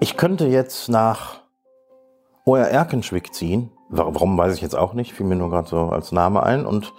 Ich 0.00 0.16
könnte 0.16 0.46
jetzt 0.46 0.88
nach 0.88 1.40
Oer 2.46 2.64
Erkenschwick 2.64 3.34
ziehen. 3.34 3.70
Warum 3.90 4.38
weiß 4.38 4.54
ich 4.54 4.62
jetzt 4.62 4.76
auch 4.76 4.94
nicht, 4.94 5.12
fiel 5.12 5.26
mir 5.26 5.36
nur 5.36 5.50
gerade 5.50 5.68
so 5.68 5.90
als 5.90 6.10
Name 6.10 6.42
ein. 6.42 6.64
Und 6.64 6.92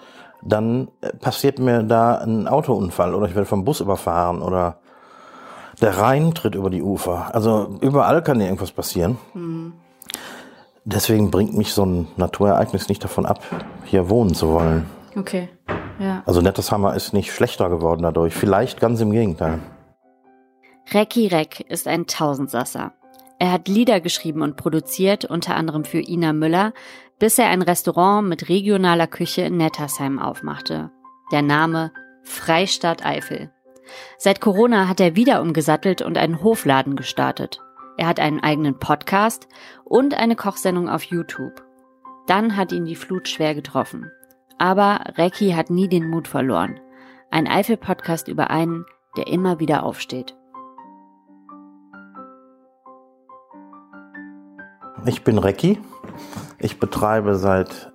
dann 0.43 0.89
äh, 1.01 1.13
passiert 1.13 1.59
mir 1.59 1.83
da 1.83 2.15
ein 2.15 2.47
Autounfall 2.47 3.15
oder 3.15 3.27
ich 3.27 3.35
werde 3.35 3.47
vom 3.47 3.65
Bus 3.65 3.79
überfahren 3.79 4.41
oder 4.41 4.79
der 5.81 5.97
Rhein 5.97 6.33
tritt 6.35 6.53
über 6.53 6.69
die 6.69 6.83
Ufer. 6.83 7.33
Also 7.33 7.77
überall 7.81 8.21
kann 8.21 8.39
dir 8.39 8.45
irgendwas 8.45 8.71
passieren. 8.71 9.17
Mhm. 9.33 9.73
Deswegen 10.83 11.31
bringt 11.31 11.55
mich 11.55 11.73
so 11.73 11.85
ein 11.85 12.07
Naturereignis 12.17 12.87
nicht 12.87 13.03
davon 13.03 13.25
ab, 13.25 13.39
hier 13.85 14.09
wohnen 14.09 14.33
zu 14.33 14.49
wollen. 14.49 14.87
Okay, 15.15 15.49
ja. 15.99 16.23
Also 16.25 16.41
Netteshammer 16.41 16.95
ist 16.95 17.13
nicht 17.13 17.33
schlechter 17.33 17.69
geworden 17.69 18.01
dadurch. 18.03 18.33
Vielleicht 18.33 18.79
ganz 18.79 18.99
im 19.01 19.11
Gegenteil. 19.11 19.59
Recki 20.93 21.27
Reck 21.27 21.61
ist 21.69 21.87
ein 21.87 22.05
Tausendsasser. 22.05 22.93
Er 23.39 23.53
hat 23.53 23.69
Lieder 23.69 24.01
geschrieben 24.01 24.41
und 24.41 24.57
produziert, 24.57 25.23
unter 25.23 25.55
anderem 25.55 25.85
für 25.85 25.99
Ina 25.99 26.33
Müller, 26.33 26.73
bis 27.17 27.39
er 27.39 27.47
ein 27.47 27.61
Restaurant 27.61 28.27
mit 28.27 28.49
regionaler 28.49 29.07
Küche 29.07 29.43
in 29.43 29.55
Nettersheim 29.55 30.19
aufmachte. 30.19 30.91
Der 31.31 31.41
Name 31.41 31.93
Freistadt 32.23 33.05
Eifel. 33.05 33.51
Seit 34.17 34.41
Corona 34.41 34.89
hat 34.89 34.99
er 34.99 35.15
wieder 35.15 35.41
umgesattelt 35.41 36.01
und 36.01 36.17
einen 36.17 36.43
Hofladen 36.43 36.97
gestartet. 36.97 37.61
Er 37.97 38.07
hat 38.07 38.19
einen 38.19 38.41
eigenen 38.41 38.77
Podcast 38.77 39.47
und 39.85 40.13
eine 40.13 40.35
Kochsendung 40.35 40.89
auf 40.89 41.03
YouTube. 41.03 41.63
Dann 42.27 42.57
hat 42.57 42.73
ihn 42.73 42.85
die 42.85 42.95
Flut 42.95 43.29
schwer 43.29 43.55
getroffen. 43.55 44.11
Aber 44.57 45.01
Recki 45.17 45.51
hat 45.51 45.69
nie 45.69 45.87
den 45.87 46.09
Mut 46.09 46.27
verloren. 46.27 46.81
Ein 47.29 47.47
Eifel-Podcast 47.47 48.27
über 48.27 48.49
einen, 48.49 48.85
der 49.15 49.27
immer 49.27 49.59
wieder 49.59 49.83
aufsteht. 49.83 50.35
Ich 55.03 55.23
bin 55.23 55.39
Recki. 55.39 55.79
Ich 56.59 56.79
betreibe 56.79 57.35
seit 57.35 57.91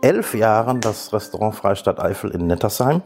elf 0.00 0.34
Jahren 0.34 0.80
das 0.80 1.12
Restaurant 1.12 1.54
Freistadt 1.54 2.00
Eifel 2.00 2.30
in 2.30 2.46
Nettersheim. 2.46 3.02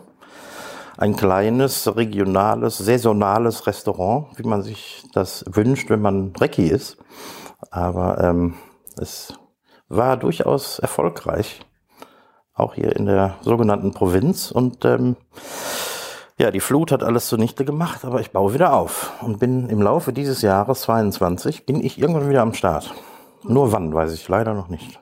Ein 0.96 1.16
kleines, 1.16 1.97
regionales, 1.97 2.78
saisonales 2.78 3.66
Restaurant, 3.66 4.28
wie 4.36 4.47
man 4.47 4.62
sich 4.62 5.02
das 5.12 5.44
wünscht, 5.48 5.91
wenn 5.91 6.00
man 6.00 6.34
Recki 6.36 6.69
ist. 6.69 6.98
Aber 7.72 8.22
ähm, 8.22 8.54
es 8.97 9.34
war 9.88 10.16
durchaus 10.16 10.78
erfolgreich, 10.78 11.60
auch 12.54 12.74
hier 12.74 12.94
in 12.94 13.06
der 13.06 13.34
sogenannten 13.41 13.91
Provinz. 13.91 14.52
Und 14.52 14.84
ähm, 14.84 15.16
ja, 16.38 16.52
die 16.52 16.60
Flut 16.60 16.92
hat 16.92 17.02
alles 17.02 17.27
zunichte 17.27 17.64
gemacht, 17.64 18.04
aber 18.04 18.20
ich 18.20 18.30
baue 18.30 18.54
wieder 18.54 18.72
auf 18.72 19.14
und 19.20 19.41
bin 19.41 19.69
im 19.69 19.82
Laufe 19.82 20.12
dieses 20.12 20.42
Jahres 20.42 20.82
22 20.82 21.66
bin 21.66 21.84
ich 21.84 21.98
irgendwann 21.98 22.28
wieder 22.28 22.42
am 22.42 22.54
Start. 22.54 22.94
Nur 23.48 23.72
wann, 23.72 23.92
weiß 23.92 24.12
ich 24.12 24.28
leider 24.28 24.55
noch 24.55 24.69
nicht. 24.69 25.00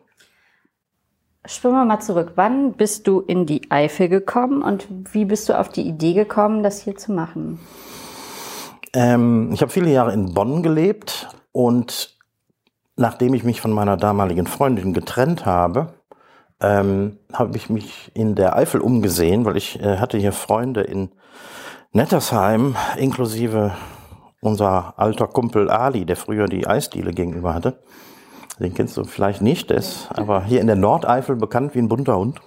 Springen 1.46 1.74
wir 1.74 1.84
mal 1.84 2.00
zurück. 2.00 2.32
Wann 2.36 2.72
bist 2.72 3.06
du 3.06 3.20
in 3.20 3.44
die 3.44 3.70
Eifel 3.70 4.08
gekommen 4.08 4.62
und 4.62 4.86
wie 5.12 5.26
bist 5.26 5.48
du 5.48 5.58
auf 5.58 5.68
die 5.68 5.86
Idee 5.86 6.14
gekommen, 6.14 6.62
das 6.62 6.80
hier 6.80 6.96
zu 6.96 7.12
machen? 7.12 7.58
Ähm, 8.94 9.50
ich 9.52 9.60
habe 9.60 9.70
viele 9.70 9.90
Jahre 9.90 10.12
in 10.12 10.32
Bonn 10.32 10.62
gelebt 10.62 11.28
und 11.52 12.16
nachdem 12.96 13.34
ich 13.34 13.44
mich 13.44 13.60
von 13.60 13.72
meiner 13.72 13.96
damaligen 13.96 14.46
Freundin 14.46 14.94
getrennt 14.94 15.44
habe, 15.44 15.94
ähm, 16.60 17.18
habe 17.32 17.56
ich 17.56 17.68
mich 17.68 18.10
in 18.14 18.34
der 18.36 18.56
Eifel 18.56 18.80
umgesehen, 18.80 19.44
weil 19.44 19.56
ich 19.56 19.80
äh, 19.80 19.98
hatte 19.98 20.16
hier 20.16 20.32
Freunde 20.32 20.82
in 20.82 21.10
Nettersheim, 21.92 22.74
inklusive 22.96 23.72
unser 24.40 24.94
alter 24.98 25.26
Kumpel 25.26 25.70
Ali, 25.70 26.04
der 26.04 26.16
früher 26.16 26.46
die 26.46 26.66
Eisdiele 26.66 27.12
gegenüber 27.12 27.54
hatte. 27.54 27.82
Den 28.60 28.72
kennst 28.74 28.96
du 28.96 29.04
vielleicht 29.04 29.42
nicht, 29.42 29.70
der 29.70 29.78
ist 29.78 30.08
aber 30.14 30.44
hier 30.44 30.60
in 30.60 30.68
der 30.68 30.76
Nordeifel 30.76 31.36
bekannt 31.36 31.74
wie 31.74 31.80
ein 31.80 31.88
bunter 31.88 32.16
Hund. 32.16 32.40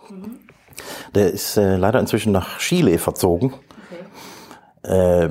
Der 1.15 1.31
ist 1.31 1.57
äh, 1.57 1.75
leider 1.75 1.99
inzwischen 1.99 2.31
nach 2.31 2.59
Chile 2.59 2.97
verzogen. 2.97 3.53
Okay. 4.83 4.93
Äh, 4.93 5.29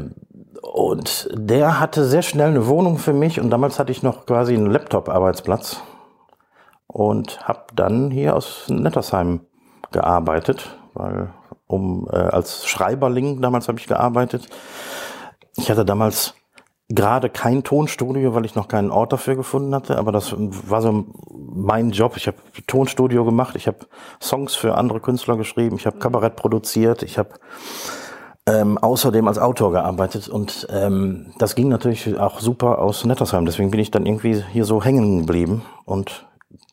und 0.61 1.29
der 1.33 1.81
hatte 1.81 2.05
sehr 2.05 2.23
schnell 2.23 2.49
eine 2.49 2.67
Wohnung 2.67 2.99
für 2.99 3.13
mich 3.13 3.41
und 3.41 3.51
damals 3.51 3.79
hatte 3.79 3.93
ich 3.93 4.03
noch 4.03 4.27
quasi 4.27 4.55
einen 4.55 4.67
Laptop-Arbeitsplatz 4.67 5.81
und 6.87 7.47
habe 7.47 7.67
dann 7.75 8.11
hier 8.11 8.37
aus 8.37 8.67
Nettersheim 8.69 9.41
gearbeitet, 9.93 10.77
weil 10.93 11.31
um 11.67 12.09
äh, 12.13 12.17
als 12.17 12.67
Schreiberling 12.67 13.41
damals 13.41 13.69
habe 13.69 13.79
ich 13.79 13.87
gearbeitet. 13.87 14.49
Ich 15.57 15.71
hatte 15.71 15.85
damals 15.85 16.35
gerade 16.89 17.29
kein 17.29 17.65
Tonstudio, 17.65 18.35
weil 18.35 18.45
ich 18.45 18.55
noch 18.55 18.69
keinen 18.69 18.91
Ort 18.91 19.13
dafür 19.13 19.35
gefunden 19.35 19.75
hatte, 19.75 19.99
aber 19.99 20.13
das 20.13 20.35
war 20.37 20.83
so 20.83 21.07
mein 21.29 21.91
Job. 21.91 22.17
Ich 22.17 22.27
habe 22.29 22.37
Tonstudio 22.67 23.25
gemacht, 23.25 23.57
ich 23.57 23.67
habe 23.67 23.79
Songs 24.21 24.55
für 24.55 24.77
andere 24.77 25.01
Künstler 25.01 25.37
geschrieben, 25.37 25.77
ich 25.77 25.87
habe 25.87 25.99
Kabarett 25.99 26.37
produziert, 26.37 27.03
ich 27.03 27.19
habe 27.19 27.31
ähm, 28.49 28.79
außerdem 28.79 29.27
als 29.27 29.39
Autor 29.39 29.73
gearbeitet 29.73 30.29
und 30.29 30.69
ähm, 30.71 31.33
das 31.39 31.57
ging 31.57 31.69
natürlich 31.69 32.17
auch 32.19 32.39
super 32.39 32.79
aus 32.79 33.05
Nettersheim. 33.05 33.47
Deswegen 33.47 33.73
bin 33.73 33.81
ich 33.81 33.91
dann 33.91 34.07
irgendwie 34.07 34.45
hier 34.53 34.65
so 34.65 34.85
hängen 34.85 35.21
geblieben 35.21 35.63
und 35.85 36.27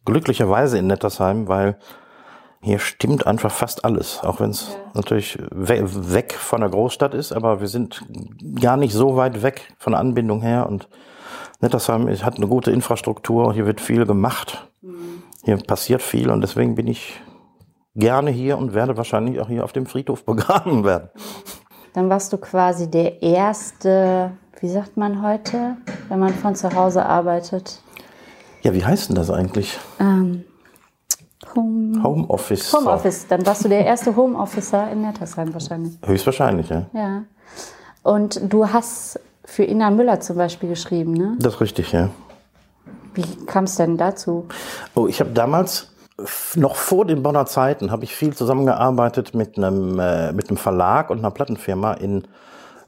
glücklicherweise 0.06 0.78
in 0.78 0.86
Nettersheim, 0.86 1.48
weil 1.48 1.78
hier 2.64 2.80
stimmt 2.80 3.28
einfach 3.28 3.52
fast 3.52 3.84
alles, 3.84 4.22
auch 4.24 4.40
wenn 4.40 4.52
es 4.52 4.70
ja. 4.70 4.92
natürlich 4.94 5.38
we 5.52 5.84
weg 6.14 6.32
von 6.32 6.62
der 6.62 6.70
Großstadt 6.70 7.14
ist, 7.14 7.34
aber 7.34 7.60
wir 7.60 7.68
sind 7.68 8.06
gar 8.60 8.78
nicht 8.78 8.94
so 8.94 9.18
weit 9.18 9.44
weg 9.44 9.74
von 9.78 9.92
der 9.92 10.00
Anbindung 10.00 10.42
her 10.42 10.68
und 10.70 10.88
Nettersheim 11.60 12.08
hat 12.08 12.38
eine 12.38 12.48
gute 12.48 12.72
Infrastruktur, 12.72 13.54
hier 13.54 13.66
wird 13.66 13.82
viel 13.82 14.06
gemacht, 14.06 14.66
mhm. 14.82 15.24
hier 15.44 15.58
passiert 15.58 16.02
viel 16.02 16.30
und 16.30 16.40
deswegen 16.40 16.76
bin 16.76 16.88
ich 16.88 17.22
gerne 17.96 18.32
hier 18.32 18.58
und 18.58 18.74
werde 18.74 18.96
wahrscheinlich 18.96 19.42
auch 19.42 19.50
hier 19.50 19.66
auf 19.66 19.74
dem 19.74 19.86
Friedhof 19.86 20.24
begraben 20.26 20.86
werden. 20.86 21.10
Dann 21.94 22.10
warst 22.10 22.32
du 22.32 22.38
quasi 22.38 22.90
der 22.90 23.22
erste, 23.22 24.32
wie 24.62 24.70
sagt 24.70 24.96
man 24.96 25.22
heute, 25.22 25.76
wenn 26.08 26.20
man 26.20 26.34
von 26.34 26.56
zu 26.56 26.74
Hause 26.74 27.06
arbeitet? 27.06 27.82
Ja, 28.62 28.74
wie 28.74 28.86
heißt 28.86 29.10
denn 29.10 29.18
das 29.18 29.30
eigentlich? 29.30 29.78
Ähm 30.00 30.46
Home 31.56 32.02
Homeoffice. 32.04 32.74
Homeoffice, 32.74 33.28
dann 33.28 33.46
warst 33.46 33.66
du 33.66 33.70
der 33.70 33.86
erste 33.86 34.16
Homeofficer 34.16 34.92
in 34.92 35.02
Nettersheim 35.02 35.54
wahrscheinlich. 35.54 35.98
Höchstwahrscheinlich, 36.06 36.70
ja. 36.70 36.86
Ja. 36.94 37.24
Und 38.04 38.42
du 38.52 38.68
hast 38.68 39.20
für 39.46 39.64
Ina 39.64 39.90
Müller 39.90 40.20
zum 40.20 40.38
Beispiel 40.38 40.70
geschrieben, 40.70 41.14
ne? 41.14 41.36
Das 41.40 41.56
ist 41.56 41.62
richtig, 41.62 41.92
ja. 41.92 42.10
Wie 43.14 43.46
kam 43.46 43.66
es 43.66 43.76
denn 43.76 43.98
dazu? 43.98 44.48
Oh, 44.96 45.08
ich 45.08 45.20
habe 45.20 45.32
damals 45.32 45.90
noch 46.56 46.76
vor 46.76 47.06
den 47.06 47.24
Bonner 47.24 47.46
Zeiten 47.46 47.92
habe 47.92 48.04
ich 48.04 48.16
viel 48.16 48.36
zusammengearbeitet 48.36 49.34
mit 49.34 49.58
einem 49.58 50.00
äh, 50.00 50.32
mit 50.32 50.50
einem 50.50 50.58
Verlag 50.58 51.10
und 51.10 51.20
einer 51.20 51.32
Plattenfirma 51.32 51.94
in 51.94 52.28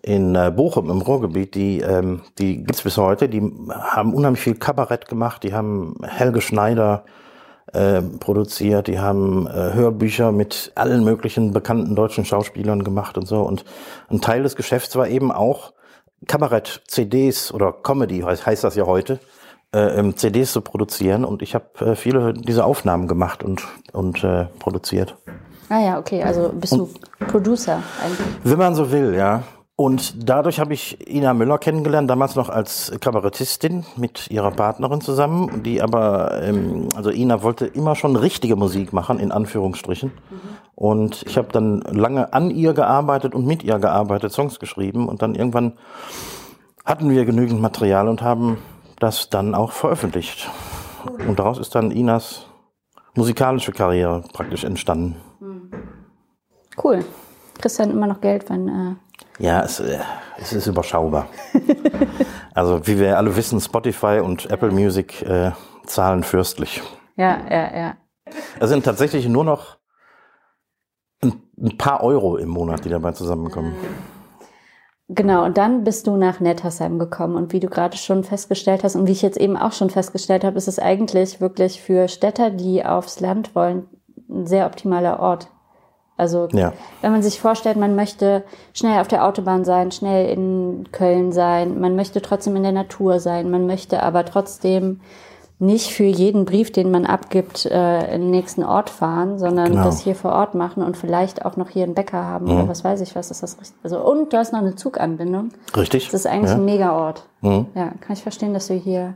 in 0.06 0.36
äh, 0.36 0.54
Bochum 0.56 0.92
im 0.92 1.02
Ruhrgebiet, 1.02 1.56
die, 1.56 1.80
ähm, 1.80 2.22
die 2.38 2.58
gibt's 2.58 2.84
bis 2.84 2.96
heute, 2.96 3.28
die 3.28 3.42
haben 3.72 4.14
unheimlich 4.14 4.40
viel 4.40 4.54
Kabarett 4.54 5.08
gemacht, 5.08 5.42
die 5.42 5.52
haben 5.52 5.96
Helge 6.04 6.42
Schneider 6.42 7.06
äh, 7.74 8.02
produziert, 8.02 8.88
die 8.88 9.00
haben 9.00 9.48
äh, 9.48 9.74
Hörbücher 9.74 10.32
mit 10.32 10.72
allen 10.76 11.04
möglichen 11.04 11.52
bekannten 11.52 11.96
deutschen 11.96 12.26
Schauspielern 12.26 12.84
gemacht 12.84 13.18
und 13.18 13.28
so. 13.28 13.42
Und 13.42 13.66
ein 14.10 14.22
Teil 14.22 14.44
des 14.44 14.56
Geschäfts 14.56 14.96
war 14.96 15.08
eben 15.08 15.32
auch 15.32 15.74
Kabarett, 16.28 16.82
CDs 16.88 17.52
oder 17.52 17.72
Comedy 17.72 18.22
heißt, 18.22 18.46
heißt 18.46 18.64
das 18.64 18.76
ja 18.76 18.86
heute, 18.86 19.20
äh, 19.74 20.00
ähm, 20.00 20.16
CDs 20.16 20.54
zu 20.54 20.62
produzieren. 20.62 21.26
Und 21.26 21.42
ich 21.42 21.56
habe 21.56 21.66
äh, 21.86 21.96
viele 21.96 22.34
dieser 22.34 22.66
Aufnahmen 22.66 23.08
gemacht 23.08 23.44
und, 23.44 23.64
und 23.92 24.24
äh, 24.24 24.46
produziert. 24.60 25.16
Ah 25.70 25.80
ja, 25.80 26.00
okay, 26.00 26.24
also 26.24 26.52
bist 26.54 26.74
und, 26.74 26.94
du 27.20 27.26
Producer 27.26 27.82
eigentlich? 28.04 28.28
Wenn 28.44 28.58
man 28.58 28.76
so 28.76 28.92
will, 28.92 29.16
ja. 29.16 29.44
Und 29.78 30.30
dadurch 30.30 30.62
habe 30.62 30.74
ich 30.74 31.06
Ina 31.10 31.34
Müller 31.34 31.58
kennengelernt, 31.58 32.10
damals 32.10 32.36
noch 32.36 32.48
als 32.48 32.94
Kabarettistin 33.02 33.86
mit 33.98 34.32
ihrer 34.32 34.52
Partnerin 34.52 35.02
zusammen, 35.02 35.64
die 35.64 35.82
aber, 35.82 36.42
ähm, 36.44 36.88
also 36.96 37.10
Ina 37.10 37.44
wollte 37.44 37.66
immer 37.66 37.96
schon 37.96 38.16
richtige 38.16 38.56
Musik 38.56 38.94
machen, 38.94 39.20
in 39.20 39.34
Anführungsstrichen. 39.34 40.12
Mhm. 40.12 40.40
Und 40.76 41.24
ich 41.28 41.38
habe 41.38 41.50
dann 41.52 41.82
lange 41.82 42.32
an 42.32 42.52
ihr 42.52 42.74
gearbeitet 42.74 43.36
und 43.36 43.46
mit 43.46 43.64
ihr 43.64 43.78
gearbeitet, 43.80 44.32
Songs 44.32 44.60
geschrieben 44.60 45.10
und 45.10 45.22
dann 45.22 45.36
irgendwann 45.36 45.74
hatten 46.86 47.10
wir 47.10 47.26
genügend 47.26 47.60
Material 47.60 48.08
und 48.08 48.22
haben 48.22 48.60
das 49.00 49.30
dann 49.30 49.56
auch 49.56 49.74
veröffentlicht. 49.74 50.50
Und 51.28 51.38
daraus 51.38 51.60
ist 51.60 51.76
dann 51.76 51.92
Inas 51.92 52.46
musikalische 53.14 53.74
Karriere 53.74 54.24
praktisch 54.32 54.64
entstanden. 54.64 55.18
Cool. 56.82 57.04
Kriegst 57.60 57.80
dann 57.80 57.92
immer 57.92 58.08
noch 58.08 58.22
Geld, 58.22 58.50
wenn 58.50 58.68
äh, 58.68 58.96
ja, 59.40 59.64
es, 59.64 59.80
äh, 59.80 60.00
es 60.38 60.54
ist 60.54 60.68
überschaubar. 60.68 61.28
also 62.54 62.86
wie 62.88 63.00
wir 63.00 63.18
alle 63.18 63.36
wissen, 63.36 63.60
Spotify 63.60 64.22
und 64.24 64.50
Apple 64.50 64.72
Music 64.72 65.22
äh, 65.24 65.52
zahlen 65.86 66.24
fürstlich. 66.24 66.82
Ja, 67.18 67.40
ja, 67.50 67.78
ja. 67.78 67.98
Es 68.60 68.70
sind 68.70 68.84
tatsächlich 68.84 69.28
nur 69.28 69.44
noch 69.44 69.78
ein, 71.22 71.42
ein 71.60 71.78
paar 71.78 72.04
Euro 72.04 72.38
im 72.38 72.50
Monat, 72.50 72.86
die 72.86 72.90
dabei 72.90 73.12
zusammenkommen. 73.12 73.76
Genau, 75.08 75.46
und 75.46 75.58
dann 75.58 75.84
bist 75.84 76.08
du 76.08 76.18
nach 76.18 76.40
Nettersheim 76.40 76.98
gekommen. 76.98 77.36
Und 77.36 77.54
wie 77.54 77.60
du 77.60 77.68
gerade 77.68 77.96
schon 77.96 78.24
festgestellt 78.24 78.84
hast 78.84 78.96
und 78.96 79.08
wie 79.08 79.12
ich 79.12 79.22
jetzt 79.22 79.38
eben 79.38 79.56
auch 79.56 79.72
schon 79.72 79.92
festgestellt 79.92 80.44
habe, 80.44 80.58
ist 80.58 80.68
es 80.68 80.80
eigentlich 80.80 81.40
wirklich 81.40 81.82
für 81.82 82.08
Städter, 82.08 82.50
die 82.50 82.84
aufs 82.84 83.20
Land 83.20 83.54
wollen, 83.54 83.88
ein 84.30 84.48
sehr 84.48 84.66
optimaler 84.66 85.20
Ort. 85.20 85.52
Also 86.18 86.48
Ja. 86.54 86.74
wenn 87.02 87.12
man 87.12 87.22
sich 87.24 87.42
vorstellt, 87.42 87.78
man 87.78 87.96
möchte 87.96 88.44
schnell 88.74 89.00
auf 89.02 89.08
der 89.08 89.26
Autobahn 89.26 89.66
sein, 89.66 89.92
schnell 89.92 90.30
in 90.30 90.88
Köln 90.92 91.32
sein, 91.34 91.80
man 91.82 91.96
möchte 91.96 92.22
trotzdem 92.22 92.56
in 92.56 92.64
der 92.64 92.72
Natur 92.72 93.20
sein, 93.20 93.52
man 93.52 93.68
möchte 93.68 94.02
aber 94.02 94.24
trotzdem 94.26 95.02
nicht 95.58 95.92
für 95.92 96.04
jeden 96.04 96.44
Brief, 96.44 96.72
den 96.72 96.92
man 96.92 97.06
abgibt, 97.06 97.66
äh, 97.66 98.14
in 98.14 98.24
den 98.24 98.32
nächsten 98.32 98.62
Ort 98.64 98.90
fahren, 98.90 99.40
sondern 99.40 99.72
Genau. 99.72 99.86
das 99.86 100.02
hier 100.02 100.16
vor 100.16 100.34
Ort 100.34 100.54
machen 100.54 100.84
und 100.84 100.98
vielleicht 100.98 101.46
auch 101.46 101.56
noch 101.56 101.70
hier 101.70 101.84
einen 101.84 101.94
Bäcker 101.94 102.26
haben 102.26 102.50
oder 102.50 102.68
was 102.68 102.84
weiß 102.84 103.00
ich 103.02 103.16
was, 103.16 103.32
ist 103.32 103.42
das 103.42 103.58
richtig. 103.60 103.78
Also 103.84 104.00
und 104.06 104.34
du 104.34 104.38
hast 104.38 104.52
noch 104.52 104.60
eine 104.60 104.76
Zuganbindung. 104.76 105.50
Richtig? 105.76 106.06
Das 106.12 106.14
ist 106.14 106.28
eigentlich 106.28 106.52
ja. 106.52 106.56
ein 106.58 106.66
Mega-Ort. 106.66 107.24
Mhm. 107.42 107.68
Ja, 107.74 107.92
kann 108.02 108.14
ich 108.14 108.24
verstehen, 108.24 108.54
dass 108.54 108.68
du 108.68 108.74
hier 108.74 109.16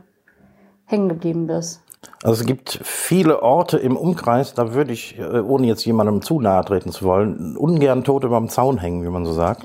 hängen 0.86 1.08
geblieben 1.10 1.46
bist. 1.46 1.82
Also 2.22 2.40
es 2.42 2.46
gibt 2.46 2.80
viele 2.82 3.42
Orte 3.42 3.78
im 3.78 3.96
Umkreis, 3.96 4.52
da 4.54 4.74
würde 4.74 4.92
ich, 4.92 5.18
äh, 5.18 5.40
ohne 5.40 5.66
jetzt 5.66 5.84
jemandem 5.86 6.20
zu 6.20 6.40
nahe 6.40 6.64
treten 6.64 6.92
zu 6.92 7.04
wollen, 7.06 7.56
ungern 7.56 8.04
tot 8.04 8.24
über 8.24 8.38
dem 8.38 8.48
Zaun 8.50 8.76
hängen, 8.78 9.02
wie 9.04 9.08
man 9.08 9.24
so 9.24 9.32
sagt. 9.32 9.64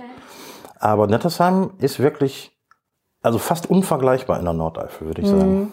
Aber 0.79 1.07
Nettersheim 1.07 1.71
ist 1.79 1.99
wirklich, 1.99 2.51
also 3.21 3.39
fast 3.39 3.69
unvergleichbar 3.69 4.39
in 4.39 4.45
der 4.45 4.53
Nordeifel, 4.53 5.07
würde 5.07 5.21
ich 5.21 5.27
sagen. 5.27 5.71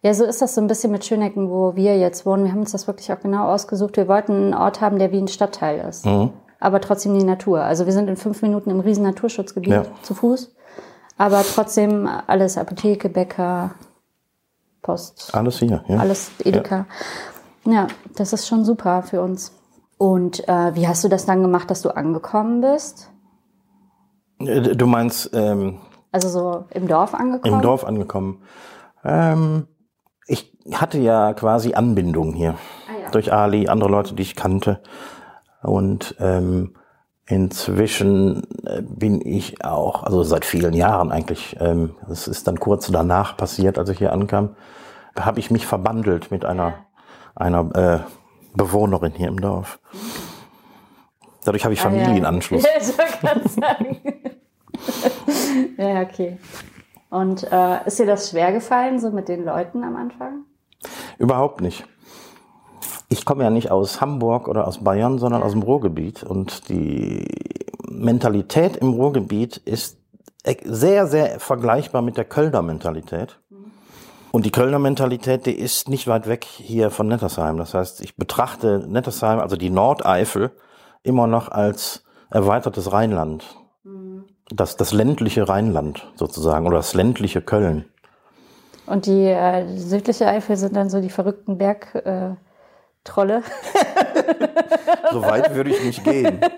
Ja, 0.00 0.14
so 0.14 0.24
ist 0.24 0.42
das 0.42 0.54
so 0.54 0.60
ein 0.60 0.66
bisschen 0.66 0.90
mit 0.90 1.04
Schönecken, 1.04 1.48
wo 1.50 1.76
wir 1.76 1.96
jetzt 1.98 2.26
wohnen. 2.26 2.44
Wir 2.44 2.52
haben 2.52 2.60
uns 2.60 2.72
das 2.72 2.86
wirklich 2.86 3.12
auch 3.12 3.20
genau 3.20 3.46
ausgesucht. 3.52 3.96
Wir 3.96 4.08
wollten 4.08 4.32
einen 4.32 4.54
Ort 4.54 4.80
haben, 4.80 4.98
der 4.98 5.12
wie 5.12 5.18
ein 5.18 5.28
Stadtteil 5.28 5.86
ist. 5.88 6.06
Aber 6.58 6.80
trotzdem 6.80 7.16
die 7.18 7.24
Natur. 7.24 7.62
Also 7.62 7.86
wir 7.86 7.92
sind 7.92 8.08
in 8.08 8.16
fünf 8.16 8.42
Minuten 8.42 8.70
im 8.70 8.80
riesen 8.80 9.04
Naturschutzgebiet 9.04 9.72
Ja. 9.72 9.84
zu 10.02 10.14
Fuß. 10.14 10.54
Aber 11.18 11.42
trotzdem 11.42 12.08
alles 12.26 12.58
Apotheke, 12.58 13.08
Bäcker, 13.08 13.74
Post, 14.82 15.30
Alles 15.34 15.58
hier. 15.58 15.84
Ja. 15.88 15.98
alles 15.98 16.30
Edeka. 16.44 16.86
Ja. 17.64 17.86
das 18.16 18.32
ist 18.32 18.48
schon 18.48 18.64
super 18.64 19.02
für 19.02 19.22
uns. 19.22 19.52
Und 19.96 20.46
äh, 20.48 20.74
wie 20.74 20.88
hast 20.88 21.04
du 21.04 21.08
das 21.08 21.24
dann 21.26 21.42
gemacht, 21.42 21.70
dass 21.70 21.82
du 21.82 21.90
angekommen 21.90 22.60
bist? 22.60 23.10
Äh, 24.40 24.60
Du 24.76 24.86
meinst 24.86 25.30
ähm, 25.32 25.78
Also 26.10 26.28
so 26.28 26.64
im 26.70 26.88
Dorf 26.88 27.14
angekommen? 27.14 27.54
im 27.54 27.62
Dorf 27.62 27.84
angekommen. 27.84 28.42
Ähm, 29.04 29.68
ich 30.26 30.52
hatte 30.72 30.98
ja 30.98 31.32
quasi 31.34 31.74
Anbindung 31.74 32.32
hier 32.32 32.56
Ah, 32.88 33.02
ja. 33.04 33.10
durch 33.10 33.32
Ali, 33.32 33.68
andere 33.68 33.90
Leute, 33.90 34.14
die 34.14 34.22
ich 34.22 34.34
kannte. 34.34 34.80
Und 35.62 36.16
ähm, 36.18 36.74
inzwischen 37.32 38.42
äh, 38.66 38.82
bin 38.82 39.26
ich 39.26 39.64
auch, 39.64 40.02
also 40.02 40.22
seit 40.22 40.44
vielen 40.44 40.74
Jahren 40.74 41.10
eigentlich, 41.10 41.56
ähm, 41.60 41.94
das 42.06 42.28
ist 42.28 42.46
dann 42.46 42.60
kurz 42.60 42.88
danach 42.88 43.38
passiert, 43.38 43.78
als 43.78 43.88
ich 43.88 43.98
hier 43.98 44.12
ankam, 44.12 44.54
habe 45.18 45.40
ich 45.40 45.50
mich 45.50 45.66
verbandelt 45.66 46.30
mit 46.30 46.44
einer, 46.44 46.74
einer 47.34 47.74
äh, 47.74 48.00
Bewohnerin 48.54 49.12
hier 49.16 49.28
im 49.28 49.40
Dorf. 49.40 49.80
Dadurch 51.44 51.64
habe 51.64 51.72
ich 51.72 51.80
Ah, 51.80 51.90
ja. 51.90 52.04
Familienanschluss. 52.04 52.64
Ja, 52.66 52.70
ich 52.78 52.98
wollte 52.98 53.48
sagen. 53.48 53.96
ja, 55.78 56.02
okay. 56.02 56.38
Und 57.08 57.50
äh, 57.50 57.86
ist 57.86 57.98
dir 57.98 58.06
das 58.06 58.28
schwer 58.28 58.52
gefallen, 58.52 59.00
so 59.00 59.10
mit 59.10 59.28
den 59.28 59.44
Leuten 59.46 59.84
am 59.84 59.96
Anfang? 59.96 60.44
Überhaupt 61.18 61.62
nicht. 61.62 61.86
Ich 63.12 63.26
komme 63.26 63.44
ja 63.44 63.50
nicht 63.50 63.70
aus 63.70 64.00
Hamburg 64.00 64.48
oder 64.48 64.66
aus 64.66 64.78
Bayern, 64.82 65.18
sondern 65.18 65.42
aus 65.42 65.52
dem 65.52 65.60
Ruhrgebiet. 65.60 66.22
Und 66.22 66.70
die 66.70 67.28
Mentalität 67.86 68.78
im 68.78 68.94
Ruhrgebiet 68.94 69.58
ist 69.58 69.98
e- 70.46 70.56
sehr, 70.64 71.06
sehr 71.06 71.38
vergleichbar 71.38 72.00
mit 72.00 72.16
der 72.16 72.24
Kölner 72.24 72.62
Mentalität. 72.62 73.38
Und 74.30 74.46
die 74.46 74.50
Kölner 74.50 74.78
Mentalität, 74.78 75.44
die 75.44 75.52
ist 75.52 75.90
nicht 75.90 76.06
weit 76.06 76.26
weg 76.26 76.46
hier 76.46 76.90
von 76.90 77.06
Nettersheim. 77.06 77.58
Das 77.58 77.74
heißt, 77.74 78.00
ich 78.00 78.16
betrachte 78.16 78.82
Nettersheim, 78.88 79.40
also 79.40 79.56
die 79.56 79.68
Nordeifel, 79.68 80.50
immer 81.02 81.26
noch 81.26 81.50
als 81.50 82.04
erweitertes 82.30 82.92
Rheinland. 82.92 83.44
Das, 84.48 84.78
das 84.78 84.94
ländliche 84.94 85.50
Rheinland 85.50 86.10
sozusagen 86.14 86.66
oder 86.66 86.78
das 86.78 86.94
ländliche 86.94 87.42
Köln. 87.42 87.84
Und 88.86 89.04
die, 89.04 89.26
äh, 89.26 89.76
südliche 89.76 90.26
Eifel 90.26 90.56
sind 90.56 90.76
dann 90.76 90.88
so 90.88 91.02
die 91.02 91.10
verrückten 91.10 91.58
Bergtrolle. 91.58 92.38
Äh, 92.38 92.51
Trolle. 93.04 93.42
So 95.10 95.20
weit 95.22 95.54
würde 95.54 95.70
ich 95.70 95.84
nicht 95.84 96.04
gehen. 96.04 96.40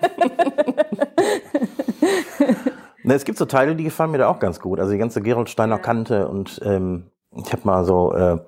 Ne, 3.06 3.12
es 3.12 3.24
gibt 3.24 3.36
so 3.36 3.44
Teile, 3.44 3.76
die 3.76 3.84
gefallen 3.84 4.12
mir 4.12 4.18
da 4.18 4.28
auch 4.28 4.38
ganz 4.38 4.60
gut. 4.60 4.80
Also 4.80 4.92
die 4.92 4.98
ganze 4.98 5.20
Gerolsteiner 5.20 5.78
Kante 5.78 6.26
und 6.26 6.58
ähm, 6.64 7.10
ich 7.36 7.52
habe 7.52 7.60
mal 7.64 7.84
so 7.84 8.14
äh, 8.14 8.38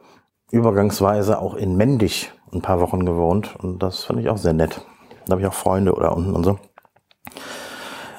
übergangsweise 0.51 1.39
auch 1.39 1.55
in 1.55 1.77
Mendig 1.77 2.33
ein 2.55 2.63
paar 2.63 2.81
Wochen 2.81 3.05
gewohnt 3.05 3.55
und 3.57 3.83
das 3.83 4.05
fand 4.05 4.19
ich 4.19 4.31
auch 4.31 4.39
sehr 4.39 4.55
nett. 4.55 4.81
Da 5.27 5.33
habe 5.33 5.43
ich 5.43 5.47
auch 5.47 5.53
Freunde 5.53 5.93
oder 5.95 6.17
unten 6.17 6.33
und 6.35 6.45
so. 6.45 6.59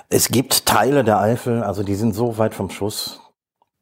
Es 0.09 0.29
gibt 0.29 0.67
Teile 0.67 1.03
der 1.03 1.19
Eifel, 1.19 1.63
also 1.63 1.81
die 1.81 1.95
sind 1.95 2.13
so 2.13 2.37
weit 2.37 2.53
vom 2.53 2.69
Schuss. 2.69 3.19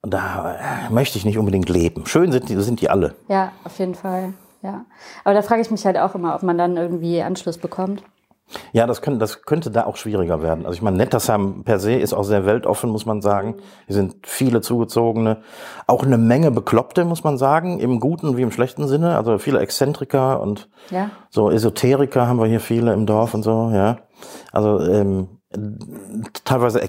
Da 0.02 0.56
äh, 0.88 0.94
möchte 0.94 1.18
ich 1.18 1.26
nicht 1.26 1.38
unbedingt 1.38 1.68
leben. 1.68 2.06
Schön 2.06 2.32
sind 2.32 2.48
die, 2.48 2.56
sind 2.62 2.80
die 2.80 2.90
alle. 2.90 3.16
Ja, 3.28 3.52
auf 3.66 3.78
jeden 3.80 3.96
Fall. 3.96 4.34
Ja. 4.66 4.86
Aber 5.24 5.36
da 5.36 5.44
frage 5.44 5.62
ich 5.62 5.70
mich 5.70 5.86
halt 5.86 5.98
auch 5.98 6.16
immer, 6.16 6.34
ob 6.34 6.42
man 6.42 6.58
dann 6.58 6.76
irgendwie 6.76 7.22
Anschluss 7.22 7.60
bekommt. 7.60 8.04
Ja, 8.74 8.86
das 8.86 9.02
könnte, 9.02 9.20
das 9.20 9.44
könnte 9.44 9.72
da 9.72 9.86
auch 9.86 9.96
schwieriger 9.96 10.42
werden. 10.42 10.66
Also 10.66 10.76
ich 10.76 10.82
meine, 10.82 10.98
Nettersheim 10.98 11.64
per 11.64 11.80
se 11.80 11.94
ist 11.94 12.14
auch 12.14 12.24
sehr 12.24 12.46
weltoffen, 12.46 12.90
muss 12.92 13.06
man 13.06 13.22
sagen. 13.22 13.56
Hier 13.88 13.96
sind 13.96 14.16
viele 14.28 14.62
Zugezogene, 14.62 15.38
auch 15.88 16.04
eine 16.04 16.18
Menge 16.20 16.52
Bekloppte, 16.52 17.06
muss 17.06 17.24
man 17.24 17.38
sagen, 17.40 17.80
im 17.80 18.00
guten 18.00 18.38
wie 18.38 18.44
im 18.44 18.52
schlechten 18.52 18.88
Sinne. 18.88 19.18
Also 19.18 19.38
viele 19.40 19.60
Exzentriker 19.60 20.42
und 20.42 20.68
Ja. 20.90 21.10
so 21.30 21.50
Esoteriker 21.50 22.28
haben 22.28 22.38
wir 22.40 22.46
hier 22.46 22.60
viele 22.60 22.94
im 22.94 23.06
Dorf 23.06 23.34
und 23.34 23.44
so, 23.44 23.72
ja. 23.74 23.98
Also 24.52 24.80
ähm, 24.80 25.28
teilweise 26.44 26.80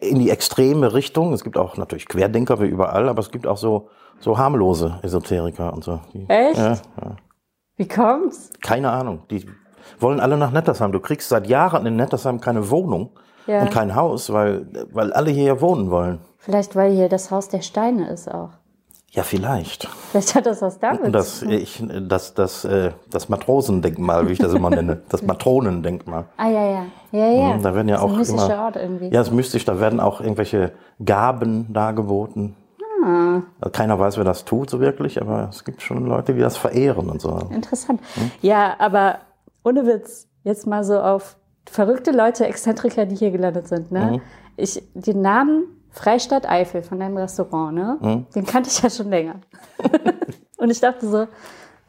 in 0.00 0.18
die 0.18 0.30
extreme 0.30 0.92
Richtung. 0.94 1.32
Es 1.32 1.44
gibt 1.44 1.56
auch 1.56 1.76
natürlich 1.76 2.06
Querdenker 2.08 2.60
wie 2.60 2.66
überall, 2.66 3.08
aber 3.08 3.20
es 3.20 3.30
gibt 3.30 3.46
auch 3.46 3.56
so 3.56 3.88
so 4.20 4.36
harmlose 4.36 4.98
Esoteriker 5.02 5.72
und 5.72 5.84
so. 5.84 6.00
Die, 6.12 6.28
Echt? 6.28 6.58
Ja, 6.58 6.72
ja. 7.00 7.16
Wie 7.76 7.86
kommt's? 7.86 8.50
Keine 8.60 8.90
Ahnung. 8.90 9.20
Die 9.30 9.46
wollen 10.00 10.18
alle 10.20 10.36
nach 10.36 10.50
Nettersheim. 10.50 10.90
Du 10.92 11.00
kriegst 11.00 11.28
seit 11.28 11.46
Jahren 11.46 11.86
in 11.86 11.96
Nettersheim 11.96 12.40
keine 12.40 12.68
Wohnung 12.70 13.10
Ja. 13.46 13.62
und 13.62 13.70
kein 13.70 13.94
Haus, 13.94 14.32
weil, 14.32 14.66
weil 14.92 15.12
alle 15.12 15.30
hier 15.30 15.60
wohnen 15.60 15.90
wollen. 15.90 16.18
Vielleicht, 16.38 16.74
weil 16.74 16.92
hier 16.92 17.08
das 17.08 17.30
Haus 17.30 17.48
der 17.48 17.62
Steine 17.62 18.08
ist 18.10 18.28
auch. 18.32 18.50
Ja, 19.10 19.22
vielleicht. 19.22 19.88
Vielleicht 20.10 20.34
hat 20.34 20.46
das 20.46 20.60
was 20.60 20.78
damit 20.80 21.14
das, 21.14 21.40
tun. 21.40 21.50
ich, 21.50 21.82
das, 22.08 22.34
das, 22.34 22.64
äh, 22.64 22.92
das 23.10 23.28
Matrosendenkmal, 23.28 24.28
wie 24.28 24.32
ich 24.32 24.38
das 24.38 24.52
immer 24.52 24.70
nenne. 24.70 25.00
Das 25.08 25.22
Matronendenkmal. 25.26 26.26
Ah, 26.36 26.48
ja, 26.50 26.70
ja. 26.70 26.86
Ja, 27.12 27.26
ja. 27.30 27.54
Mhm, 27.54 27.62
da 27.62 27.74
werden 27.74 27.88
ja 27.88 27.96
das 27.96 28.04
ist 28.04 28.08
auch 28.08 28.12
ein 28.12 28.18
mystischer 28.18 28.54
immer- 28.54 28.64
Ort 28.64 28.76
irgendwie. 28.76 29.08
Ja, 29.08 29.20
es 29.20 29.28
ist 29.28 29.34
mystisch. 29.34 29.64
Da 29.64 29.80
werden 29.80 30.00
auch 30.00 30.20
irgendwelche 30.20 30.72
Gaben 31.04 31.72
dargeboten. 31.72 32.54
Ah. 33.04 33.42
Also 33.60 33.72
Keiner 33.72 33.98
weiß, 33.98 34.16
wer 34.16 34.24
das 34.24 34.44
tut 34.44 34.68
so 34.70 34.80
wirklich, 34.80 35.20
aber 35.20 35.48
es 35.50 35.64
gibt 35.64 35.82
schon 35.82 36.04
Leute, 36.06 36.34
die 36.34 36.40
das 36.40 36.56
verehren 36.56 37.08
und 37.08 37.20
so. 37.20 37.38
Interessant. 37.50 38.00
Ja, 38.42 38.74
aber 38.78 39.20
ohne 39.64 39.86
Witz, 39.86 40.28
jetzt 40.44 40.66
mal 40.66 40.84
so 40.84 41.00
auf 41.00 41.36
verrückte 41.70 42.10
Leute, 42.10 42.46
Exzentriker, 42.46 43.06
die 43.06 43.16
hier 43.16 43.30
gelandet 43.30 43.68
sind. 43.68 43.92
Ne? 43.92 44.20
Ich, 44.56 44.82
den 44.94 45.20
Namen 45.20 45.64
Freistadt 45.90 46.48
Eifel 46.48 46.82
von 46.82 47.00
deinem 47.00 47.16
Restaurant, 47.16 47.74
ne? 47.74 48.24
den 48.34 48.44
kannte 48.46 48.68
ich 48.70 48.82
ja 48.82 48.90
schon 48.90 49.08
länger. 49.08 49.36
Und 50.58 50.70
ich 50.70 50.80
dachte 50.80 51.08
so, 51.08 51.26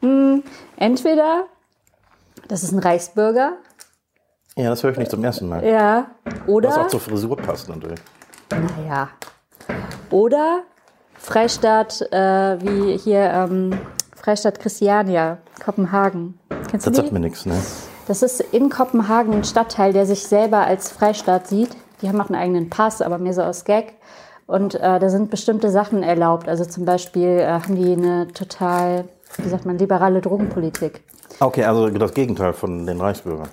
hm, 0.00 0.42
entweder 0.76 1.44
das 2.48 2.62
ist 2.62 2.72
ein 2.72 2.78
Reichsbürger, 2.78 3.52
Ja, 4.62 4.70
das 4.70 4.82
höre 4.82 4.90
ich 4.92 4.98
nicht 4.98 5.10
zum 5.10 5.24
ersten 5.24 5.48
Mal. 5.48 5.64
ja, 5.64 6.06
Was 6.24 6.48
oder, 6.48 6.80
auch 6.82 6.86
zur 6.88 7.00
Frisur 7.00 7.36
passt 7.36 7.68
natürlich. 7.68 7.98
naja, 8.50 9.08
oder 10.10 10.60
Freistadt, 11.14 12.00
äh, 12.12 12.58
wie 12.62 12.96
hier, 12.98 13.20
ähm, 13.30 13.78
Freistadt 14.14 14.60
Christiania, 14.60 15.38
Kopenhagen. 15.64 16.38
Kennst 16.70 16.86
du 16.86 16.90
Das 16.90 16.96
die? 16.98 17.02
sagt 17.02 17.12
mir 17.12 17.20
nichts, 17.20 17.46
ne? 17.46 17.54
Das 18.06 18.22
ist 18.22 18.40
in 18.40 18.70
Kopenhagen 18.70 19.32
ein 19.34 19.44
Stadtteil, 19.44 19.92
der 19.92 20.04
sich 20.04 20.26
selber 20.26 20.58
als 20.58 20.90
Freistaat 20.90 21.46
sieht. 21.46 21.70
Die 22.02 22.08
haben 22.08 22.20
auch 22.20 22.28
einen 22.28 22.40
eigenen 22.40 22.68
Pass, 22.70 23.02
aber 23.02 23.18
mehr 23.18 23.32
so 23.34 23.42
aus 23.42 23.64
Gag. 23.64 23.94
Und 24.46 24.74
äh, 24.74 24.98
da 24.98 25.08
sind 25.08 25.30
bestimmte 25.30 25.70
Sachen 25.70 26.02
erlaubt. 26.02 26.48
Also 26.48 26.64
zum 26.64 26.84
Beispiel 26.84 27.28
äh, 27.38 27.46
haben 27.46 27.76
die 27.76 27.92
eine 27.92 28.28
total, 28.28 29.04
wie 29.36 29.48
sagt 29.48 29.64
man, 29.64 29.78
liberale 29.78 30.20
Drogenpolitik. 30.20 31.02
Okay, 31.38 31.64
also 31.64 31.88
das 31.88 32.12
Gegenteil 32.12 32.52
von 32.52 32.84
den 32.86 33.00
Reichsbürgern. 33.00 33.48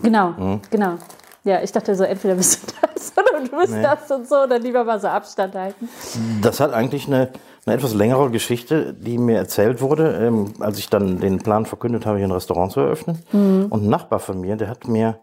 Genau, 0.00 0.60
genau. 0.70 0.94
Ja, 1.44 1.60
ich 1.60 1.72
dachte 1.72 1.94
so, 1.96 2.04
entweder 2.04 2.36
bist 2.36 2.62
du 2.62 2.74
das 2.94 3.12
oder 3.16 3.44
du 3.44 3.56
bist 3.58 3.72
Nee. 3.72 3.82
das 3.82 4.10
und 4.10 4.28
so, 4.28 4.46
dann 4.46 4.62
lieber 4.62 4.84
mal 4.84 5.00
so 5.00 5.08
Abstand 5.08 5.54
halten. 5.56 5.88
Das 6.40 6.60
hat 6.60 6.72
eigentlich 6.72 7.08
eine, 7.08 7.30
eine 7.66 7.74
etwas 7.74 7.94
längere 7.94 8.30
Geschichte, 8.30 8.94
die 8.94 9.18
mir 9.18 9.38
erzählt 9.38 9.80
wurde, 9.80 10.14
ähm, 10.24 10.54
als 10.60 10.78
ich 10.78 10.88
dann 10.88 11.18
den 11.18 11.38
Plan 11.38 11.66
verkündet 11.66 12.06
habe, 12.06 12.18
hier 12.18 12.28
ein 12.28 12.32
Restaurant 12.32 12.70
zu 12.70 12.80
eröffnen. 12.80 13.18
Und 13.32 13.72
ein 13.84 13.88
Nachbar 13.88 14.20
von 14.20 14.40
mir, 14.40 14.54
der 14.56 14.68
hat 14.68 14.86
mir 14.86 15.18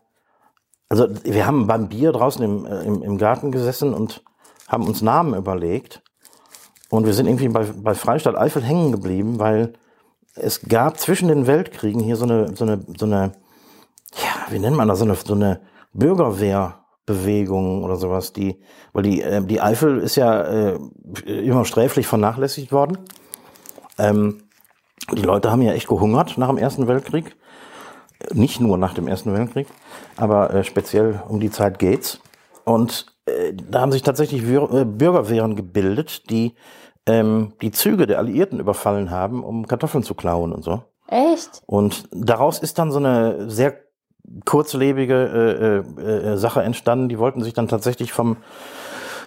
Also 0.89 1.07
wir 1.23 1.45
haben 1.45 1.67
beim 1.67 1.87
Bier 1.87 2.11
draußen 2.11 2.43
im, 2.43 2.65
äh, 2.65 2.81
im, 2.83 3.01
im 3.01 3.17
Garten 3.17 3.51
gesessen 3.51 3.93
und 3.93 4.21
haben 4.67 4.85
uns 4.87 5.01
Namen 5.01 5.35
überlegt. 5.35 6.01
Und 6.89 7.05
wir 7.05 7.13
sind 7.13 7.27
irgendwie 7.27 7.47
bei, 7.49 7.63
bei 7.63 7.93
Freistadt 7.93 8.35
Eifel 8.35 8.61
hängen 8.63 8.91
geblieben, 8.91 9.39
weil 9.39 9.73
es 10.35 10.61
gab 10.67 10.99
zwischen 10.99 11.27
den 11.29 11.47
Weltkriegen 11.47 12.01
hier 12.01 12.15
so 12.17 12.25
eine, 12.25 12.55
so 12.57 12.65
eine, 12.65 12.81
so 12.97 13.05
eine, 13.05 13.31
ja, 14.15 14.51
wie 14.51 14.59
nennt 14.59 14.77
man 14.77 14.87
das, 14.87 14.99
so 14.99 15.05
eine, 15.05 15.15
so 15.15 15.33
eine 15.33 15.61
Bürgerwehrbewegung 15.93 17.83
oder 17.83 17.95
sowas, 17.95 18.33
die, 18.33 18.61
weil 18.93 19.03
die, 19.03 19.21
äh, 19.21 19.43
die 19.43 19.61
Eifel 19.61 19.99
ist 19.99 20.15
ja 20.15 20.41
äh, 20.41 20.79
immer 21.25 21.65
sträflich 21.65 22.07
vernachlässigt 22.07 22.71
worden. 22.71 22.97
Ähm, 23.97 24.43
die 25.11 25.21
Leute 25.21 25.51
haben 25.51 25.61
ja 25.61 25.73
echt 25.73 25.87
gehungert 25.87 26.37
nach 26.37 26.47
dem 26.47 26.57
Ersten 26.57 26.87
Weltkrieg. 26.87 27.35
Nicht 28.33 28.59
nur 28.59 28.77
nach 28.77 28.93
dem 28.93 29.07
Ersten 29.07 29.33
Weltkrieg, 29.33 29.67
aber 30.17 30.53
äh, 30.53 30.63
speziell 30.63 31.23
um 31.27 31.39
die 31.39 31.51
Zeit 31.51 31.79
geht's. 31.79 32.19
Und 32.65 33.05
äh, 33.25 33.53
da 33.53 33.81
haben 33.81 33.91
sich 33.91 34.03
tatsächlich 34.03 34.43
äh, 34.43 34.85
Bürgerwehren 34.85 35.55
gebildet, 35.55 36.29
die 36.29 36.55
ähm, 37.05 37.53
die 37.61 37.71
Züge 37.71 38.07
der 38.07 38.19
Alliierten 38.19 38.59
überfallen 38.59 39.09
haben, 39.09 39.43
um 39.43 39.67
Kartoffeln 39.67 40.03
zu 40.03 40.15
klauen 40.15 40.51
und 40.51 40.63
so. 40.63 40.83
Echt? 41.07 41.61
Und 41.65 42.07
daraus 42.11 42.59
ist 42.59 42.77
dann 42.77 42.91
so 42.91 42.99
eine 42.99 43.49
sehr 43.49 43.88
kurzlebige 44.45 45.83
äh, 45.97 46.01
äh, 46.01 46.33
äh, 46.33 46.37
Sache 46.37 46.61
entstanden. 46.61 47.09
Die 47.09 47.19
wollten 47.19 47.43
sich 47.43 47.53
dann 47.53 47.67
tatsächlich 47.67 48.13
vom, 48.13 48.37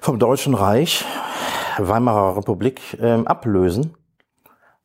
vom 0.00 0.18
Deutschen 0.18 0.54
Reich, 0.54 1.04
Weimarer 1.78 2.37
Republik, 2.37 2.99
ähm, 3.00 3.26
ablösen. 3.26 3.94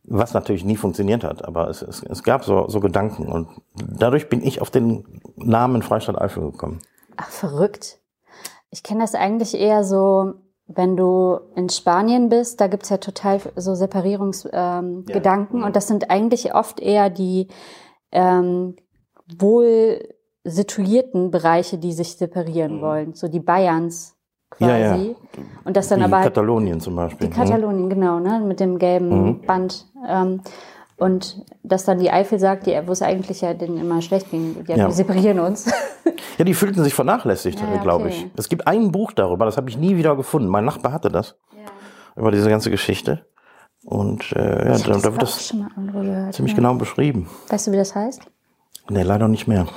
Was 0.09 0.33
natürlich 0.33 0.63
nie 0.63 0.77
funktioniert 0.77 1.25
hat, 1.25 1.43
aber 1.43 1.69
es, 1.69 1.81
es, 1.81 2.01
es 2.01 2.23
gab 2.23 2.45
so, 2.45 2.69
so 2.69 2.79
Gedanken. 2.79 3.27
Und 3.27 3.49
dadurch 3.75 4.29
bin 4.29 4.41
ich 4.41 4.61
auf 4.61 4.69
den 4.69 5.21
Namen 5.35 5.81
Freistaat 5.81 6.21
Eifel 6.21 6.51
gekommen. 6.51 6.79
Ach, 7.17 7.27
verrückt. 7.29 7.99
Ich 8.69 8.83
kenne 8.83 9.01
das 9.01 9.15
eigentlich 9.15 9.59
eher 9.59 9.83
so, 9.83 10.35
wenn 10.67 10.95
du 10.95 11.39
in 11.55 11.67
Spanien 11.67 12.29
bist, 12.29 12.61
da 12.61 12.67
gibt's 12.67 12.89
ja 12.89 12.97
total 12.97 13.41
so 13.57 13.75
Separierungsgedanken. 13.75 14.99
Ähm, 14.99 15.05
Ja. 15.07 15.13
Gedanken. 15.13 15.63
Und 15.63 15.75
das 15.75 15.87
sind 15.87 16.09
eigentlich 16.09 16.55
oft 16.55 16.79
eher 16.79 17.09
die 17.09 17.49
ähm, 18.13 18.77
wohl 19.37 19.99
situierten 20.43 21.31
Bereiche, 21.31 21.77
die 21.77 21.91
sich 21.93 22.15
separieren 22.15 22.81
wollen. 22.81 23.13
So 23.13 23.27
die 23.27 23.39
Bayerns 23.41 24.15
quasi. 24.49 24.71
Mhm. 24.71 24.79
Ja, 24.79 24.95
ja. 24.95 25.15
Und 25.65 25.75
das 25.77 25.87
dann 25.89 25.99
Wie 25.99 26.03
aber 26.05 26.17
halt 26.17 26.25
Katalonien 26.27 26.79
zum 26.79 26.95
Beispiel. 26.95 27.27
die 27.27 27.33
Katalonien, 27.33 27.89
genau, 27.89 28.19
ne, 28.19 28.39
mit 28.39 28.59
dem 28.59 28.77
gelben 28.79 29.09
Mhm. 29.09 29.41
Band. 29.41 29.85
Ähm, 30.07 30.41
und 30.99 31.45
dass 31.61 31.83
dann 31.85 31.99
die 31.99 32.09
Eifel 32.09 32.39
sagt, 32.39 32.65
die, 32.65 32.79
wo 32.85 32.91
es 32.91 33.01
eigentlich 33.03 33.41
ja 33.41 33.53
denen 33.53 33.77
immer 33.77 34.01
schlecht 34.01 34.31
ging, 34.31 34.55
ja, 34.67 34.77
Ja. 34.77 34.87
wir 34.87 34.93
separieren 34.93 35.39
uns. 35.39 35.71
Ja, 36.37 36.43
die 36.45 36.53
fühlten 36.55 36.83
sich 36.83 36.93
vernachlässigt, 36.95 37.59
Ja, 37.61 37.75
ja, 37.75 37.81
glaube 37.83 38.05
okay. 38.05 38.13
ich. 38.13 38.27
Es 38.37 38.47
gibt 38.49 38.65
ein 38.67 38.91
Buch 38.91 39.11
darüber, 39.11 39.45
das 39.45 39.57
habe 39.57 39.69
ich 39.69 39.77
nie 39.77 39.97
wieder 39.97 40.15
gefunden. 40.15 40.47
Mein 40.47 40.65
Nachbar 40.65 40.93
hatte 40.93 41.09
das, 41.09 41.35
über 42.15 42.31
diese 42.31 42.49
ganze 42.49 42.71
Geschichte. 42.71 43.25
Und 43.85 44.31
äh, 44.33 44.39
ja, 44.69 44.77
da, 44.77 44.93
das 44.93 45.03
wird 45.03 45.21
das 45.21 45.51
gehört. 45.51 46.33
ziemlich 46.33 46.53
ja. 46.53 46.55
genau 46.57 46.73
beschrieben. 46.75 47.29
Weißt 47.49 47.67
du, 47.67 47.71
wie 47.73 47.77
das 47.77 47.93
heißt? 47.93 48.21
Nee, 48.89 49.03
leider 49.03 49.27
nicht 49.27 49.47
mehr. 49.47 49.67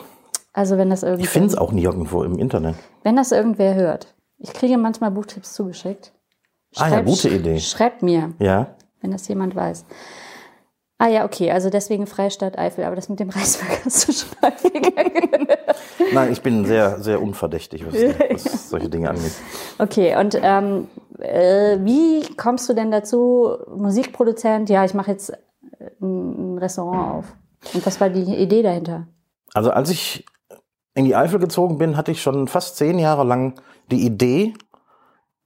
Also 0.53 0.77
wenn 0.79 0.91
das 0.91 1.03
irgendwie, 1.03 1.25
Ich 1.25 1.29
finde 1.31 1.49
es 1.49 1.57
auch 1.57 1.73
nirgendwo 1.73 2.23
im 2.23 2.39
Internet. 2.39 2.77
wenn 3.03 3.17
das 3.17 3.33
irgendwer 3.33 3.75
hört. 3.75 4.15
Ich 4.39 4.53
kriege 4.53 4.79
manchmal 4.79 5.11
Buchtipps 5.11 5.55
zugeschickt. 5.55 6.13
Ah 6.77 6.89
ja, 6.89 7.01
gute 7.03 7.29
Idee. 7.29 7.59
Schreibt 7.61 8.03
mir, 8.03 8.33
Ja? 8.39 8.75
wenn 9.01 9.11
das 9.11 9.27
jemand 9.29 9.55
weiß. 9.55 9.85
Ah 10.99 11.09
ja, 11.09 11.25
okay, 11.25 11.51
also 11.51 11.71
deswegen 11.71 12.07
Freistaat 12.07 12.59
Eifel, 12.59 12.85
aber 12.85 12.95
das 12.95 13.09
mit 13.09 13.21
dem 13.21 13.31
Reichsberg 13.31 13.81
hast 13.85 14.07
du 14.09 14.13
schon 14.13 14.29
häufiger 14.43 15.05
Nein, 16.13 16.33
ich 16.33 16.43
bin 16.43 16.67
sehr, 16.67 17.01
sehr 17.01 17.23
unverdächtig, 17.23 17.87
was, 17.87 17.95
was 18.31 18.71
solche 18.71 18.89
Dinge 18.91 19.09
angeht. 19.09 19.33
Okay, 19.79 20.17
und 20.17 20.39
ähm, 20.43 20.89
äh, 21.19 21.79
wie 21.81 22.27
kommst 22.37 22.69
du 22.69 22.75
denn 22.75 22.91
dazu, 22.91 23.57
Musikproduzent, 23.75 24.69
ja, 24.69 24.85
ich 24.85 24.93
mache 24.95 25.13
jetzt 25.13 25.31
äh, 25.31 25.37
ein 26.03 26.59
Restaurant 26.59 27.15
auf? 27.15 27.37
Und 27.75 27.85
was 27.85 28.01
war 28.01 28.11
die 28.11 28.23
Idee 28.23 28.63
dahinter? 28.63 29.09
Also 29.55 29.71
als 29.71 29.91
ich 29.91 30.25
in 30.95 31.05
die 31.05 31.17
Eifel 31.17 31.39
gezogen 31.39 31.79
bin, 31.79 31.97
hatte 31.97 32.13
ich 32.13 32.23
schon 32.23 32.49
fast 32.49 32.77
zehn 32.77 32.99
Jahre 32.99 33.25
lang 33.25 33.61
die 33.91 34.05
Idee, 34.05 34.55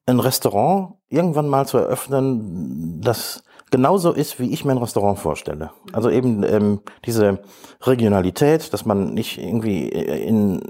ein 0.06 0.20
Restaurant 0.20 0.94
irgendwann 1.08 1.48
mal 1.48 1.66
zu 1.66 1.78
eröffnen, 1.78 3.00
das 3.00 3.42
genauso 3.70 4.12
ist, 4.12 4.38
wie 4.38 4.52
ich 4.52 4.64
mir 4.64 4.72
ein 4.72 4.78
Restaurant 4.78 5.18
vorstelle. 5.18 5.70
Also 5.92 6.10
eben 6.10 6.42
ähm, 6.44 6.80
diese 7.04 7.40
Regionalität, 7.82 8.72
dass 8.72 8.84
man 8.84 9.14
nicht 9.14 9.38
irgendwie 9.38 9.88
in 9.88 10.60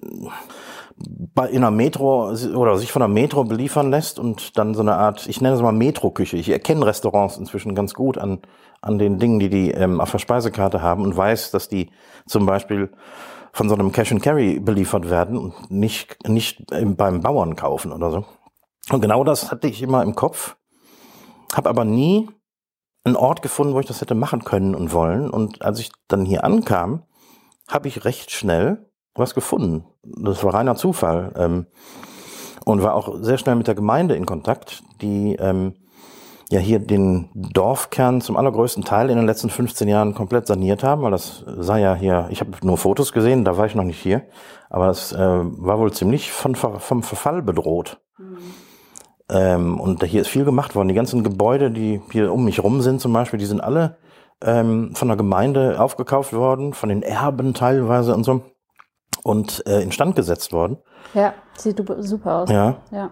bei 0.96 1.48
in 1.48 1.58
einer 1.58 1.70
Metro 1.70 2.30
oder 2.30 2.78
sich 2.78 2.92
von 2.92 3.02
einer 3.02 3.12
Metro 3.12 3.44
beliefern 3.44 3.90
lässt 3.90 4.18
und 4.18 4.56
dann 4.56 4.74
so 4.74 4.80
eine 4.80 4.94
Art, 4.94 5.26
ich 5.28 5.40
nenne 5.40 5.56
es 5.56 5.62
mal 5.62 5.72
Metro-Küche. 5.72 6.36
Ich 6.36 6.48
erkenne 6.48 6.86
Restaurants 6.86 7.36
inzwischen 7.36 7.74
ganz 7.74 7.94
gut 7.94 8.16
an, 8.16 8.40
an 8.80 8.98
den 8.98 9.18
Dingen, 9.18 9.40
die 9.40 9.48
die 9.48 9.70
ähm, 9.72 10.00
auf 10.00 10.12
der 10.12 10.18
Speisekarte 10.18 10.82
haben 10.82 11.02
und 11.02 11.16
weiß, 11.16 11.50
dass 11.50 11.68
die 11.68 11.90
zum 12.26 12.46
Beispiel 12.46 12.92
von 13.52 13.68
so 13.68 13.74
einem 13.74 13.92
Cash 13.92 14.12
and 14.12 14.22
Carry 14.22 14.60
beliefert 14.60 15.10
werden 15.10 15.38
und 15.38 15.70
nicht, 15.70 16.28
nicht 16.28 16.64
beim 16.68 17.20
Bauern 17.20 17.56
kaufen 17.56 17.92
oder 17.92 18.10
so. 18.10 18.24
Und 18.90 19.00
genau 19.00 19.24
das 19.24 19.50
hatte 19.50 19.68
ich 19.68 19.82
immer 19.82 20.02
im 20.02 20.14
Kopf, 20.14 20.56
habe 21.54 21.68
aber 21.68 21.84
nie 21.84 22.28
einen 23.04 23.16
Ort 23.16 23.42
gefunden, 23.42 23.74
wo 23.74 23.80
ich 23.80 23.86
das 23.86 24.00
hätte 24.00 24.14
machen 24.14 24.44
können 24.44 24.74
und 24.74 24.92
wollen. 24.92 25.30
Und 25.30 25.62
als 25.62 25.78
ich 25.78 25.90
dann 26.08 26.24
hier 26.24 26.44
ankam, 26.44 27.04
habe 27.68 27.88
ich 27.88 28.04
recht 28.04 28.30
schnell 28.30 28.90
was 29.14 29.34
gefunden. 29.34 29.84
Das 30.02 30.42
war 30.44 30.54
reiner 30.54 30.76
Zufall. 30.76 31.32
Ähm, 31.36 31.66
und 32.64 32.82
war 32.82 32.94
auch 32.94 33.16
sehr 33.20 33.38
schnell 33.38 33.56
mit 33.56 33.66
der 33.66 33.74
Gemeinde 33.74 34.16
in 34.16 34.26
Kontakt, 34.26 34.82
die 35.02 35.36
ähm, 35.38 35.74
ja 36.50 36.60
hier 36.60 36.78
den 36.78 37.28
Dorfkern 37.34 38.20
zum 38.20 38.36
allergrößten 38.36 38.84
Teil 38.84 39.10
in 39.10 39.16
den 39.16 39.26
letzten 39.26 39.50
15 39.50 39.88
Jahren 39.88 40.14
komplett 40.14 40.46
saniert 40.46 40.82
haben, 40.82 41.02
weil 41.02 41.10
das 41.10 41.44
sah 41.46 41.76
ja 41.76 41.94
hier, 41.94 42.26
ich 42.30 42.40
habe 42.40 42.52
nur 42.62 42.78
Fotos 42.78 43.12
gesehen, 43.12 43.44
da 43.44 43.56
war 43.56 43.66
ich 43.66 43.74
noch 43.74 43.84
nicht 43.84 44.00
hier, 44.00 44.22
aber 44.70 44.88
es 44.88 45.12
äh, 45.12 45.18
war 45.18 45.78
wohl 45.78 45.92
ziemlich 45.92 46.32
von, 46.32 46.54
vom 46.54 47.02
Verfall 47.02 47.42
bedroht. 47.42 48.00
Ähm, 49.30 49.80
und 49.80 50.04
hier 50.04 50.20
ist 50.20 50.28
viel 50.28 50.44
gemacht 50.44 50.74
worden. 50.74 50.88
Die 50.88 50.94
ganzen 50.94 51.24
Gebäude, 51.24 51.70
die 51.70 52.00
hier 52.10 52.32
um 52.32 52.44
mich 52.44 52.62
rum 52.62 52.82
sind 52.82 53.00
zum 53.00 53.12
Beispiel, 53.12 53.38
die 53.38 53.46
sind 53.46 53.60
alle 53.60 53.96
ähm, 54.42 54.94
von 54.94 55.08
der 55.08 55.16
Gemeinde 55.16 55.80
aufgekauft 55.80 56.32
worden, 56.34 56.74
von 56.74 56.90
den 56.90 57.02
Erben 57.02 57.54
teilweise 57.54 58.14
und 58.14 58.24
so 58.24 58.42
und 59.24 59.66
äh, 59.66 59.80
instand 59.82 60.14
gesetzt 60.14 60.52
worden. 60.52 60.76
Ja, 61.14 61.34
sieht 61.56 61.82
super 62.00 62.36
aus. 62.36 62.50
Ja. 62.50 62.76
ja. 62.92 63.10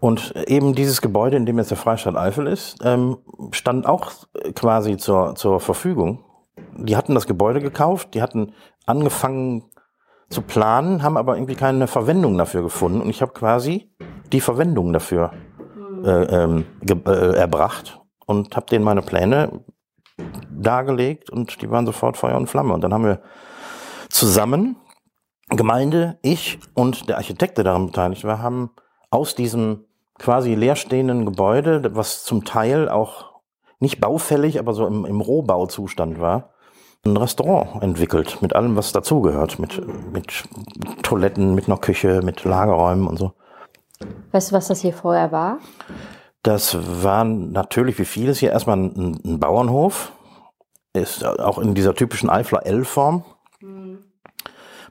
Und 0.00 0.34
eben 0.48 0.74
dieses 0.74 1.00
Gebäude, 1.00 1.36
in 1.36 1.46
dem 1.46 1.58
jetzt 1.58 1.70
der 1.70 1.76
Freistaat 1.76 2.16
Eifel 2.16 2.48
ist, 2.48 2.78
ähm, 2.82 3.18
stand 3.52 3.86
auch 3.86 4.10
quasi 4.56 4.96
zur, 4.96 5.36
zur 5.36 5.60
Verfügung. 5.60 6.24
Die 6.76 6.96
hatten 6.96 7.14
das 7.14 7.28
Gebäude 7.28 7.60
gekauft, 7.60 8.14
die 8.14 8.22
hatten 8.22 8.54
angefangen 8.86 9.70
zu 10.28 10.42
planen, 10.42 11.02
haben 11.02 11.16
aber 11.16 11.36
irgendwie 11.36 11.54
keine 11.54 11.86
Verwendung 11.86 12.36
dafür 12.36 12.62
gefunden. 12.62 13.00
Und 13.00 13.10
ich 13.10 13.22
habe 13.22 13.32
quasi 13.32 13.92
die 14.32 14.40
Verwendung 14.40 14.92
dafür 14.92 15.32
äh, 16.04 16.42
ähm, 16.42 16.64
äh, 17.06 17.36
erbracht 17.36 18.00
und 18.26 18.56
habe 18.56 18.66
denen 18.66 18.84
meine 18.84 19.02
Pläne 19.02 19.60
dargelegt 20.50 21.30
und 21.30 21.60
die 21.62 21.70
waren 21.70 21.86
sofort 21.86 22.16
Feuer 22.16 22.36
und 22.36 22.48
Flamme. 22.48 22.72
Und 22.74 22.80
dann 22.82 22.94
haben 22.94 23.04
wir 23.04 23.20
zusammen, 24.08 24.76
Gemeinde, 25.56 26.18
ich 26.22 26.58
und 26.74 27.08
der 27.08 27.16
Architekt, 27.16 27.58
der 27.58 27.64
daran 27.64 27.86
beteiligt 27.86 28.24
war, 28.24 28.40
haben 28.40 28.70
aus 29.10 29.34
diesem 29.34 29.84
quasi 30.18 30.54
leerstehenden 30.54 31.26
Gebäude, 31.26 31.94
was 31.94 32.24
zum 32.24 32.44
Teil 32.44 32.88
auch 32.88 33.32
nicht 33.80 34.00
baufällig, 34.00 34.58
aber 34.58 34.74
so 34.74 34.86
im, 34.86 35.04
im 35.04 35.20
Rohbauzustand 35.20 36.20
war, 36.20 36.50
ein 37.04 37.16
Restaurant 37.16 37.82
entwickelt 37.82 38.40
mit 38.40 38.54
allem, 38.54 38.76
was 38.76 38.92
dazugehört, 38.92 39.58
mit, 39.58 39.82
mit 40.12 40.44
Toiletten, 41.02 41.54
mit 41.54 41.66
einer 41.66 41.78
Küche, 41.78 42.20
mit 42.22 42.44
Lagerräumen 42.44 43.08
und 43.08 43.18
so. 43.18 43.32
Weißt 44.30 44.50
du, 44.50 44.54
was 44.54 44.68
das 44.68 44.80
hier 44.80 44.92
vorher 44.92 45.32
war? 45.32 45.58
Das 46.42 46.76
war 47.02 47.24
natürlich 47.24 47.98
wie 47.98 48.04
vieles 48.04 48.38
hier 48.38 48.50
erstmal 48.50 48.76
ein, 48.78 49.20
ein 49.24 49.40
Bauernhof. 49.40 50.12
Ist 50.92 51.24
auch 51.24 51.58
in 51.58 51.74
dieser 51.74 51.94
typischen 51.94 52.30
Eifler 52.30 52.66
L-Form. 52.66 53.24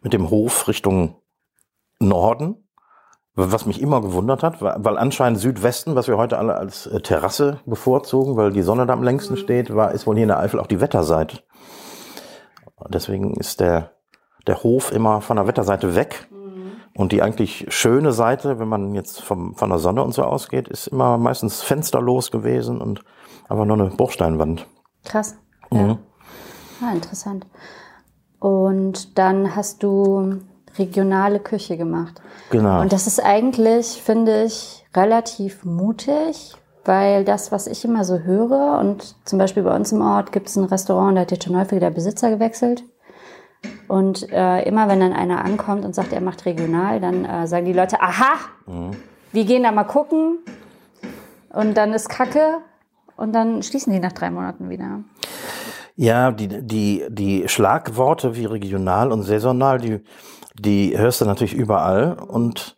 Mit 0.01 0.13
dem 0.13 0.29
Hof 0.29 0.67
Richtung 0.67 1.15
Norden. 1.99 2.67
Was 3.33 3.65
mich 3.65 3.81
immer 3.81 4.01
gewundert 4.01 4.43
hat, 4.43 4.61
weil 4.61 4.97
anscheinend 4.97 5.39
Südwesten, 5.39 5.95
was 5.95 6.09
wir 6.09 6.17
heute 6.17 6.37
alle 6.37 6.55
als 6.55 6.85
äh, 6.87 6.99
Terrasse 6.99 7.61
bevorzugen, 7.65 8.35
weil 8.35 8.51
die 8.51 8.61
Sonne 8.61 8.85
da 8.85 8.91
am 8.91 9.03
längsten 9.03 9.37
steht, 9.37 9.73
war, 9.73 9.93
ist 9.93 10.05
wohl 10.05 10.15
hier 10.15 10.23
in 10.23 10.29
der 10.29 10.39
Eifel 10.39 10.59
auch 10.59 10.67
die 10.67 10.81
Wetterseite. 10.81 11.39
Deswegen 12.89 13.35
ist 13.35 13.61
der, 13.61 13.91
der 14.47 14.63
Hof 14.63 14.91
immer 14.91 15.21
von 15.21 15.37
der 15.37 15.47
Wetterseite 15.47 15.95
weg. 15.95 16.27
Und 16.93 17.13
die 17.13 17.21
eigentlich 17.21 17.67
schöne 17.69 18.11
Seite, 18.11 18.59
wenn 18.59 18.67
man 18.67 18.93
jetzt 18.93 19.21
vom, 19.21 19.55
von 19.55 19.69
der 19.69 19.79
Sonne 19.79 20.03
und 20.03 20.13
so 20.13 20.23
ausgeht, 20.23 20.67
ist 20.67 20.87
immer 20.87 21.17
meistens 21.17 21.61
fensterlos 21.61 22.31
gewesen 22.31 22.81
und 22.81 23.01
einfach 23.47 23.65
nur 23.65 23.79
eine 23.79 23.89
Bruchsteinwand. 23.91 24.67
Krass. 25.05 25.37
Ja. 25.71 25.83
Mhm. 25.83 25.97
Ah, 26.83 26.91
interessant. 26.91 27.47
Und 28.41 29.19
dann 29.19 29.55
hast 29.55 29.83
du 29.83 30.39
regionale 30.79 31.39
Küche 31.39 31.77
gemacht. 31.77 32.21
Genau. 32.49 32.81
Und 32.81 32.91
das 32.91 33.05
ist 33.05 33.23
eigentlich, 33.23 34.01
finde 34.01 34.43
ich, 34.43 34.83
relativ 34.95 35.63
mutig, 35.63 36.53
weil 36.83 37.23
das, 37.23 37.51
was 37.51 37.67
ich 37.67 37.85
immer 37.85 38.03
so 38.03 38.17
höre, 38.19 38.79
und 38.79 39.15
zum 39.25 39.37
Beispiel 39.37 39.61
bei 39.61 39.75
uns 39.75 39.91
im 39.91 40.01
Ort 40.01 40.31
gibt 40.31 40.49
es 40.49 40.55
ein 40.55 40.63
Restaurant, 40.63 41.15
da 41.15 41.21
hat 41.21 41.31
jetzt 41.31 41.43
schon 41.43 41.55
häufig 41.55 41.79
der 41.79 41.91
Besitzer 41.91 42.31
gewechselt. 42.31 42.83
Und 43.87 44.27
äh, 44.31 44.63
immer 44.63 44.87
wenn 44.87 45.01
dann 45.01 45.13
einer 45.13 45.45
ankommt 45.45 45.85
und 45.85 45.93
sagt, 45.93 46.11
er 46.11 46.21
macht 46.21 46.47
regional, 46.47 46.99
dann 46.99 47.25
äh, 47.25 47.45
sagen 47.45 47.67
die 47.67 47.73
Leute, 47.73 48.01
aha, 48.01 48.39
wir 49.31 49.45
gehen 49.45 49.61
da 49.61 49.71
mal 49.71 49.83
gucken. 49.83 50.39
Und 51.53 51.77
dann 51.77 51.93
ist 51.93 52.09
Kacke. 52.09 52.57
Und 53.17 53.33
dann 53.33 53.61
schließen 53.61 53.93
die 53.93 53.99
nach 53.99 54.13
drei 54.13 54.31
Monaten 54.31 54.69
wieder. 54.69 55.01
Ja, 55.95 56.31
die, 56.31 56.47
die, 56.47 57.05
die 57.09 57.47
Schlagworte 57.47 58.35
wie 58.35 58.45
regional 58.45 59.11
und 59.11 59.23
saisonal, 59.23 59.79
die, 59.79 59.99
die 60.59 60.97
hörst 60.97 61.21
du 61.21 61.25
natürlich 61.25 61.53
überall. 61.53 62.13
Und 62.13 62.77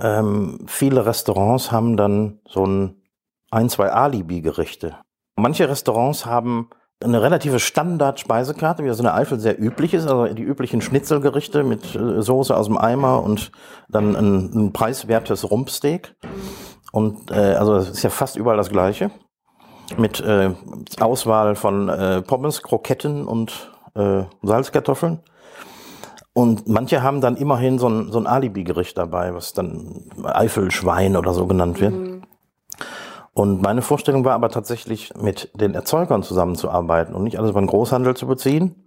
ähm, 0.00 0.60
viele 0.66 1.06
Restaurants 1.06 1.72
haben 1.72 1.96
dann 1.96 2.40
so 2.48 2.64
ein, 2.66 3.02
ein 3.50 3.68
zwei 3.68 3.90
Alibi-Gerichte. 3.90 4.96
Manche 5.36 5.68
Restaurants 5.68 6.26
haben 6.26 6.70
eine 7.02 7.22
relative 7.22 7.58
Standard-Speisekarte, 7.58 8.84
wie 8.84 8.88
das 8.88 8.98
in 8.98 9.04
der 9.04 9.14
Eifel 9.14 9.40
sehr 9.40 9.60
üblich 9.60 9.94
ist, 9.94 10.06
also 10.06 10.32
die 10.34 10.42
üblichen 10.42 10.82
Schnitzelgerichte 10.82 11.64
mit 11.64 11.94
äh, 11.94 12.20
Soße 12.20 12.54
aus 12.54 12.66
dem 12.66 12.76
Eimer 12.76 13.22
und 13.22 13.52
dann 13.88 14.16
ein, 14.16 14.50
ein 14.54 14.72
preiswertes 14.72 15.50
Rumpsteak. 15.50 16.14
Und 16.92 17.30
äh, 17.30 17.54
also 17.54 17.76
es 17.76 17.88
ist 17.88 18.02
ja 18.02 18.10
fast 18.10 18.36
überall 18.36 18.58
das 18.58 18.68
Gleiche. 18.68 19.10
Mit 19.96 20.20
äh, 20.20 20.54
Auswahl 21.00 21.56
von 21.56 21.88
äh, 21.88 22.22
Pommes, 22.22 22.62
Kroketten 22.62 23.26
und 23.26 23.72
äh, 23.94 24.24
Salzkartoffeln. 24.42 25.20
Und 26.32 26.68
manche 26.68 27.02
haben 27.02 27.20
dann 27.20 27.36
immerhin 27.36 27.78
so 27.78 27.88
ein, 27.88 28.12
so 28.12 28.18
ein 28.18 28.26
Alibi-Gericht 28.26 28.96
dabei, 28.96 29.34
was 29.34 29.52
dann 29.52 30.10
Eifelschwein 30.22 31.16
oder 31.16 31.34
so 31.34 31.46
genannt 31.46 31.80
wird. 31.80 32.20
Und 33.32 33.62
meine 33.62 33.82
Vorstellung 33.82 34.24
war 34.24 34.34
aber 34.34 34.48
tatsächlich, 34.48 35.12
mit 35.20 35.50
den 35.54 35.74
Erzeugern 35.74 36.22
zusammenzuarbeiten 36.22 37.14
und 37.14 37.24
nicht 37.24 37.38
alles 37.38 37.50
über 37.50 37.60
den 37.60 37.66
Großhandel 37.66 38.16
zu 38.16 38.26
beziehen. 38.26 38.86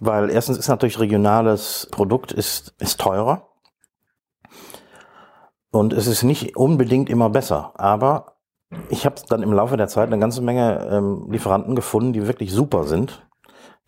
Weil 0.00 0.30
erstens 0.30 0.58
ist 0.58 0.68
natürlich 0.68 1.00
regionales 1.00 1.88
Produkt 1.90 2.32
ist, 2.32 2.74
ist 2.78 3.00
teurer. 3.00 3.48
Und 5.70 5.92
es 5.92 6.06
ist 6.06 6.22
nicht 6.22 6.56
unbedingt 6.56 7.08
immer 7.08 7.30
besser. 7.30 7.72
Aber 7.76 8.35
ich 8.88 9.06
habe 9.06 9.16
dann 9.28 9.42
im 9.42 9.52
Laufe 9.52 9.76
der 9.76 9.88
Zeit 9.88 10.08
eine 10.08 10.18
ganze 10.18 10.42
Menge 10.42 10.88
ähm, 10.90 11.26
Lieferanten 11.30 11.74
gefunden, 11.74 12.12
die 12.12 12.26
wirklich 12.26 12.52
super 12.52 12.84
sind, 12.84 13.26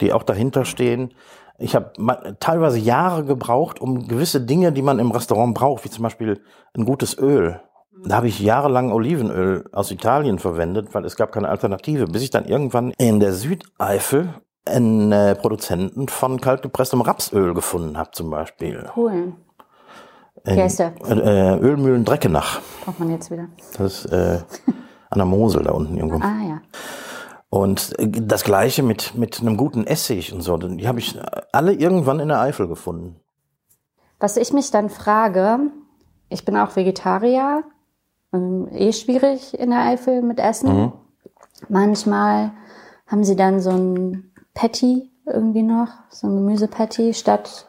die 0.00 0.12
auch 0.12 0.22
dahinter 0.22 0.64
stehen. 0.64 1.14
Ich 1.58 1.74
habe 1.74 1.92
teilweise 2.38 2.78
Jahre 2.78 3.24
gebraucht, 3.24 3.80
um 3.80 4.06
gewisse 4.06 4.40
Dinge, 4.40 4.70
die 4.70 4.82
man 4.82 5.00
im 5.00 5.10
Restaurant 5.10 5.54
braucht, 5.54 5.84
wie 5.84 5.90
zum 5.90 6.04
Beispiel 6.04 6.40
ein 6.76 6.84
gutes 6.84 7.18
Öl. 7.18 7.60
Da 8.04 8.16
habe 8.16 8.28
ich 8.28 8.38
jahrelang 8.38 8.92
Olivenöl 8.92 9.64
aus 9.72 9.90
Italien 9.90 10.38
verwendet, 10.38 10.94
weil 10.94 11.04
es 11.04 11.16
gab 11.16 11.32
keine 11.32 11.48
Alternative, 11.48 12.06
bis 12.06 12.22
ich 12.22 12.30
dann 12.30 12.44
irgendwann 12.44 12.92
in 12.92 13.18
der 13.18 13.32
Südeifel 13.32 14.34
einen 14.64 15.10
äh, 15.10 15.34
Produzenten 15.34 16.06
von 16.06 16.40
kaltgepresstem 16.40 17.00
Rapsöl 17.00 17.54
gefunden 17.54 17.98
habe, 17.98 18.10
zum 18.12 18.30
Beispiel. 18.30 18.88
Cool. 18.94 19.32
In, 20.48 20.56
Wie 20.56 20.62
heißt 20.62 20.78
der? 20.78 20.92
Äh, 21.06 21.54
äh, 21.54 21.58
Ölmühlen 21.58 22.04
Dreckenach. 22.04 22.60
Braucht 22.84 23.00
man 23.00 23.10
jetzt 23.10 23.30
wieder. 23.30 23.48
Das 23.76 24.04
ist 24.04 24.12
äh, 24.12 24.40
an 25.10 25.18
der 25.18 25.26
Mosel 25.26 25.62
da 25.62 25.72
unten 25.72 25.96
irgendwo. 25.96 26.18
Ah 26.18 26.48
ja. 26.48 26.60
Und 27.50 27.98
äh, 27.98 28.08
das 28.08 28.44
gleiche 28.44 28.82
mit, 28.82 29.14
mit 29.14 29.40
einem 29.40 29.56
guten 29.56 29.86
Essig 29.86 30.32
und 30.32 30.40
so. 30.40 30.56
Die 30.56 30.88
habe 30.88 30.98
ich 30.98 31.18
alle 31.52 31.72
irgendwann 31.74 32.20
in 32.20 32.28
der 32.28 32.40
Eifel 32.40 32.66
gefunden. 32.66 33.16
Was 34.20 34.36
ich 34.36 34.52
mich 34.52 34.70
dann 34.70 34.88
frage, 34.88 35.58
ich 36.28 36.44
bin 36.44 36.56
auch 36.56 36.76
Vegetarier, 36.76 37.62
ähm, 38.32 38.68
eh 38.72 38.92
schwierig 38.92 39.58
in 39.58 39.70
der 39.70 39.80
Eifel 39.80 40.22
mit 40.22 40.40
Essen. 40.40 40.76
Mhm. 40.76 40.92
Manchmal 41.68 42.52
haben 43.06 43.24
sie 43.24 43.36
dann 43.36 43.60
so 43.60 43.70
ein 43.70 44.32
Patty 44.54 45.10
irgendwie 45.26 45.62
noch, 45.62 45.88
so 46.10 46.26
ein 46.26 46.36
Gemüsepatty 46.36 47.14
statt. 47.14 47.67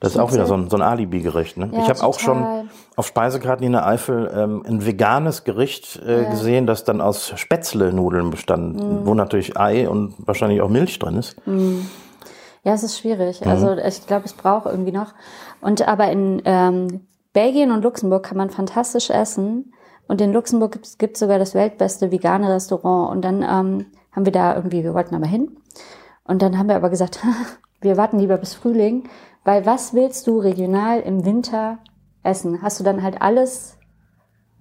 Das 0.00 0.12
ist 0.12 0.18
auch 0.18 0.32
wieder 0.32 0.46
so 0.46 0.54
ein, 0.54 0.68
so 0.68 0.76
ein 0.76 0.82
Alibi-Gericht. 0.82 1.56
Ne? 1.56 1.70
Ja, 1.72 1.80
ich 1.80 1.88
habe 1.88 2.02
auch 2.04 2.18
schon 2.18 2.68
auf 2.96 3.06
Speisekarten 3.06 3.64
in 3.64 3.72
der 3.72 3.86
Eifel 3.86 4.30
ähm, 4.34 4.62
ein 4.66 4.84
veganes 4.84 5.44
Gericht 5.44 5.96
äh, 6.06 6.24
Ja. 6.24 6.30
gesehen, 6.30 6.66
das 6.66 6.84
dann 6.84 7.00
aus 7.00 7.32
Spätzle-Nudeln 7.36 8.30
bestand, 8.30 8.76
Mhm. 8.76 9.06
wo 9.06 9.14
natürlich 9.14 9.56
Ei 9.58 9.88
und 9.88 10.14
wahrscheinlich 10.18 10.60
auch 10.60 10.68
Milch 10.68 10.98
drin 10.98 11.16
ist. 11.16 11.36
Ja, 11.46 12.74
es 12.74 12.82
ist 12.82 12.98
schwierig. 12.98 13.40
Mhm. 13.44 13.50
Also 13.50 13.72
ich 13.76 14.06
glaube, 14.06 14.26
ich 14.26 14.36
brauche 14.36 14.68
irgendwie 14.68 14.92
noch. 14.92 15.14
Und 15.60 15.86
aber 15.88 16.10
in 16.10 16.42
ähm, 16.44 17.06
Belgien 17.32 17.70
und 17.72 17.82
Luxemburg 17.82 18.24
kann 18.24 18.36
man 18.36 18.50
fantastisch 18.50 19.08
essen. 19.10 19.72
Und 20.08 20.20
in 20.20 20.32
Luxemburg 20.32 20.78
gibt 20.98 21.14
es 21.16 21.20
sogar 21.20 21.38
das 21.38 21.54
weltbeste 21.54 22.10
vegane 22.12 22.52
Restaurant. 22.52 23.10
Und 23.12 23.24
dann 23.24 23.42
ähm, 23.42 23.86
haben 24.12 24.24
wir 24.24 24.32
da 24.32 24.54
irgendwie, 24.56 24.84
wir 24.84 24.94
wollten 24.94 25.14
aber 25.14 25.26
hin. 25.26 25.56
Und 26.24 26.42
dann 26.42 26.58
haben 26.58 26.68
wir 26.68 26.76
aber 26.76 26.90
gesagt, 26.90 27.18
wir 27.80 27.96
warten 27.96 28.18
lieber 28.18 28.36
bis 28.36 28.54
Frühling, 28.54 29.04
weil 29.46 29.64
was 29.64 29.94
willst 29.94 30.26
du 30.26 30.38
regional 30.38 31.00
im 31.00 31.24
Winter 31.24 31.78
essen? 32.22 32.60
Hast 32.60 32.78
du 32.80 32.84
dann 32.84 33.02
halt 33.02 33.22
alles? 33.22 33.78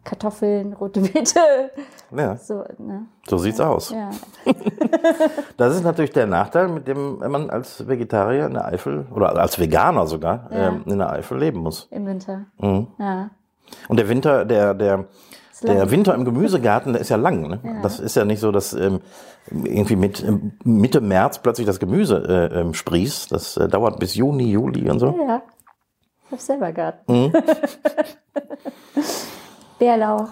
Kartoffeln, 0.05 0.73
rote 0.73 1.01
Beete, 1.01 1.39
Ja, 2.15 2.37
so, 2.37 2.63
ne? 2.77 3.07
so 3.27 3.39
sieht's 3.39 3.59
aus. 3.59 3.89
Ja. 3.89 4.11
Das 5.57 5.75
ist 5.75 5.83
natürlich 5.83 6.11
der 6.11 6.27
Nachteil, 6.27 6.67
mit 6.67 6.87
dem 6.87 7.17
man 7.17 7.49
als 7.49 7.87
Vegetarier 7.87 8.45
in 8.45 8.53
der 8.53 8.65
Eifel 8.65 9.07
oder 9.13 9.35
als 9.35 9.57
Veganer 9.59 10.05
sogar 10.05 10.47
Ja. 10.51 10.67
ähm, 10.69 10.83
in 10.85 10.99
der 10.99 11.11
Eifel 11.11 11.39
leben 11.39 11.59
muss. 11.59 11.87
Im 11.91 12.05
Winter. 12.05 12.45
Mhm. 12.59 12.87
Ja. 12.99 13.29
Und 13.87 13.97
der 13.97 14.07
Winter, 14.09 14.45
der, 14.45 14.73
der, 14.75 15.05
der 15.63 15.89
Winter 15.89 16.13
im 16.13 16.23
Gemüsegarten, 16.25 16.93
der 16.93 17.01
ist 17.01 17.09
ja 17.09 17.15
lang. 17.17 17.47
Ne? 17.47 17.59
Ja. 17.63 17.81
Das 17.81 17.99
ist 17.99 18.15
ja 18.15 18.25
nicht 18.25 18.39
so, 18.39 18.51
dass 18.51 18.73
ähm, 18.73 18.99
irgendwie 19.51 19.95
mit 19.95 20.23
ähm, 20.23 20.53
Mitte 20.63 21.01
März 21.01 21.39
plötzlich 21.39 21.67
das 21.67 21.79
Gemüse 21.79 22.51
äh, 22.51 22.59
ähm, 22.59 22.73
sprießt. 22.73 23.31
Das 23.31 23.57
äh, 23.57 23.67
dauert 23.67 23.99
bis 23.99 24.15
Juni, 24.15 24.51
Juli 24.51 24.89
und 24.89 24.99
so. 24.99 25.15
Ja. 25.27 25.41
Ich 26.25 26.31
hab 26.31 26.39
selber 26.39 26.71
Garten. 26.71 27.13
Mhm. 27.13 27.33
Bärlauch. 29.79 30.29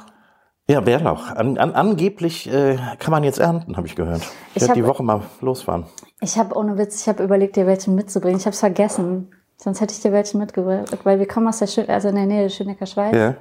Ja, 0.68 0.80
Bärlauch. 0.80 1.28
An, 1.28 1.58
an, 1.58 1.74
angeblich 1.74 2.52
äh, 2.52 2.78
kann 2.98 3.12
man 3.12 3.24
jetzt 3.24 3.40
ernten, 3.40 3.76
habe 3.78 3.86
ich 3.86 3.96
gehört. 3.96 4.22
Ich, 4.22 4.56
Ich 4.56 4.62
werde 4.62 4.74
die 4.74 4.86
Woche 4.86 5.04
mal 5.04 5.22
losfahren. 5.42 5.86
Ich 6.22 6.38
habe 6.38 6.56
ohne 6.56 6.78
Witz, 6.78 7.02
ich 7.02 7.08
habe 7.10 7.24
überlegt, 7.24 7.58
dir 7.58 7.68
welchen 7.68 7.96
mitzubringen. 7.96 8.40
Ich 8.40 8.46
habe 8.46 8.54
es 8.54 8.60
vergessen. 8.60 9.32
Sonst 9.58 9.82
hätte 9.82 9.94
ich 9.94 10.02
dir 10.02 10.12
welchen 10.12 10.40
mitgebracht, 10.40 10.98
weil 11.04 11.20
wir 11.20 11.28
kommen 11.28 11.48
aus 11.48 11.60
der 11.60 11.68
Schön 11.68 11.88
also 11.90 12.10
in 12.10 12.16
der 12.16 12.26
Nähe 12.26 12.44
der 12.44 12.50
Schönecker 12.50 12.86
Schweiz. 12.86 13.16
Ja. 13.16 13.36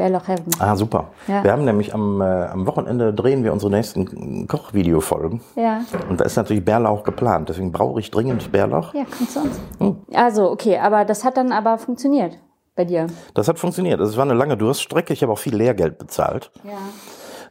Bärlauch 0.00 0.28
Heaven. 0.28 0.46
Ah, 0.58 0.76
super. 0.76 1.10
Ja. 1.28 1.44
Wir 1.44 1.52
haben 1.52 1.66
nämlich 1.66 1.92
am, 1.92 2.22
äh, 2.22 2.24
am 2.24 2.66
Wochenende 2.66 3.12
drehen 3.12 3.44
wir 3.44 3.52
unsere 3.52 3.70
nächsten 3.70 4.48
Kochvideofolgen. 4.48 5.42
Ja. 5.56 5.82
Und 6.08 6.18
da 6.18 6.24
ist 6.24 6.36
natürlich 6.36 6.64
Bärlauch 6.64 7.04
geplant. 7.04 7.50
Deswegen 7.50 7.70
brauche 7.70 8.00
ich 8.00 8.10
dringend 8.10 8.50
Bärlauch. 8.50 8.94
Ja, 8.94 9.04
kommt 9.04 9.30
zu 9.30 9.40
uns. 9.40 9.60
Hm. 9.78 9.96
Also, 10.14 10.50
okay, 10.50 10.78
aber 10.78 11.04
das 11.04 11.22
hat 11.22 11.36
dann 11.36 11.52
aber 11.52 11.76
funktioniert 11.76 12.38
bei 12.76 12.86
dir. 12.86 13.08
Das 13.34 13.46
hat 13.46 13.58
funktioniert. 13.58 14.00
Es 14.00 14.16
war 14.16 14.24
eine 14.24 14.32
lange 14.32 14.56
Durststrecke. 14.56 15.12
Ich 15.12 15.22
habe 15.22 15.32
auch 15.32 15.38
viel 15.38 15.54
Lehrgeld 15.54 15.98
bezahlt. 15.98 16.50
Ja. 16.64 16.78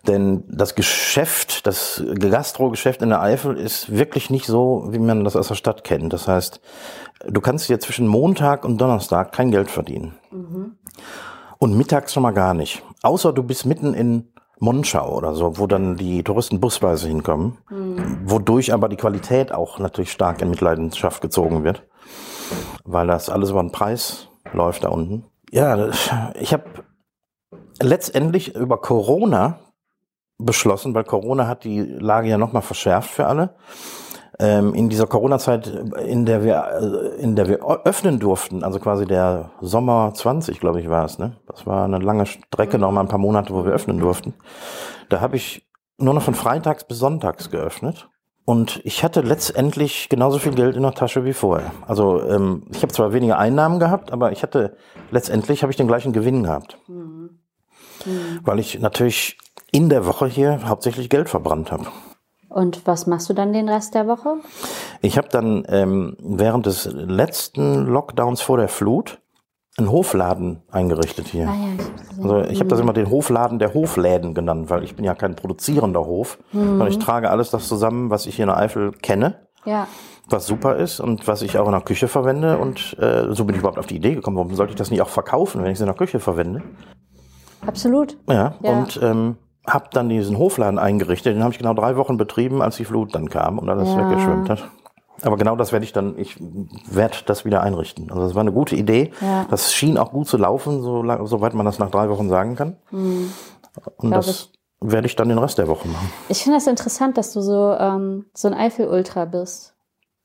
Denn 0.08 0.44
das 0.48 0.74
Geschäft, 0.74 1.68
das 1.68 2.04
Gastrogeschäft 2.18 3.04
in 3.04 3.10
der 3.10 3.22
Eifel 3.22 3.58
ist 3.58 3.96
wirklich 3.96 4.32
nicht 4.32 4.48
so, 4.48 4.88
wie 4.90 4.98
man 4.98 5.24
das 5.24 5.36
aus 5.36 5.50
der 5.50 5.56
Stadt 5.56 5.84
kennt. 5.84 6.14
Das 6.14 6.28
heißt, 6.28 6.62
du 7.28 7.42
kannst 7.42 7.66
hier 7.66 7.80
zwischen 7.80 8.08
Montag 8.08 8.66
und 8.66 8.82
Donnerstag 8.82 9.34
kein 9.34 9.52
Geld 9.52 9.70
verdienen. 9.70 10.16
Und 11.60 11.78
mittags 11.78 12.14
schon 12.14 12.24
mal 12.24 12.32
gar 12.32 12.54
nicht. 12.54 12.84
Außer 13.04 13.34
du 13.34 13.44
bist 13.44 13.66
mitten 13.66 13.94
in 13.94 14.32
Monschau 14.60 15.16
oder 15.16 15.36
so, 15.36 15.58
wo 15.58 15.68
dann 15.68 15.98
die 15.98 16.24
Touristen 16.24 16.60
busweise 16.60 17.08
hinkommen. 17.08 17.58
Wodurch 18.26 18.74
aber 18.74 18.90
die 18.90 18.96
Qualität 18.96 19.52
auch 19.52 19.78
natürlich 19.78 20.12
stark 20.12 20.42
in 20.42 20.50
Mitleidenschaft 20.50 21.22
gezogen 21.22 21.64
wird. 21.64 21.86
Weil 22.86 23.08
das 23.08 23.30
alles 23.30 23.52
über 23.52 23.62
den 23.62 23.72
Preis 23.72 24.30
läuft 24.54 24.86
da 24.86 24.90
unten. 24.90 25.26
Ja, 25.52 25.90
ich 26.40 26.54
habe 26.54 26.64
letztendlich 27.82 28.56
über 28.56 28.80
Corona 28.80 29.60
beschlossen, 30.38 30.94
weil 30.94 31.04
Corona 31.04 31.48
hat 31.48 31.66
die 31.66 31.82
Lage 31.82 32.30
ja 32.30 32.38
nochmal 32.38 32.62
verschärft 32.62 33.12
für 33.12 33.28
alle. 33.28 33.56
Ähm, 34.38 34.74
in 34.74 34.90
dieser 34.90 35.08
Corona-Zeit, 35.08 35.68
in 36.06 36.26
der 36.26 36.44
wir, 36.44 37.16
äh, 37.18 37.22
in 37.22 37.36
der 37.36 37.48
wir 37.48 37.60
öffnen 37.86 38.20
durften, 38.20 38.64
also 38.64 38.80
quasi 38.80 39.06
der 39.06 39.52
Sommer 39.62 40.14
20, 40.14 40.60
glaube 40.60 40.80
ich, 40.80 40.90
war 40.90 41.06
es, 41.06 41.18
ne? 41.18 41.38
Das 41.48 41.66
war 41.66 41.86
eine 41.86 42.00
lange 42.00 42.26
Strecke, 42.26 42.78
noch 42.78 42.92
mal 42.92 43.02
ein 43.02 43.08
paar 43.08 43.20
Monate, 43.20 43.54
wo 43.54 43.66
wir 43.66 43.72
öffnen 43.72 44.00
durften. 44.00 44.34
Da 45.10 45.20
habe 45.20 45.36
ich 45.36 45.68
nur 45.98 46.14
noch 46.14 46.24
von 46.24 46.36
freitags 46.36 46.84
bis 46.84 47.00
sonntags 47.00 47.50
geöffnet. 47.50 48.08
Und 48.46 48.82
ich 48.84 49.04
hatte 49.04 49.22
letztendlich 49.22 50.10
genauso 50.10 50.40
viel 50.40 50.56
Geld 50.56 50.76
in 50.76 50.82
der 50.82 50.94
Tasche 50.94 51.24
wie 51.24 51.34
vorher. 51.34 51.72
Also 51.88 52.24
ähm, 52.24 52.64
ich 52.72 52.82
habe 52.82 52.92
zwar 52.92 53.14
weniger 53.14 53.38
Einnahmen 53.38 53.80
gehabt, 53.80 54.12
aber 54.12 54.32
ich 54.32 54.42
hatte 54.42 54.76
letztendlich 55.12 55.62
habe 55.62 55.72
ich 55.72 55.78
den 55.78 55.88
gleichen 55.88 56.14
Gewinn 56.14 56.42
gehabt, 56.42 56.80
weil 58.42 58.58
ich 58.58 58.80
natürlich 58.80 59.38
in 59.72 59.90
der 59.90 60.08
Woche 60.08 60.26
hier 60.26 60.68
hauptsächlich 60.68 61.10
Geld 61.10 61.30
verbrannt 61.30 61.72
habe. 61.72 61.86
Und 62.50 62.86
was 62.88 63.06
machst 63.08 63.30
du 63.30 63.34
dann 63.34 63.54
den 63.54 63.70
Rest 63.70 63.94
der 63.96 64.08
Woche? 64.08 64.36
Ich 65.02 65.18
habe 65.18 65.30
dann 65.30 65.64
ähm, 65.70 66.18
während 66.20 66.66
des 66.66 66.86
letzten 66.92 67.86
Lockdowns 67.86 68.42
vor 68.42 68.58
der 68.58 68.68
Flut 68.68 69.20
einen 69.78 69.92
Hofladen 69.92 70.62
eingerichtet 70.72 71.28
hier. 71.28 71.48
Ah 71.48 71.54
ja, 71.54 71.68
ich. 71.78 72.24
Also 72.24 72.42
ich 72.52 72.60
habe 72.60 72.70
das 72.70 72.80
immer 72.80 72.92
den 72.92 73.10
Hofladen 73.10 73.60
der 73.60 73.74
Hofläden 73.74 74.34
genannt, 74.34 74.70
weil 74.70 74.84
ich 74.84 74.96
bin 74.96 75.06
ja 75.06 75.14
kein 75.16 75.36
produzierender 75.36 76.06
Hof, 76.06 76.38
sondern 76.52 76.88
ich 76.90 77.00
trage 77.00 77.30
alles 77.30 77.50
das 77.52 77.68
zusammen, 77.68 78.10
was 78.10 78.26
ich 78.26 78.36
hier 78.36 78.44
in 78.44 78.50
der 78.50 78.58
Eifel 78.58 78.92
kenne, 78.92 79.36
Ja, 79.64 79.88
was 80.28 80.46
super 80.48 80.76
ist 80.76 81.00
und 81.00 81.28
was 81.28 81.42
ich 81.44 81.58
auch 81.58 81.66
in 81.68 81.72
der 81.72 81.82
Küche 81.82 82.08
verwende. 82.10 82.58
Und 82.58 82.98
äh, 83.00 83.28
so 83.34 83.46
bin 83.46 83.56
ich 83.56 83.60
überhaupt 83.62 83.80
auf 83.80 83.88
die 83.88 83.96
Idee 83.96 84.16
gekommen, 84.16 84.36
warum 84.38 84.54
sollte 84.56 84.72
ich 84.72 84.78
das 84.78 84.92
nicht 84.92 85.02
auch 85.02 85.10
verkaufen, 85.10 85.62
wenn 85.64 85.70
ich 85.72 85.76
es 85.78 85.82
in 85.82 85.88
der 85.88 85.96
Küche 85.96 86.20
verwende? 86.20 86.62
absolut. 87.66 88.18
Ja, 88.28 88.56
Ja. 88.64 88.72
und 88.72 89.00
ähm, 89.02 89.38
habe 89.70 89.86
dann 89.92 90.10
diesen 90.10 90.38
Hofladen 90.38 90.80
eingerichtet. 90.80 91.36
Den 91.36 91.44
habe 91.44 91.54
ich 91.54 91.60
genau 91.60 91.74
drei 91.74 91.96
Wochen 91.96 92.18
betrieben, 92.18 92.62
als 92.62 92.78
die 92.78 92.86
Flut 92.86 93.14
dann 93.16 93.30
kam 93.30 93.60
und 93.60 93.70
alles 93.70 93.90
Ja. 93.90 93.98
weggeschwemmt 94.10 94.50
hat. 94.50 94.68
Aber 95.22 95.36
genau 95.38 95.56
das 95.56 95.72
werde 95.72 95.84
ich 95.84 95.92
dann, 95.92 96.18
ich 96.18 96.38
werde 96.90 97.18
das 97.26 97.44
wieder 97.44 97.62
einrichten. 97.62 98.10
Also 98.10 98.24
das 98.24 98.36
war 98.36 98.42
eine 98.42 98.54
gute 98.54 98.76
Idee. 98.76 99.12
Ja. 99.22 99.46
Das 99.50 99.74
schien 99.74 99.98
auch 99.98 100.12
gut 100.12 100.28
zu 100.28 100.38
laufen, 100.38 100.82
so 100.82 101.04
lang, 101.04 101.26
soweit 101.28 101.54
man 101.54 101.66
das 101.66 101.78
nach 101.78 101.92
drei 101.92 102.10
Wochen 102.10 102.30
sagen 102.30 102.56
kann. 102.56 102.78
Und 102.92 103.32
Glaub 103.98 104.14
das 104.14 104.52
werde 104.82 105.08
ich 105.08 105.16
dann 105.18 105.28
den 105.28 105.38
Rest 105.38 105.58
der 105.58 105.68
Woche 105.68 105.90
machen. 105.90 106.10
Ich 106.30 106.42
finde 106.44 106.58
das 106.58 106.68
interessant, 106.68 107.18
dass 107.18 107.34
du 107.34 107.42
so, 107.42 107.74
ähm, 107.78 108.26
so 108.34 108.48
ein 108.48 108.54
Eifel-Ultra 108.54 109.26
bist. 109.26 109.76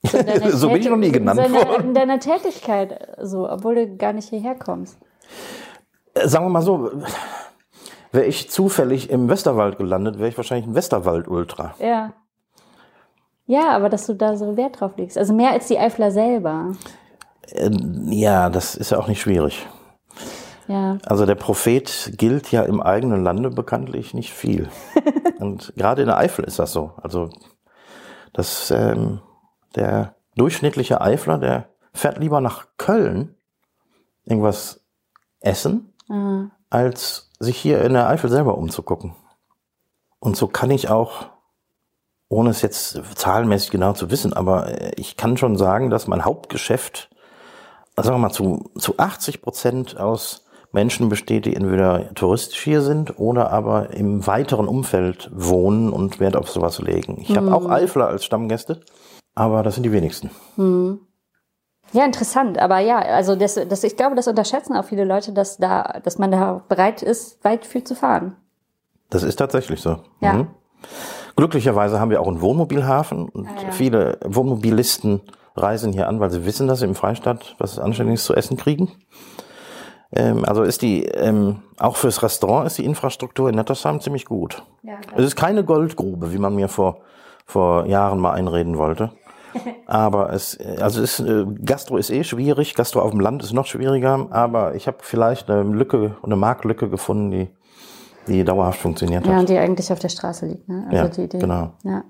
So, 0.04 0.18
So 0.50 0.68
bin 0.68 0.80
ich 0.80 0.88
noch 0.88 0.96
nie 0.96 1.10
genannt 1.10 1.40
in 1.40 1.52
deiner, 1.52 1.68
worden. 1.68 1.88
In 1.88 1.94
deiner 1.94 2.20
Tätigkeit, 2.20 3.16
so, 3.20 3.50
obwohl 3.50 3.74
du 3.74 3.96
gar 3.96 4.12
nicht 4.12 4.28
hierher 4.28 4.54
kommst. 4.54 4.96
Äh, 6.14 6.28
sagen 6.28 6.44
wir 6.44 6.50
mal 6.50 6.62
so, 6.62 6.90
wäre 8.14 8.26
ich 8.26 8.50
zufällig 8.50 9.10
im 9.10 9.28
Westerwald 9.28 9.78
gelandet, 9.78 10.18
wäre 10.18 10.28
ich 10.28 10.36
wahrscheinlich 10.36 10.66
ein 10.66 10.74
Westerwald-Ultra. 10.74 11.74
Ja. 11.78 12.12
Ja, 13.46 13.70
aber 13.70 13.88
dass 13.88 14.06
du 14.06 14.14
da 14.14 14.36
so 14.36 14.56
Wert 14.56 14.80
drauf 14.80 14.92
legst. 14.96 15.18
Also 15.18 15.34
mehr 15.34 15.50
als 15.50 15.68
die 15.68 15.78
Eifler 15.78 16.10
selber. 16.10 16.72
Äh, 17.50 17.70
ja, 18.06 18.48
das 18.48 18.74
ist 18.74 18.90
ja 18.90 18.98
auch 18.98 19.08
nicht 19.08 19.20
schwierig. 19.20 19.66
Ja. 20.66 20.96
Also 21.04 21.26
der 21.26 21.34
Prophet 21.34 22.12
gilt 22.16 22.50
ja 22.50 22.62
im 22.62 22.80
eigenen 22.80 23.22
Lande 23.22 23.50
bekanntlich 23.50 24.14
nicht 24.14 24.32
viel. 24.32 24.70
Und 25.40 25.74
gerade 25.76 26.02
in 26.02 26.08
der 26.08 26.16
Eifel 26.16 26.44
ist 26.46 26.58
das 26.58 26.72
so. 26.72 26.92
Also 27.02 27.28
das, 28.32 28.70
ähm, 28.70 29.20
der 29.74 30.14
durchschnittliche 30.36 31.02
Eifler, 31.02 31.36
der 31.36 31.68
fährt 31.92 32.18
lieber 32.18 32.40
nach 32.40 32.66
Köln 32.78 33.34
irgendwas 34.24 34.84
essen, 35.40 35.90
Ah, 36.08 36.50
als 36.68 37.30
sich 37.44 37.56
hier 37.56 37.82
in 37.82 37.92
der 37.92 38.08
Eifel 38.08 38.30
selber 38.30 38.58
umzugucken. 38.58 39.14
Und 40.18 40.36
so 40.36 40.48
kann 40.48 40.70
ich 40.70 40.88
auch, 40.88 41.26
ohne 42.28 42.50
es 42.50 42.62
jetzt 42.62 43.00
zahlenmäßig 43.14 43.70
genau 43.70 43.92
zu 43.92 44.10
wissen, 44.10 44.32
aber 44.32 44.68
äh, 44.68 44.92
ich 44.96 45.16
kann 45.16 45.36
schon 45.36 45.56
sagen, 45.56 45.90
dass 45.90 46.06
mein 46.06 46.24
Hauptgeschäft, 46.24 47.10
sagen 47.96 48.16
wir 48.16 48.18
mal, 48.18 48.30
zu, 48.30 48.70
zu 48.78 48.98
80 48.98 49.42
Prozent 49.42 50.00
aus 50.00 50.44
Menschen 50.72 51.08
besteht, 51.08 51.46
die 51.46 51.54
entweder 51.54 52.12
touristisch 52.14 52.62
hier 52.62 52.82
sind 52.82 53.18
oder 53.18 53.52
aber 53.52 53.90
im 53.90 54.26
weiteren 54.26 54.66
Umfeld 54.66 55.30
wohnen 55.32 55.90
und 55.90 56.18
Wert 56.18 56.36
auf 56.36 56.50
sowas 56.50 56.80
legen. 56.80 57.18
Ich 57.20 57.36
habe 57.36 57.54
auch 57.54 57.70
Eifler 57.70 58.08
als 58.08 58.24
Stammgäste, 58.24 58.80
aber 59.34 59.62
das 59.62 59.74
sind 59.74 59.84
die 59.84 59.92
wenigsten. 59.92 60.30
Ja, 61.94 62.04
interessant. 62.04 62.58
Aber 62.58 62.80
ja, 62.80 62.98
also 62.98 63.36
das, 63.36 63.54
das, 63.54 63.84
ich 63.84 63.96
glaube, 63.96 64.16
das 64.16 64.26
unterschätzen 64.26 64.76
auch 64.76 64.84
viele 64.84 65.04
Leute, 65.04 65.32
dass 65.32 65.58
da, 65.58 66.00
dass 66.02 66.18
man 66.18 66.32
da 66.32 66.60
bereit 66.68 67.02
ist, 67.02 67.42
weit 67.44 67.64
viel 67.64 67.84
zu 67.84 67.94
fahren. 67.94 68.36
Das 69.10 69.22
ist 69.22 69.36
tatsächlich 69.36 69.80
so. 69.80 69.98
Ja. 70.20 70.32
Mhm. 70.32 70.48
Glücklicherweise 71.36 72.00
haben 72.00 72.10
wir 72.10 72.20
auch 72.20 72.26
einen 72.26 72.40
Wohnmobilhafen 72.40 73.28
und 73.28 73.46
Ah, 73.46 73.62
ja. 73.66 73.70
viele 73.70 74.18
Wohnmobilisten 74.24 75.20
reisen 75.56 75.92
hier 75.92 76.08
an, 76.08 76.18
weil 76.18 76.30
sie 76.30 76.44
wissen, 76.44 76.66
dass 76.66 76.80
sie 76.80 76.84
im 76.84 76.96
Freistaat 76.96 77.54
was 77.58 77.78
Anständiges 77.78 78.24
zu 78.24 78.34
essen 78.34 78.56
kriegen. 78.56 78.90
Ähm, 80.12 80.44
also 80.44 80.62
ist 80.64 80.82
die, 80.82 81.04
ähm, 81.04 81.62
auch 81.78 81.94
fürs 81.96 82.22
Restaurant 82.24 82.66
ist 82.66 82.78
die 82.78 82.84
Infrastruktur 82.84 83.48
in 83.48 83.54
Nettersheim 83.54 84.00
ziemlich 84.00 84.24
gut. 84.24 84.64
Ja, 84.82 84.94
Es 85.16 85.24
ist 85.24 85.36
keine 85.36 85.64
Goldgrube, 85.64 86.32
wie 86.32 86.38
man 86.38 86.54
mir 86.56 86.68
vor, 86.68 86.98
vor 87.46 87.86
Jahren 87.86 88.18
mal 88.18 88.32
einreden 88.32 88.78
wollte. 88.78 89.12
Aber 89.86 90.32
es, 90.32 90.58
also 90.80 91.02
ist, 91.02 91.20
äh, 91.20 91.44
Gastro 91.64 91.96
ist 91.96 92.10
eh 92.10 92.24
schwierig, 92.24 92.74
Gastro 92.74 93.00
auf 93.00 93.10
dem 93.10 93.20
Land 93.20 93.42
ist 93.42 93.52
noch 93.52 93.66
schwieriger, 93.66 94.26
aber 94.30 94.74
ich 94.74 94.86
habe 94.86 94.98
vielleicht 95.00 95.50
eine 95.50 95.62
Lücke, 95.62 96.16
eine 96.22 96.36
Marktlücke 96.36 96.88
gefunden, 96.88 97.30
die, 97.30 97.48
die 98.26 98.44
dauerhaft 98.44 98.80
funktioniert 98.80 99.26
Ja, 99.26 99.34
hat. 99.34 99.40
und 99.40 99.48
die 99.48 99.58
eigentlich 99.58 99.92
auf 99.92 99.98
der 99.98 100.08
Straße 100.08 100.46
liegt. 100.46 100.68
Ne? 100.68 100.84
Also 100.90 100.96
Ja, 100.96 101.08
die, 101.08 101.28
die, 101.28 101.38
genau. 101.38 101.72
Ja. 101.82 102.04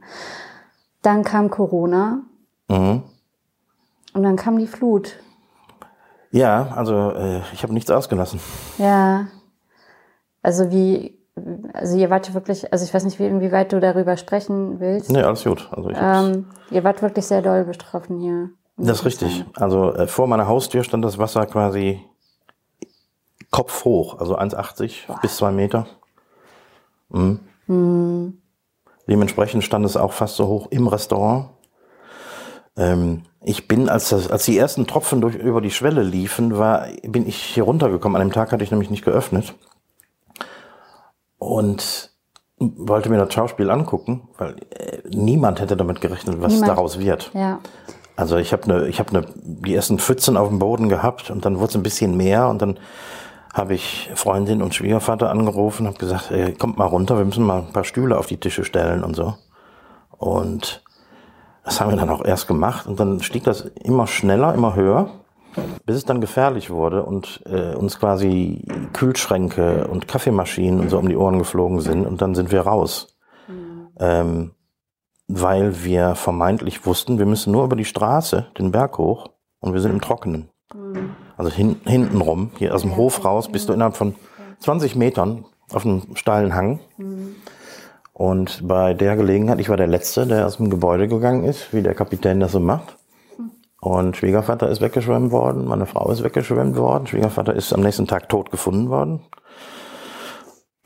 Dann 1.02 1.22
kam 1.24 1.50
Corona 1.50 2.22
Mhm. 2.68 3.02
und 4.14 4.22
dann 4.22 4.36
kam 4.36 4.58
die 4.58 4.66
Flut. 4.66 5.18
Ja, 6.30 6.68
also 6.74 7.10
äh, 7.12 7.40
ich 7.52 7.62
habe 7.62 7.74
nichts 7.74 7.90
ausgelassen. 7.90 8.40
Ja. 8.78 9.26
Also 10.42 10.70
wie, 10.70 11.18
also 11.72 11.96
ihr 11.96 12.10
wart 12.10 12.32
wirklich, 12.34 12.72
also 12.72 12.84
ich 12.84 12.94
weiß 12.94 13.04
nicht, 13.04 13.18
wie, 13.18 13.26
inwieweit 13.26 13.72
du 13.72 13.80
darüber 13.80 14.16
sprechen 14.16 14.78
willst. 14.80 15.10
Nee, 15.10 15.22
alles 15.22 15.44
gut. 15.44 15.68
Also 15.72 15.90
ich 15.90 15.96
Ähm, 16.00 16.46
ihr 16.70 16.84
wart 16.84 17.02
wirklich 17.02 17.26
sehr 17.26 17.42
doll 17.42 17.64
betroffen 17.64 18.20
hier. 18.20 18.50
das 18.76 19.00
ist 19.00 19.04
richtig. 19.04 19.44
Also 19.54 19.92
äh, 19.94 20.06
vor 20.06 20.26
meiner 20.28 20.46
Haustür 20.46 20.84
stand 20.84 21.04
das 21.04 21.18
Wasser 21.18 21.46
quasi 21.46 22.00
kopfhoch, 23.50 24.18
also 24.20 24.36
1,80 24.38 25.20
bis 25.22 25.36
2 25.36 25.52
Meter. 25.52 25.86
Mhm. 27.08 28.38
Dementsprechend 29.08 29.64
stand 29.64 29.84
es 29.86 29.96
auch 29.96 30.12
fast 30.12 30.36
so 30.36 30.46
hoch 30.48 30.68
im 30.70 30.88
Restaurant. 30.88 31.50
Ähm, 32.76 33.22
ich 33.42 33.68
bin, 33.68 33.88
als, 33.88 34.08
das, 34.08 34.30
als 34.30 34.44
die 34.46 34.58
ersten 34.58 34.86
Tropfen 34.86 35.20
durch, 35.20 35.36
über 35.36 35.60
die 35.60 35.70
Schwelle 35.70 36.02
liefen, 36.02 36.58
war, 36.58 36.86
bin 37.02 37.26
ich 37.28 37.36
hier 37.36 37.64
runtergekommen. 37.64 38.20
An 38.20 38.28
dem 38.28 38.32
Tag 38.32 38.52
hatte 38.52 38.64
ich 38.64 38.70
nämlich 38.70 38.90
nicht 38.90 39.04
geöffnet. 39.04 39.54
Und 41.38 42.10
wollte 42.58 43.10
mir 43.10 43.18
das 43.18 43.34
Schauspiel 43.34 43.70
angucken, 43.70 44.28
weil 44.38 44.56
äh, 44.70 45.02
niemand 45.08 45.60
hätte 45.60 45.76
damit 45.76 46.00
gerechnet, 46.00 46.40
was 46.40 46.52
Niemand. 46.52 46.70
daraus 46.70 46.98
wird. 46.98 47.30
Ja. 47.34 47.60
Also 48.16 48.36
ich 48.36 48.52
habe 48.52 48.68
ne, 48.68 48.86
ich 48.86 49.00
habe 49.00 49.12
ne, 49.12 49.26
die 49.34 49.74
ersten 49.74 49.98
Pfützen 49.98 50.36
auf 50.36 50.48
dem 50.48 50.60
Boden 50.60 50.88
gehabt 50.88 51.30
und 51.30 51.44
dann 51.44 51.56
wurde 51.58 51.70
es 51.70 51.74
ein 51.76 51.82
bisschen 51.82 52.16
mehr 52.16 52.48
und 52.48 52.62
dann 52.62 52.78
habe 53.52 53.74
ich 53.74 54.10
Freundin 54.14 54.62
und 54.62 54.74
Schwiegervater 54.74 55.30
angerufen, 55.30 55.86
habe 55.86 55.98
gesagt, 55.98 56.30
ey, 56.30 56.54
kommt 56.54 56.76
mal 56.76 56.86
runter, 56.86 57.18
wir 57.18 57.24
müssen 57.24 57.44
mal 57.44 57.62
ein 57.62 57.72
paar 57.72 57.84
Stühle 57.84 58.18
auf 58.18 58.26
die 58.26 58.36
Tische 58.36 58.64
stellen 58.64 59.04
und 59.04 59.14
so. 59.14 59.34
Und 60.10 60.82
das 61.64 61.80
haben 61.80 61.90
wir 61.90 61.96
dann 61.96 62.10
auch 62.10 62.24
erst 62.24 62.46
gemacht 62.46 62.86
und 62.86 62.98
dann 62.98 63.20
stieg 63.20 63.44
das 63.44 63.62
immer 63.62 64.06
schneller, 64.06 64.54
immer 64.54 64.74
höher, 64.74 65.08
bis 65.86 65.96
es 65.96 66.04
dann 66.04 66.20
gefährlich 66.20 66.70
wurde 66.70 67.04
und 67.04 67.42
äh, 67.46 67.74
uns 67.74 67.98
quasi 67.98 68.64
Kühlschränke 68.92 69.86
und 69.88 70.08
Kaffeemaschinen 70.08 70.80
und 70.80 70.90
so 70.90 70.98
um 70.98 71.08
die 71.08 71.16
Ohren 71.16 71.38
geflogen 71.38 71.80
sind 71.80 72.06
und 72.06 72.22
dann 72.22 72.34
sind 72.34 72.52
wir 72.52 72.62
raus. 72.62 73.16
Ähm, 73.98 74.52
weil 75.28 75.84
wir 75.84 76.14
vermeintlich 76.14 76.84
wussten, 76.84 77.18
wir 77.18 77.26
müssen 77.26 77.52
nur 77.52 77.64
über 77.64 77.76
die 77.76 77.84
Straße 77.84 78.46
den 78.58 78.72
Berg 78.72 78.98
hoch 78.98 79.30
und 79.60 79.72
wir 79.72 79.80
sind 79.80 79.92
im 79.92 80.00
Trockenen. 80.00 80.48
Also 81.36 81.50
hin, 81.50 81.76
hinten 81.84 82.20
rum, 82.20 82.50
hier 82.58 82.74
aus 82.74 82.82
dem 82.82 82.96
Hof 82.96 83.24
raus, 83.24 83.50
bist 83.50 83.68
du 83.68 83.72
innerhalb 83.72 83.96
von 83.96 84.14
20 84.60 84.96
Metern 84.96 85.44
auf 85.72 85.84
einem 85.84 86.02
steilen 86.14 86.54
Hang. 86.54 86.80
Und 88.12 88.66
bei 88.68 88.94
der 88.94 89.16
Gelegenheit, 89.16 89.58
ich 89.58 89.68
war 89.68 89.76
der 89.76 89.86
Letzte, 89.86 90.26
der 90.26 90.46
aus 90.46 90.58
dem 90.58 90.70
Gebäude 90.70 91.08
gegangen 91.08 91.44
ist, 91.44 91.72
wie 91.72 91.82
der 91.82 91.94
Kapitän 91.94 92.40
das 92.40 92.52
so 92.52 92.60
macht. 92.60 92.96
Und 93.84 94.16
Schwiegervater 94.16 94.70
ist 94.70 94.80
weggeschwemmt 94.80 95.30
worden, 95.30 95.66
meine 95.66 95.84
Frau 95.84 96.10
ist 96.10 96.24
weggeschwemmt 96.24 96.74
worden, 96.74 97.06
Schwiegervater 97.06 97.52
ist 97.52 97.70
am 97.74 97.82
nächsten 97.82 98.06
Tag 98.06 98.30
tot 98.30 98.50
gefunden 98.50 98.88
worden. 98.88 99.20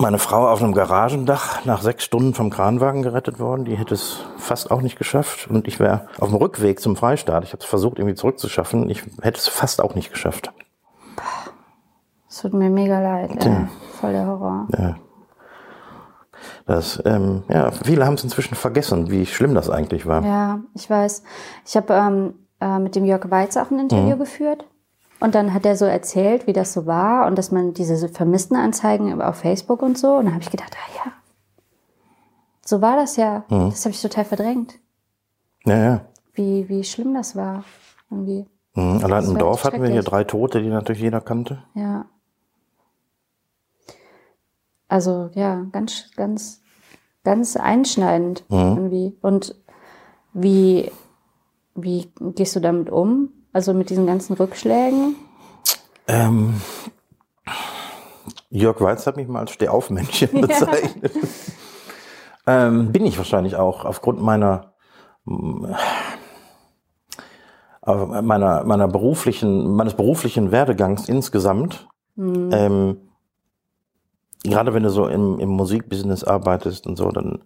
Meine 0.00 0.18
Frau 0.18 0.48
auf 0.48 0.60
einem 0.60 0.72
Garagendach 0.72 1.64
nach 1.64 1.80
sechs 1.80 2.02
Stunden 2.02 2.34
vom 2.34 2.50
Kranwagen 2.50 3.02
gerettet 3.02 3.38
worden. 3.38 3.64
Die 3.64 3.76
hätte 3.76 3.94
es 3.94 4.24
fast 4.36 4.72
auch 4.72 4.82
nicht 4.82 4.98
geschafft. 4.98 5.48
Und 5.48 5.68
ich 5.68 5.78
wäre 5.78 6.08
auf 6.18 6.28
dem 6.28 6.38
Rückweg 6.38 6.80
zum 6.80 6.96
Freistaat. 6.96 7.44
Ich 7.44 7.52
habe 7.52 7.62
es 7.62 7.68
versucht, 7.68 8.00
irgendwie 8.00 8.16
zurückzuschaffen. 8.16 8.90
Ich 8.90 9.04
hätte 9.22 9.38
es 9.38 9.46
fast 9.46 9.80
auch 9.80 9.94
nicht 9.94 10.12
geschafft. 10.12 10.52
Es 12.28 12.40
tut 12.42 12.52
mir 12.52 12.70
mega 12.70 13.00
leid. 13.00 13.44
Ja. 13.44 13.68
Voll 14.00 14.12
der 14.12 14.26
Horror. 14.26 14.66
Ja. 14.76 14.96
Das, 16.66 17.00
ähm, 17.04 17.44
ja, 17.48 17.70
viele 17.70 18.06
haben 18.06 18.14
es 18.14 18.24
inzwischen 18.24 18.56
vergessen, 18.56 19.10
wie 19.10 19.24
schlimm 19.24 19.54
das 19.54 19.70
eigentlich 19.70 20.06
war. 20.06 20.24
Ja, 20.24 20.60
ich 20.74 20.90
weiß. 20.90 21.22
Ich 21.64 21.76
habe 21.76 21.94
ähm, 21.94 22.34
äh, 22.60 22.78
mit 22.78 22.94
dem 22.96 23.04
Jörg 23.04 23.30
Weiz 23.30 23.56
auch 23.56 23.70
ein 23.70 23.78
Interview 23.78 24.14
Mhm. 24.16 24.18
geführt. 24.18 24.64
Und 25.20 25.34
dann 25.34 25.52
hat 25.52 25.66
er 25.66 25.76
so 25.76 25.84
erzählt, 25.84 26.46
wie 26.46 26.52
das 26.52 26.72
so 26.72 26.86
war 26.86 27.26
und 27.26 27.36
dass 27.36 27.50
man 27.50 27.74
diese 27.74 28.08
Vermisstenanzeigen 28.08 29.20
auf 29.20 29.36
Facebook 29.36 29.82
und 29.82 29.98
so. 29.98 30.14
Und 30.16 30.26
dann 30.26 30.34
habe 30.34 30.44
ich 30.44 30.50
gedacht, 30.50 30.76
ah 30.76 31.04
ja, 31.04 31.12
so 32.64 32.80
war 32.80 32.96
das 32.96 33.16
ja. 33.16 33.44
Mhm. 33.48 33.70
Das 33.70 33.84
habe 33.84 33.90
ich 33.92 34.00
total 34.02 34.24
verdrängt, 34.24 34.74
Ja, 35.64 35.76
ja. 35.76 36.00
wie, 36.34 36.68
wie 36.68 36.84
schlimm 36.84 37.14
das 37.14 37.34
war. 37.36 37.64
Irgendwie, 38.10 38.46
Mhm. 38.74 39.00
Allein 39.02 39.24
im 39.24 39.32
war 39.32 39.38
Dorf 39.40 39.64
hatten 39.64 39.82
wir 39.82 39.90
hier 39.90 40.02
drei 40.02 40.22
Tote, 40.22 40.62
die 40.62 40.68
natürlich 40.68 41.02
jeder 41.02 41.20
kannte. 41.20 41.64
ja. 41.74 42.04
Also 44.90 45.28
ja, 45.34 45.66
ganz, 45.72 46.10
ganz, 46.16 46.62
ganz 47.24 47.56
einschneidend 47.56 48.44
irgendwie. 48.48 49.16
Und 49.20 49.54
wie, 50.32 50.90
wie 51.82 52.10
gehst 52.34 52.56
du 52.56 52.60
damit 52.60 52.90
um? 52.90 53.30
Also 53.52 53.72
mit 53.74 53.90
diesen 53.90 54.06
ganzen 54.06 54.34
Rückschlägen? 54.34 55.16
Ähm, 56.06 56.60
Jörg 58.50 58.80
Weiz 58.80 59.06
hat 59.06 59.16
mich 59.16 59.28
mal 59.28 59.40
als 59.40 59.52
Stehaufmännchen 59.52 60.40
bezeichnet. 60.40 61.12
ähm, 62.46 62.92
bin 62.92 63.04
ich 63.06 63.18
wahrscheinlich 63.18 63.56
auch 63.56 63.84
aufgrund 63.84 64.22
meiner 64.22 64.72
meiner 67.84 68.64
meiner 68.64 68.88
beruflichen 68.88 69.74
meines 69.74 69.94
beruflichen 69.94 70.50
Werdegangs 70.50 71.08
insgesamt. 71.08 71.88
Ähm, 72.16 72.96
gerade 74.42 74.74
wenn 74.74 74.82
du 74.82 74.90
so 74.90 75.06
im, 75.06 75.38
im 75.38 75.50
Musikbusiness 75.50 76.24
arbeitest 76.24 76.86
und 76.86 76.96
so, 76.96 77.10
dann 77.10 77.44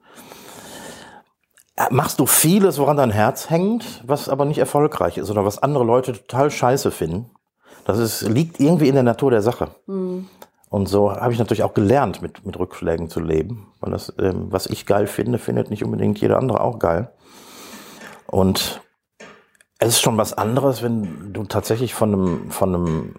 machst 1.91 2.21
du 2.21 2.27
vieles, 2.27 2.79
woran 2.79 2.97
dein 2.97 3.11
Herz 3.11 3.51
hängt, 3.51 4.03
was 4.07 4.29
aber 4.29 4.45
nicht 4.45 4.59
erfolgreich 4.59 5.19
ist 5.19 5.31
oder 5.31 5.45
was 5.45 5.63
andere 5.63 5.85
Leute 5.85 6.13
total 6.13 6.51
scheiße 6.51 6.91
finden. 6.91 7.31
Das 7.85 7.99
ist, 7.99 8.23
liegt 8.23 8.61
irgendwie 8.61 8.89
in 8.89 8.95
der 8.95 9.03
Natur 9.03 9.31
der 9.31 9.43
Sache. 9.43 9.75
Und 10.69 10.89
so 10.89 11.13
habe 11.13 11.33
ich 11.33 11.39
natürlich 11.39 11.65
auch 11.65 11.75
gelernt, 11.75 12.23
mit, 12.23 12.47
mit 12.47 12.59
Rückschlägen 12.59 13.09
zu 13.09 13.21
leben. 13.21 13.73
Weil 13.81 13.93
das, 13.93 14.13
ähm, 14.19 14.47
was 14.51 14.67
ich 14.67 14.87
geil 14.87 15.07
finde, 15.07 15.39
findet 15.39 15.71
nicht 15.71 15.85
unbedingt 15.85 16.19
jeder 16.21 16.39
andere 16.39 16.61
auch 16.61 16.79
geil. 16.79 17.13
Und 18.27 18.81
es 19.79 19.89
ist 19.89 20.01
schon 20.01 20.17
was 20.17 20.33
anderes, 20.33 20.83
wenn 20.83 21.33
du 21.33 21.45
tatsächlich 21.45 21.93
von 21.93 22.15
einem, 22.15 22.51
von 22.51 22.75
einem, 22.75 23.15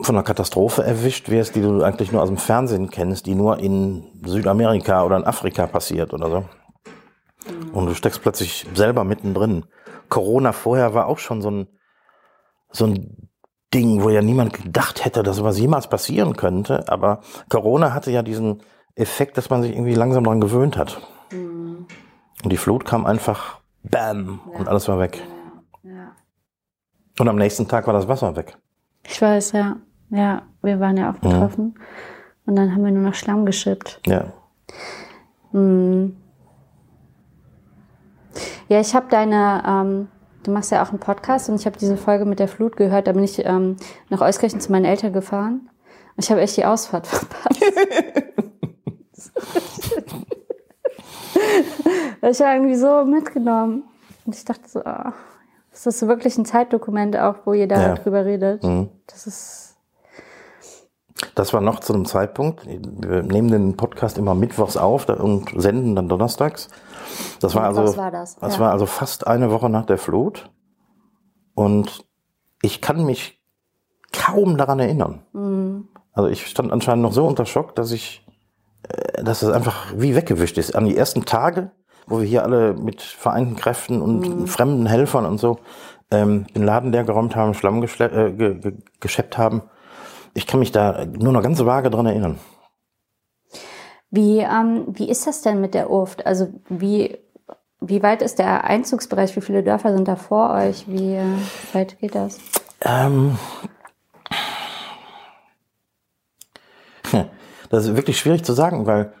von 0.00 0.16
einer 0.16 0.24
Katastrophe 0.24 0.82
erwischt 0.82 1.30
wirst, 1.30 1.54
die 1.54 1.62
du 1.62 1.82
eigentlich 1.82 2.10
nur 2.12 2.22
aus 2.22 2.28
dem 2.28 2.36
Fernsehen 2.36 2.90
kennst, 2.90 3.26
die 3.26 3.34
nur 3.34 3.58
in 3.58 4.04
Südamerika 4.24 5.04
oder 5.04 5.16
in 5.16 5.24
Afrika 5.24 5.66
passiert 5.66 6.12
oder 6.12 6.30
so. 6.30 6.44
Und 7.72 7.86
du 7.86 7.94
steckst 7.94 8.22
plötzlich 8.22 8.66
selber 8.74 9.04
mittendrin. 9.04 9.64
Corona 10.08 10.52
vorher 10.52 10.94
war 10.94 11.06
auch 11.06 11.18
schon 11.18 11.40
so 11.40 11.50
ein, 11.50 11.68
so 12.70 12.86
ein 12.86 13.28
Ding, 13.72 14.02
wo 14.02 14.10
ja 14.10 14.22
niemand 14.22 14.52
gedacht 14.52 15.04
hätte, 15.04 15.22
dass 15.22 15.36
sowas 15.36 15.58
jemals 15.58 15.88
passieren 15.88 16.36
könnte. 16.36 16.88
Aber 16.88 17.20
Corona 17.48 17.94
hatte 17.94 18.10
ja 18.10 18.22
diesen 18.22 18.62
Effekt, 18.94 19.38
dass 19.38 19.50
man 19.50 19.62
sich 19.62 19.72
irgendwie 19.72 19.94
langsam 19.94 20.24
daran 20.24 20.40
gewöhnt 20.40 20.76
hat. 20.76 21.00
Und 21.32 21.86
die 22.44 22.56
Flut 22.56 22.84
kam 22.84 23.06
einfach, 23.06 23.60
bam, 23.82 24.40
und 24.52 24.68
alles 24.68 24.88
war 24.88 24.98
weg. 24.98 25.22
Ja. 25.82 26.12
Und 27.18 27.28
am 27.28 27.36
nächsten 27.36 27.68
Tag 27.68 27.86
war 27.86 27.94
das 27.94 28.08
Wasser 28.08 28.34
weg. 28.36 28.56
Ich 29.04 29.20
weiß, 29.20 29.52
ja. 29.52 29.76
Ja, 30.10 30.42
wir 30.62 30.80
waren 30.80 30.96
ja 30.96 31.10
auch 31.10 31.18
betroffen. 31.18 31.78
Und 32.46 32.56
dann 32.56 32.74
haben 32.74 32.84
wir 32.84 32.90
nur 32.90 33.02
noch 33.04 33.14
Schlamm 33.14 33.46
geschippt. 33.46 34.00
Ja. 34.06 34.32
Hm. 35.52 36.16
Ja, 38.68 38.80
ich 38.80 38.94
habe 38.94 39.06
deine, 39.10 39.62
ähm, 39.66 40.08
du 40.42 40.50
machst 40.50 40.70
ja 40.70 40.82
auch 40.82 40.90
einen 40.90 41.00
Podcast 41.00 41.48
und 41.48 41.56
ich 41.56 41.66
habe 41.66 41.78
diese 41.78 41.96
Folge 41.96 42.24
mit 42.24 42.38
der 42.38 42.48
Flut 42.48 42.76
gehört. 42.76 43.06
Da 43.06 43.12
bin 43.12 43.24
ich 43.24 43.44
ähm, 43.44 43.76
nach 44.08 44.20
Euskirchen 44.20 44.60
zu 44.60 44.72
meinen 44.72 44.84
Eltern 44.84 45.12
gefahren. 45.12 45.68
Und 46.16 46.24
ich 46.24 46.30
habe 46.30 46.40
echt 46.40 46.56
die 46.56 46.64
Ausfahrt 46.64 47.06
verpasst. 47.06 47.62
ich 52.22 52.40
war 52.40 52.54
irgendwie 52.54 52.76
so 52.76 53.04
mitgenommen. 53.04 53.84
Und 54.26 54.34
ich 54.34 54.44
dachte 54.44 54.68
so, 54.68 54.80
ah, 54.84 55.12
ist 55.72 55.86
das 55.86 56.06
wirklich 56.06 56.36
ein 56.36 56.44
Zeitdokument 56.44 57.16
auch, 57.16 57.36
wo 57.44 57.52
ihr 57.52 57.68
da 57.68 57.80
Ja. 57.80 57.94
drüber 57.94 58.24
redet? 58.24 58.62
Mhm. 58.62 58.88
Das 59.06 59.26
ist, 59.26 59.69
Das 61.34 61.52
war 61.52 61.60
noch 61.60 61.80
zu 61.80 61.92
einem 61.92 62.04
Zeitpunkt. 62.06 62.66
Wir 62.66 63.22
nehmen 63.22 63.50
den 63.50 63.76
Podcast 63.76 64.18
immer 64.18 64.34
mittwochs 64.34 64.76
auf 64.76 65.08
und 65.08 65.50
senden 65.56 65.94
dann 65.94 66.08
donnerstags. 66.08 66.68
Das 67.40 67.54
war 67.54 67.64
also, 67.64 67.96
war 67.96 68.10
das, 68.10 68.38
ja. 68.40 68.58
war 68.58 68.72
also 68.72 68.86
fast 68.86 69.26
eine 69.26 69.50
Woche 69.50 69.68
nach 69.68 69.86
der 69.86 69.98
Flut. 69.98 70.50
Und 71.54 72.04
ich 72.62 72.80
kann 72.80 73.04
mich 73.04 73.40
kaum 74.12 74.56
daran 74.56 74.80
erinnern. 74.80 75.22
Mhm. 75.32 75.88
Also 76.12 76.28
ich 76.28 76.46
stand 76.46 76.72
anscheinend 76.72 77.02
noch 77.02 77.12
so 77.12 77.26
unter 77.26 77.46
Schock, 77.46 77.74
dass 77.74 77.92
ich, 77.92 78.26
äh, 78.88 79.22
dass 79.22 79.42
es 79.42 79.50
einfach 79.50 79.92
wie 79.96 80.16
weggewischt 80.16 80.58
ist. 80.58 80.74
An 80.74 80.86
die 80.86 80.96
ersten 80.96 81.24
Tage, 81.24 81.70
wo 82.06 82.20
wir 82.20 82.26
hier 82.26 82.42
alle 82.44 82.74
mit 82.74 83.02
vereinten 83.02 83.56
Kräften 83.56 84.02
und 84.02 84.20
Mhm. 84.20 84.46
fremden 84.46 84.86
Helfern 84.86 85.26
und 85.26 85.38
so 85.38 85.58
ähm, 86.10 86.46
den 86.54 86.64
Laden 86.64 86.92
leer 86.92 87.04
geräumt 87.04 87.36
haben, 87.36 87.54
Schlamm 87.54 87.80
geschle 87.80 88.10
äh, 88.10 88.32
ge 88.32 88.54
ge 88.58 88.72
geschleppt 88.98 89.38
haben. 89.38 89.62
Ich 90.34 90.46
kann 90.46 90.60
mich 90.60 90.72
da 90.72 91.04
nur 91.06 91.32
noch 91.32 91.42
ganz 91.42 91.64
vage 91.64 91.90
dran 91.90 92.06
erinnern. 92.06 92.38
Wie, 94.10 94.38
ähm, 94.38 94.86
wie 94.88 95.08
ist 95.08 95.26
das 95.26 95.42
denn 95.42 95.60
mit 95.60 95.74
der 95.74 95.90
Urft? 95.90 96.26
Also 96.26 96.48
wie, 96.68 97.18
wie 97.80 98.02
weit 98.02 98.22
ist 98.22 98.38
der 98.38 98.64
Einzugsbereich? 98.64 99.36
Wie 99.36 99.40
viele 99.40 99.62
Dörfer 99.62 99.94
sind 99.94 100.08
da 100.08 100.16
vor 100.16 100.50
euch? 100.50 100.84
Wie 100.88 101.14
äh, 101.14 101.24
weit 101.72 101.98
geht 102.00 102.14
das? 102.14 102.38
Ähm, 102.82 103.38
das 107.70 107.86
ist 107.86 107.96
wirklich 107.96 108.18
schwierig 108.18 108.44
zu 108.44 108.52
sagen, 108.52 108.86
weil 108.86 109.12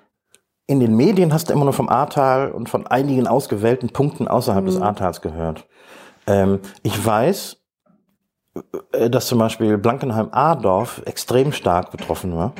in 0.66 0.80
den 0.80 0.96
Medien 0.96 1.32
hast 1.32 1.48
du 1.48 1.52
immer 1.52 1.64
nur 1.64 1.72
vom 1.72 1.88
Ahrtal 1.88 2.52
und 2.52 2.68
von 2.68 2.86
einigen 2.86 3.26
ausgewählten 3.26 3.90
Punkten 3.90 4.28
außerhalb 4.28 4.66
des 4.66 4.80
Ahrtals 4.80 5.20
gehört. 5.20 5.66
Ähm, 6.26 6.60
ich 6.82 7.04
weiß, 7.04 7.59
dass 8.92 9.26
zum 9.26 9.38
Beispiel 9.38 9.78
Blankenheim-Ahrdorf 9.78 11.02
extrem 11.06 11.52
stark 11.52 11.90
betroffen 11.90 12.36
war. 12.36 12.52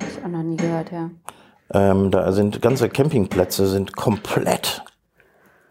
Hab 0.00 0.08
ich 0.08 0.24
auch 0.24 0.28
noch 0.28 0.42
nie 0.42 0.56
gehört, 0.56 0.92
ja. 0.92 1.10
Ähm, 1.72 2.10
da 2.10 2.30
sind 2.32 2.62
ganze 2.62 2.88
Campingplätze 2.88 3.66
sind 3.66 3.96
komplett 3.96 4.84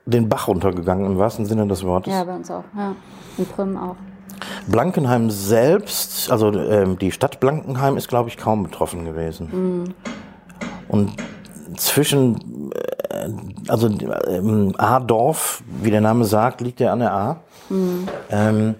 den 0.05 0.27
Bach 0.27 0.47
runtergegangen 0.47 1.05
im 1.05 1.17
wahrsten 1.17 1.45
Sinne 1.45 1.67
des 1.67 1.83
Wortes. 1.83 2.13
Ja, 2.13 2.23
bei 2.23 2.35
uns 2.35 2.51
auch. 2.51 2.63
Ja. 2.75 2.95
In 3.37 3.45
Prüm 3.45 3.77
auch. 3.77 3.95
Blankenheim 4.67 5.29
selbst, 5.29 6.31
also 6.31 6.51
ähm, 6.51 6.97
die 6.99 7.11
Stadt 7.11 7.39
Blankenheim 7.39 7.95
ist, 7.95 8.07
glaube 8.07 8.29
ich, 8.29 8.37
kaum 8.37 8.63
betroffen 8.63 9.05
gewesen. 9.05 9.93
Und 10.89 11.13
zwischen, 11.77 12.71
äh, 13.09 13.29
also 13.69 13.89
ähm, 14.27 14.73
A-Dorf, 14.77 15.63
wie 15.81 15.91
der 15.91 16.01
Name 16.01 16.25
sagt, 16.25 16.61
liegt 16.61 16.79
ja 16.79 16.91
an 16.91 16.99
der 16.99 17.13
A. 17.13 17.37
Ähm, 18.29 18.75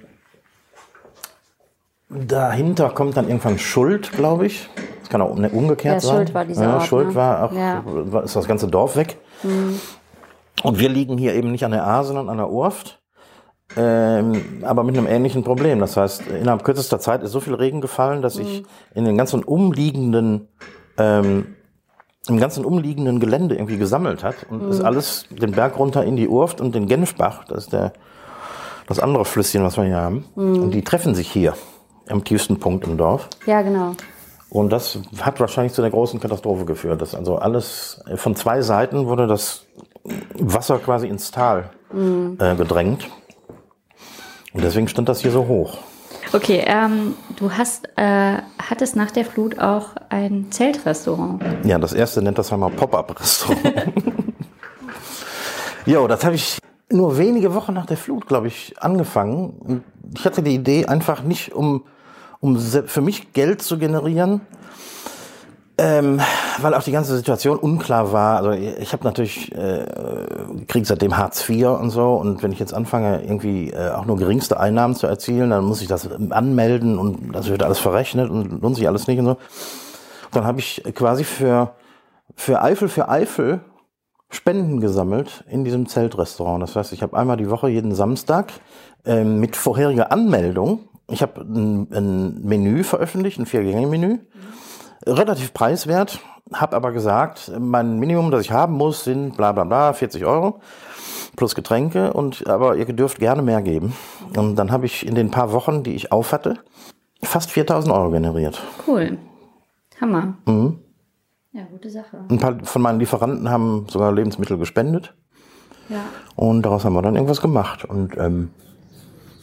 dahinter 2.27 2.89
kommt 2.89 3.17
dann 3.17 3.27
irgendwann 3.27 3.57
Schuld, 3.59 4.11
glaube 4.11 4.45
ich. 4.45 4.69
Das 4.99 5.09
kann 5.09 5.21
auch 5.21 5.31
umgekehrt 5.31 5.95
Ja, 5.95 5.99
sein. 5.99 6.15
Schuld 6.17 6.33
war 6.33 6.45
dieser 6.45 6.63
ja, 6.63 6.73
Ort, 6.75 6.83
Schuld 6.87 7.07
ne? 7.09 7.15
war 7.15 7.43
auch, 7.43 7.51
Ja. 7.53 7.83
war- 7.85 8.23
ist 8.23 8.35
das 8.35 8.47
ganze 8.47 8.67
Dorf 8.67 8.95
weg. 8.95 9.17
Und 10.63 10.79
wir 10.79 10.89
liegen 10.89 11.17
hier 11.17 11.33
eben 11.33 11.51
nicht 11.51 11.65
an 11.65 11.71
der 11.71 11.85
A, 11.85 12.03
sondern 12.03 12.29
an 12.29 12.37
der 12.37 12.49
Urft. 12.49 12.99
Ähm, 13.75 14.61
aber 14.63 14.83
mit 14.83 14.95
einem 14.97 15.07
ähnlichen 15.07 15.43
Problem. 15.43 15.79
Das 15.79 15.97
heißt, 15.97 16.27
innerhalb 16.27 16.63
kürzester 16.63 16.99
Zeit 16.99 17.23
ist 17.23 17.31
so 17.31 17.39
viel 17.39 17.55
Regen 17.55 17.81
gefallen, 17.81 18.21
dass 18.21 18.37
ich 18.37 18.63
in 18.93 19.05
den 19.05 19.17
ganzen 19.17 19.43
umliegenden, 19.43 20.47
ähm, 20.97 21.55
im 22.27 22.39
ganzen 22.39 22.65
umliegenden 22.65 23.19
Gelände 23.19 23.55
irgendwie 23.55 23.77
gesammelt 23.77 24.23
hat 24.23 24.35
und 24.49 24.69
ist 24.69 24.81
alles 24.81 25.25
den 25.29 25.51
Berg 25.53 25.77
runter 25.79 26.03
in 26.05 26.15
die 26.15 26.27
Urft 26.27 26.61
und 26.61 26.75
den 26.75 26.87
Genfbach, 26.87 27.45
das 27.45 27.65
ist 27.65 27.73
der, 27.73 27.93
das 28.87 28.99
andere 28.99 29.25
Flüsschen, 29.25 29.63
was 29.63 29.75
wir 29.75 29.85
hier 29.85 29.97
haben. 29.97 30.25
Und 30.35 30.71
die 30.71 30.83
treffen 30.83 31.15
sich 31.15 31.29
hier 31.31 31.53
am 32.09 32.23
tiefsten 32.23 32.59
Punkt 32.59 32.85
im 32.85 32.97
Dorf. 32.97 33.29
Ja, 33.45 33.61
genau. 33.61 33.95
Und 34.49 34.71
das 34.71 34.99
hat 35.21 35.39
wahrscheinlich 35.39 35.73
zu 35.73 35.81
einer 35.81 35.89
großen 35.89 36.19
Katastrophe 36.19 36.65
geführt. 36.65 37.01
Das 37.01 37.15
also 37.15 37.37
alles 37.37 38.03
von 38.15 38.35
zwei 38.35 38.61
Seiten 38.61 39.07
wurde 39.07 39.25
das 39.25 39.65
Wasser 40.35 40.77
quasi 40.79 41.07
ins 41.07 41.31
Tal 41.31 41.71
äh, 41.91 42.55
gedrängt. 42.55 43.09
Und 44.53 44.63
deswegen 44.63 44.87
stand 44.87 45.09
das 45.09 45.21
hier 45.21 45.31
so 45.31 45.47
hoch. 45.47 45.79
Okay, 46.31 46.63
ähm, 46.65 47.15
du 47.35 47.51
hast, 47.51 47.89
äh, 47.95 48.37
hattest 48.57 48.95
nach 48.95 49.11
der 49.11 49.25
Flut 49.25 49.59
auch 49.59 49.89
ein 50.09 50.51
Zeltrestaurant. 50.51 51.43
Ja, 51.63 51.77
das 51.77 51.93
erste 51.93 52.21
nennt 52.21 52.37
das 52.37 52.51
einmal 52.51 52.71
Pop-up-Restaurant. 52.71 53.61
jo, 55.85 56.07
das 56.07 56.23
habe 56.23 56.35
ich 56.35 56.59
nur 56.89 57.17
wenige 57.17 57.53
Wochen 57.53 57.73
nach 57.73 57.85
der 57.85 57.97
Flut, 57.97 58.27
glaube 58.27 58.47
ich, 58.47 58.75
angefangen. 58.79 59.83
Ich 60.15 60.25
hatte 60.25 60.41
die 60.41 60.55
Idee 60.55 60.85
einfach 60.85 61.23
nicht, 61.23 61.53
um, 61.53 61.83
um 62.43 62.59
für 62.59 62.99
mich 62.99 63.31
Geld 63.31 63.61
zu 63.61 63.77
generieren, 63.77 64.41
ähm, 65.77 66.19
weil 66.61 66.73
auch 66.73 66.83
die 66.83 66.91
ganze 66.91 67.15
Situation 67.15 67.57
unklar 67.57 68.11
war. 68.11 68.35
Also 68.35 68.51
ich 68.51 68.91
habe 68.91 69.05
natürlich 69.05 69.55
äh, 69.55 69.85
krieg 70.67 70.85
seitdem 70.85 71.15
Hartz 71.15 71.49
IV 71.49 71.67
und 71.67 71.89
so 71.89 72.15
und 72.15 72.43
wenn 72.43 72.51
ich 72.51 72.59
jetzt 72.59 72.73
anfange 72.73 73.23
irgendwie 73.23 73.71
äh, 73.71 73.91
auch 73.91 74.05
nur 74.05 74.17
geringste 74.17 74.59
Einnahmen 74.59 74.93
zu 74.93 75.07
erzielen, 75.07 75.51
dann 75.51 75.63
muss 75.63 75.81
ich 75.81 75.87
das 75.87 76.09
anmelden 76.31 76.99
und 76.99 77.31
das 77.31 77.47
wird 77.47 77.63
alles 77.63 77.79
verrechnet 77.79 78.29
und 78.29 78.61
lohnt 78.61 78.75
sich 78.75 78.89
alles 78.89 79.07
nicht 79.07 79.19
und 79.19 79.25
so. 79.25 79.37
Dann 80.33 80.43
habe 80.43 80.59
ich 80.59 80.83
quasi 80.95 81.23
für 81.23 81.71
für 82.35 82.61
Eifel 82.61 82.89
für 82.89 83.07
Eifel 83.07 83.61
Spenden 84.29 84.81
gesammelt 84.81 85.45
in 85.47 85.63
diesem 85.63 85.87
Zeltrestaurant. 85.87 86.61
Das 86.61 86.75
heißt, 86.75 86.91
ich 86.91 87.03
habe 87.03 87.15
einmal 87.15 87.37
die 87.37 87.49
Woche 87.49 87.69
jeden 87.69 87.95
Samstag 87.95 88.51
ähm, 89.05 89.39
mit 89.39 89.55
vorheriger 89.55 90.11
Anmeldung. 90.11 90.89
Ich 91.09 91.21
habe 91.21 91.41
ein, 91.41 91.87
ein 91.93 92.41
Menü 92.43 92.83
veröffentlicht, 92.83 93.39
ein 93.39 93.45
Vier-Gänge-Menü. 93.45 94.19
relativ 95.05 95.53
preiswert, 95.53 96.19
habe 96.53 96.75
aber 96.75 96.91
gesagt, 96.91 97.51
mein 97.59 97.99
Minimum, 97.99 98.31
das 98.31 98.41
ich 98.41 98.51
haben 98.51 98.73
muss, 98.73 99.03
sind 99.03 99.35
bla 99.35 99.51
bla 99.51 99.63
bla 99.65 99.93
40 99.93 100.25
Euro 100.25 100.59
plus 101.35 101.55
Getränke 101.55 102.13
und 102.13 102.47
aber 102.47 102.75
ihr 102.77 102.85
dürft 102.85 103.19
gerne 103.19 103.41
mehr 103.41 103.61
geben. 103.61 103.93
Und 104.37 104.55
dann 104.55 104.71
habe 104.71 104.85
ich 104.85 105.05
in 105.05 105.15
den 105.15 105.31
paar 105.31 105.51
Wochen, 105.51 105.83
die 105.83 105.93
ich 105.95 106.11
auf 106.11 106.31
hatte, 106.31 106.59
fast 107.23 107.51
4000 107.51 107.93
Euro 107.93 108.11
generiert. 108.11 108.61
Cool. 108.87 109.17
Hammer. 109.99 110.35
Mhm. 110.45 110.79
Ja, 111.51 111.63
gute 111.71 111.89
Sache. 111.89 112.17
Ein 112.29 112.39
paar 112.39 112.57
von 112.63 112.81
meinen 112.81 112.99
Lieferanten 112.99 113.49
haben 113.49 113.85
sogar 113.89 114.11
Lebensmittel 114.13 114.57
gespendet 114.57 115.13
Ja. 115.89 116.01
und 116.35 116.61
daraus 116.63 116.85
haben 116.85 116.93
wir 116.93 117.01
dann 117.01 117.15
irgendwas 117.15 117.41
gemacht 117.41 117.83
und 117.85 118.15
ähm, 118.17 118.49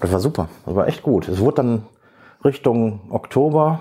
das 0.00 0.12
war 0.12 0.20
super. 0.20 0.48
Das 0.66 0.74
war 0.74 0.88
echt 0.88 1.02
gut. 1.02 1.28
Es 1.28 1.38
wurde 1.40 1.56
dann 1.56 1.86
Richtung 2.44 3.00
Oktober 3.10 3.80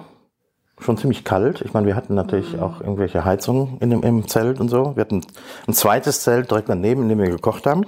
schon 0.80 0.98
ziemlich 0.98 1.24
kalt. 1.24 1.62
Ich 1.62 1.74
meine, 1.74 1.88
wir 1.88 1.96
hatten 1.96 2.16
natürlich 2.16 2.60
auch 2.60 2.80
irgendwelche 2.82 3.26
Heizungen 3.26 3.78
in 3.80 3.90
dem, 3.90 4.04
im 4.04 4.28
Zelt 4.28 4.60
und 4.60 4.70
so. 4.70 4.96
Wir 4.96 5.02
hatten 5.02 5.22
ein 5.68 5.74
zweites 5.74 6.22
Zelt 6.22 6.52
direkt 6.52 6.70
daneben, 6.70 7.04
in 7.04 7.10
dem 7.10 7.20
wir 7.20 7.30
gekocht 7.30 7.66
haben. 7.66 7.86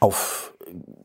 Auf 0.00 0.52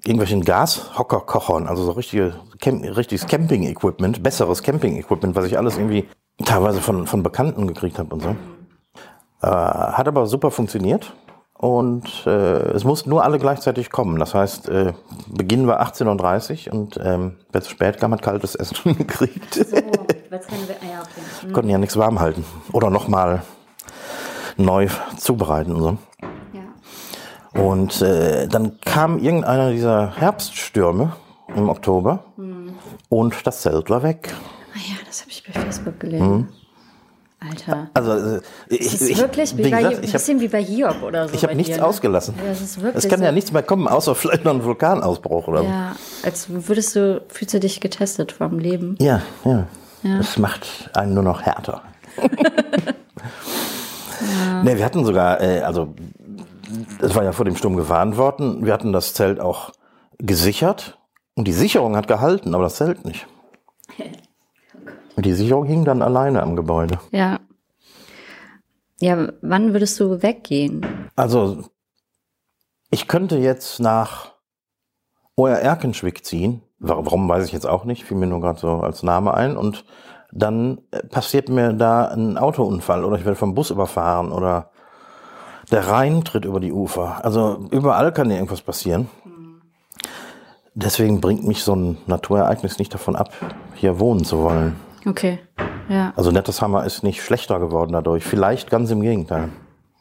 irgendwelchen 0.03 0.43
Gashockerkochern, 0.43 1.67
also 1.67 1.83
so 1.83 1.91
richtige, 1.91 2.35
Camp, 2.59 2.83
richtiges 2.83 3.27
Camping-Equipment, 3.27 4.21
besseres 4.21 4.63
Camping-Equipment, 4.63 5.35
was 5.35 5.45
ich 5.45 5.57
alles 5.57 5.77
irgendwie 5.77 6.07
teilweise 6.43 6.81
von, 6.81 7.07
von 7.07 7.23
Bekannten 7.23 7.67
gekriegt 7.67 7.99
habe 7.99 8.13
und 8.13 8.21
so. 8.21 8.35
Äh, 9.41 9.47
hat 9.47 10.07
aber 10.07 10.25
super 10.25 10.51
funktioniert. 10.51 11.13
Und 11.63 12.25
äh, 12.25 12.71
es 12.73 12.83
mussten 12.83 13.09
nur 13.09 13.23
alle 13.23 13.39
gleichzeitig 13.39 13.89
kommen. 13.89 14.19
Das 14.19 14.33
heißt, 14.33 14.67
äh, 14.67 14.91
Beginn 15.27 15.65
war 15.65 15.81
18.30 15.81 16.67
Uhr 16.67 16.73
und 16.73 16.99
ähm, 17.01 17.37
wer 17.53 17.61
zu 17.61 17.69
spät 17.69 18.01
kam, 18.01 18.11
hat 18.11 18.21
kaltes 18.21 18.55
Essen 18.55 18.97
gekriegt. 18.97 19.53
So. 19.53 19.77
Ah, 19.77 19.79
ja, 19.79 20.99
okay. 20.99 21.47
Mhm. 21.47 21.53
Konnten 21.53 21.69
ja 21.69 21.77
nichts 21.77 21.95
warm 21.95 22.19
halten. 22.19 22.43
Oder 22.73 22.89
nochmal 22.89 23.43
neu 24.57 24.89
zubereiten 25.15 25.73
und 25.73 25.81
so. 25.83 25.97
Ja. 26.51 27.61
Und 27.61 28.01
äh, 28.01 28.49
dann 28.49 28.81
kam 28.81 29.17
irgendeiner 29.17 29.71
dieser 29.71 30.17
Herbststürme 30.17 31.13
im 31.55 31.69
Oktober 31.69 32.25
und 33.07 33.47
das 33.47 33.61
Zelt 33.61 33.89
war 33.89 34.03
weg. 34.03 34.33
Ah 34.73 34.79
ja, 34.79 34.95
das 35.07 35.21
habe 35.21 35.31
ich 35.31 35.45
bei 35.45 35.53
Facebook 35.53 35.97
gelesen. 36.01 36.49
Alter. 37.49 37.89
Also 37.93 38.11
äh, 38.37 38.41
ich, 38.69 38.79
Das 38.91 38.93
ist 39.01 39.09
ich, 39.09 39.17
wirklich 39.17 39.57
wie 39.57 39.65
wie 39.65 39.69
bei, 39.71 39.77
gesagt, 39.77 39.97
ein 39.97 40.03
ich 40.03 40.09
habe 40.09 40.19
bisschen 40.19 40.39
wie 40.39 40.47
bei 40.47 40.63
Hiob 40.63 41.03
oder 41.03 41.27
so. 41.27 41.35
ich 41.35 41.43
hab 41.43 41.49
bei 41.51 41.55
nichts 41.55 41.73
dir, 41.73 41.81
ne? 41.81 41.85
ausgelassen. 41.85 42.35
Ja, 42.37 42.91
Es 42.93 43.07
kann 43.09 43.19
so. 43.19 43.25
ja 43.25 43.31
nichts 43.31 43.51
mehr 43.51 43.63
kommen, 43.63 43.87
außer 43.87 44.15
vielleicht 44.15 44.45
noch 44.45 44.53
ein 44.53 44.63
Vulkanausbruch 44.63 45.47
oder 45.47 45.59
so. 45.59 45.65
Ja, 45.65 45.95
als 46.23 46.47
würdest 46.49 46.95
du, 46.95 47.21
fühlst 47.27 47.53
du 47.53 47.59
dich 47.59 47.79
getestet 47.81 48.31
vom 48.31 48.59
Leben. 48.59 48.95
Ja, 48.99 49.21
ja. 49.45 49.67
Das 50.03 50.37
macht 50.37 50.89
einen 50.93 51.13
nur 51.13 51.23
noch 51.23 51.41
härter. 51.41 51.81
Nee, 54.63 54.77
wir 54.77 54.85
hatten 54.85 55.03
sogar, 55.03 55.41
äh, 55.41 55.59
also 55.61 55.93
es 57.01 57.13
war 57.13 57.23
ja 57.23 57.33
vor 57.33 57.43
dem 57.45 57.55
Sturm 57.57 57.75
gewarnt 57.75 58.15
worden, 58.17 58.65
wir 58.65 58.71
hatten 58.73 58.93
das 58.93 59.13
Zelt 59.13 59.39
auch 59.41 59.71
gesichert 60.19 60.97
und 61.35 61.45
die 61.47 61.51
Sicherung 61.53 61.97
hat 61.97 62.07
gehalten, 62.07 62.55
aber 62.55 62.63
das 62.63 62.75
Zelt 62.75 63.03
nicht. 63.05 63.27
Die 65.17 65.33
Sicherung 65.33 65.65
hing 65.65 65.85
dann 65.85 66.01
alleine 66.01 66.41
am 66.41 66.55
Gebäude. 66.55 66.99
Ja. 67.11 67.39
Ja, 68.99 69.27
wann 69.41 69.73
würdest 69.73 69.99
du 69.99 70.21
weggehen? 70.23 70.85
Also 71.15 71.63
ich 72.89 73.07
könnte 73.07 73.37
jetzt 73.37 73.79
nach 73.79 74.31
Oer 75.35 75.57
Erkenschwick 75.57 76.23
ziehen. 76.25 76.61
Wa- 76.79 76.99
Warum 77.01 77.27
weiß 77.27 77.45
ich 77.45 77.51
jetzt 77.51 77.65
auch 77.67 77.85
nicht, 77.85 78.03
fiel 78.05 78.17
mir 78.17 78.27
nur 78.27 78.39
gerade 78.41 78.59
so 78.59 78.69
als 78.81 79.03
Name 79.03 79.33
ein. 79.33 79.57
Und 79.57 79.83
dann 80.31 80.79
äh, 80.91 81.03
passiert 81.03 81.49
mir 81.49 81.73
da 81.73 82.05
ein 82.07 82.37
Autounfall 82.37 83.03
oder 83.03 83.17
ich 83.17 83.25
werde 83.25 83.35
vom 83.37 83.55
Bus 83.55 83.71
überfahren 83.71 84.31
oder 84.31 84.71
der 85.71 85.87
Rhein 85.87 86.23
tritt 86.23 86.45
über 86.45 86.59
die 86.59 86.71
Ufer. 86.71 87.23
Also 87.25 87.67
überall 87.71 88.11
kann 88.13 88.29
dir 88.29 88.35
irgendwas 88.35 88.61
passieren. 88.61 89.09
Deswegen 90.75 91.21
bringt 91.21 91.45
mich 91.45 91.63
so 91.63 91.75
ein 91.75 91.97
Naturereignis 92.07 92.79
nicht 92.79 92.93
davon 92.93 93.15
ab, 93.15 93.31
hier 93.75 93.99
wohnen 93.99 94.23
zu 94.23 94.39
wollen. 94.39 94.75
Okay. 95.05 95.39
Ja. 95.89 96.13
Also 96.15 96.31
Netteshammer 96.31 96.85
ist 96.85 97.03
nicht 97.03 97.21
schlechter 97.21 97.59
geworden 97.59 97.91
dadurch. 97.93 98.23
Vielleicht 98.23 98.69
ganz 98.69 98.89
im 98.91 99.01
Gegenteil. 99.01 99.49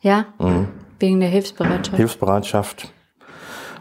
Ja? 0.00 0.26
Mhm. 0.38 0.68
Wegen 0.98 1.20
der 1.20 1.28
Hilfsbereitschaft. 1.28 1.96
Hilfsbereitschaft. 1.96 2.92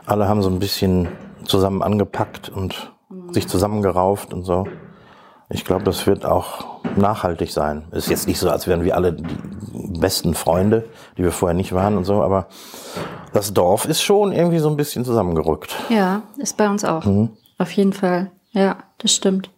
Alle 0.06 0.28
haben 0.28 0.42
so 0.42 0.50
ein 0.50 0.60
bisschen 0.60 1.08
zusammen 1.44 1.84
angepackt 1.84 2.50
und 2.50 2.92
sich 3.32 3.48
zusammengerauft 3.48 4.34
und 4.34 4.44
so. 4.44 4.66
Ich 5.50 5.66
glaube, 5.66 5.84
das 5.84 6.08
wird 6.08 6.26
auch 6.26 6.80
nachhaltig 6.96 7.52
sein. 7.52 7.84
Ist 7.92 8.10
jetzt 8.10 8.28
nicht 8.28 8.40
so, 8.40 8.50
als 8.50 8.68
wären 8.68 8.84
wir 8.84 8.96
alle 8.96 9.14
die 9.14 10.00
besten 10.00 10.34
Freunde, 10.34 10.86
die 11.18 11.24
wir 11.24 11.32
vorher 11.32 11.56
nicht 11.56 11.74
waren 11.74 11.98
und 11.98 12.06
so, 12.06 12.22
aber 12.24 12.48
das 13.34 13.54
Dorf 13.54 13.86
ist 13.86 14.02
schon 14.02 14.32
irgendwie 14.32 14.60
so 14.60 14.70
ein 14.70 14.78
bisschen 14.78 15.06
zusammengerückt. 15.06 15.76
Ja, 15.90 16.24
ist 16.38 16.58
bei 16.58 16.70
uns 16.70 16.86
auch. 16.86 17.06
Mhm. 17.06 17.32
Auf 17.58 17.72
jeden 17.72 17.94
Fall. 17.94 18.32
Ja, 18.52 18.78
das 18.98 19.14
stimmt. 19.14 19.50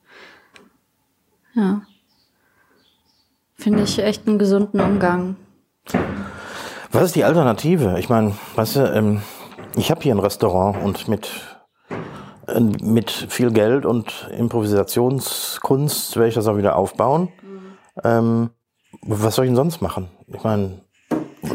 Ja. 1.55 1.81
Finde 3.55 3.83
ich 3.83 3.99
echt 3.99 4.27
einen 4.27 4.39
gesunden 4.39 4.79
Umgang. 4.79 5.35
Was 6.91 7.03
ist 7.03 7.15
die 7.15 7.23
Alternative? 7.23 7.97
Ich 7.99 8.09
meine, 8.09 8.35
weißt 8.55 8.75
du, 8.77 8.79
ähm, 8.93 9.21
ich 9.75 9.89
habe 9.91 10.01
hier 10.01 10.13
ein 10.13 10.19
Restaurant 10.19 10.83
und 10.83 11.07
mit, 11.07 11.29
äh, 12.47 12.59
mit 12.59 13.09
viel 13.11 13.51
Geld 13.51 13.85
und 13.85 14.29
Improvisationskunst 14.37 16.15
werde 16.17 16.29
ich 16.29 16.35
das 16.35 16.47
auch 16.47 16.57
wieder 16.57 16.75
aufbauen. 16.75 17.29
Ähm, 18.03 18.49
was 19.01 19.35
soll 19.35 19.45
ich 19.45 19.49
denn 19.49 19.55
sonst 19.55 19.81
machen? 19.81 20.09
Ich 20.27 20.43
meine, 20.43 20.81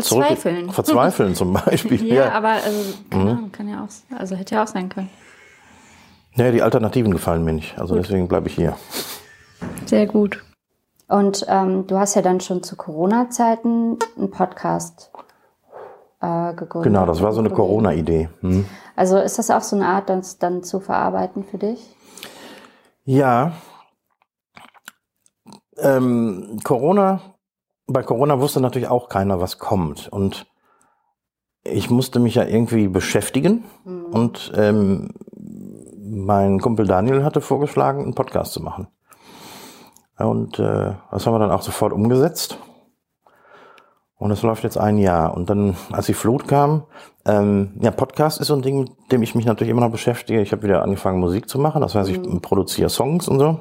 zurück- 0.00 0.26
Verzweifeln. 0.26 0.70
Verzweifeln 0.72 1.34
zum 1.34 1.52
Beispiel. 1.52 2.04
Ja, 2.06 2.14
ja. 2.14 2.32
aber 2.32 2.48
also, 2.50 2.94
Ahnung, 3.10 3.50
kann 3.52 3.68
ja 3.68 3.84
auch, 3.84 4.16
also 4.18 4.36
hätte 4.36 4.54
ja 4.54 4.62
auch 4.62 4.68
sein 4.68 4.88
können. 4.88 5.08
ja, 6.36 6.50
die 6.50 6.62
Alternativen 6.62 7.10
gefallen 7.12 7.44
mir 7.44 7.52
nicht. 7.52 7.78
Also 7.78 7.94
deswegen 7.96 8.28
bleibe 8.28 8.48
ich 8.48 8.54
hier. 8.54 8.76
Sehr 9.86 10.06
gut. 10.06 10.44
Und 11.08 11.46
ähm, 11.48 11.86
du 11.86 11.98
hast 11.98 12.14
ja 12.14 12.22
dann 12.22 12.40
schon 12.40 12.62
zu 12.62 12.76
Corona-Zeiten 12.76 13.98
einen 14.16 14.30
Podcast 14.30 15.10
äh, 16.20 16.52
gegründet. 16.54 16.92
Genau, 16.92 17.06
das 17.06 17.22
war 17.22 17.32
so 17.32 17.40
eine 17.40 17.50
Corona-Idee. 17.50 18.28
Hm. 18.40 18.66
Also 18.94 19.18
ist 19.18 19.38
das 19.38 19.50
auch 19.50 19.62
so 19.62 19.76
eine 19.76 19.86
Art, 19.86 20.10
das 20.10 20.38
dann 20.38 20.62
zu 20.62 20.80
verarbeiten 20.80 21.44
für 21.44 21.58
dich? 21.58 21.96
Ja. 23.04 23.52
Ähm, 25.78 26.58
Corona, 26.62 27.20
bei 27.86 28.02
Corona 28.02 28.40
wusste 28.40 28.60
natürlich 28.60 28.88
auch 28.88 29.08
keiner, 29.08 29.40
was 29.40 29.58
kommt. 29.58 30.08
Und 30.08 30.46
ich 31.64 31.88
musste 31.88 32.18
mich 32.18 32.34
ja 32.34 32.44
irgendwie 32.44 32.88
beschäftigen. 32.88 33.64
Und 34.10 34.52
ähm, 34.54 35.10
mein 35.34 36.60
Kumpel 36.60 36.86
Daniel 36.86 37.24
hatte 37.24 37.40
vorgeschlagen, 37.40 38.02
einen 38.02 38.14
Podcast 38.14 38.52
zu 38.52 38.62
machen. 38.62 38.88
Und 40.18 40.58
äh, 40.58 40.94
das 41.10 41.26
haben 41.26 41.34
wir 41.34 41.38
dann 41.38 41.50
auch 41.50 41.62
sofort 41.62 41.92
umgesetzt. 41.92 42.58
Und 44.16 44.32
es 44.32 44.42
läuft 44.42 44.64
jetzt 44.64 44.78
ein 44.78 44.98
Jahr. 44.98 45.34
Und 45.34 45.48
dann, 45.48 45.76
als 45.92 46.06
die 46.06 46.14
Flut 46.14 46.48
kam, 46.48 46.84
ähm, 47.24 47.78
ja, 47.80 47.92
Podcast 47.92 48.40
ist 48.40 48.48
so 48.48 48.54
ein 48.54 48.62
Ding, 48.62 48.80
mit 48.80 49.12
dem 49.12 49.22
ich 49.22 49.36
mich 49.36 49.46
natürlich 49.46 49.70
immer 49.70 49.82
noch 49.82 49.92
beschäftige. 49.92 50.40
Ich 50.40 50.50
habe 50.50 50.64
wieder 50.64 50.82
angefangen, 50.82 51.20
Musik 51.20 51.48
zu 51.48 51.58
machen. 51.60 51.82
Das 51.82 51.94
heißt, 51.94 52.10
ich 52.10 52.20
produziere 52.42 52.88
Songs 52.88 53.28
und 53.28 53.38
so. 53.38 53.60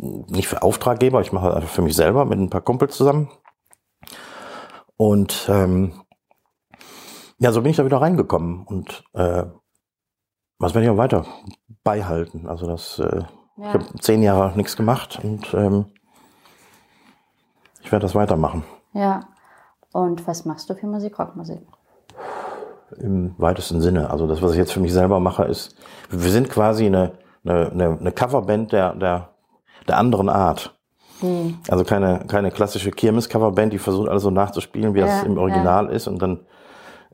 Nicht 0.00 0.48
für 0.48 0.62
Auftraggeber, 0.62 1.20
ich 1.20 1.32
mache 1.32 1.48
das 1.48 1.56
einfach 1.56 1.68
für 1.68 1.82
mich 1.82 1.94
selber 1.94 2.24
mit 2.24 2.38
ein 2.38 2.50
paar 2.50 2.62
Kumpels 2.62 2.96
zusammen. 2.96 3.28
Und 4.96 5.46
ähm, 5.48 5.92
ja, 7.38 7.52
so 7.52 7.60
bin 7.60 7.70
ich 7.70 7.76
da 7.76 7.84
wieder 7.84 8.00
reingekommen. 8.00 8.64
Und 8.64 9.04
äh, 9.12 9.44
was 10.58 10.74
werde 10.74 10.86
ich 10.86 10.90
auch 10.90 10.96
weiter 10.96 11.26
beihalten? 11.84 12.46
Also 12.48 12.66
das, 12.66 13.00
äh, 13.00 13.22
ich 13.56 13.64
habe 13.64 13.84
zehn 14.00 14.22
Jahre 14.22 14.56
nichts 14.56 14.76
gemacht 14.76 15.20
und 15.22 15.52
ähm, 15.54 15.86
ich 17.82 17.92
werde 17.92 18.04
das 18.04 18.14
weitermachen. 18.14 18.64
Ja. 18.92 19.20
Und 19.92 20.26
was 20.26 20.44
machst 20.44 20.70
du 20.70 20.74
für 20.74 20.86
Musik? 20.86 21.18
Rockmusik? 21.18 21.60
Im 22.98 23.34
weitesten 23.38 23.80
Sinne. 23.80 24.10
Also 24.10 24.26
das, 24.26 24.40
was 24.42 24.52
ich 24.52 24.58
jetzt 24.58 24.72
für 24.72 24.80
mich 24.80 24.92
selber 24.92 25.20
mache, 25.20 25.44
ist, 25.44 25.76
wir 26.10 26.30
sind 26.30 26.48
quasi 26.48 26.86
eine, 26.86 27.12
eine, 27.44 27.98
eine, 28.00 28.12
Coverband 28.12 28.72
der, 28.72 28.94
der, 28.94 29.28
der 29.88 29.98
anderen 29.98 30.28
Art. 30.28 30.74
Also 31.68 31.84
keine, 31.84 32.24
keine 32.26 32.50
klassische 32.50 32.90
Kirmes-Coverband, 32.90 33.72
die 33.72 33.78
versucht 33.78 34.08
alles 34.08 34.24
so 34.24 34.30
nachzuspielen, 34.30 34.94
wie 34.94 35.00
Ja, 35.00 35.06
das 35.06 35.22
im 35.22 35.38
Original 35.38 35.88
ist 35.88 36.08
und 36.08 36.20
dann 36.20 36.40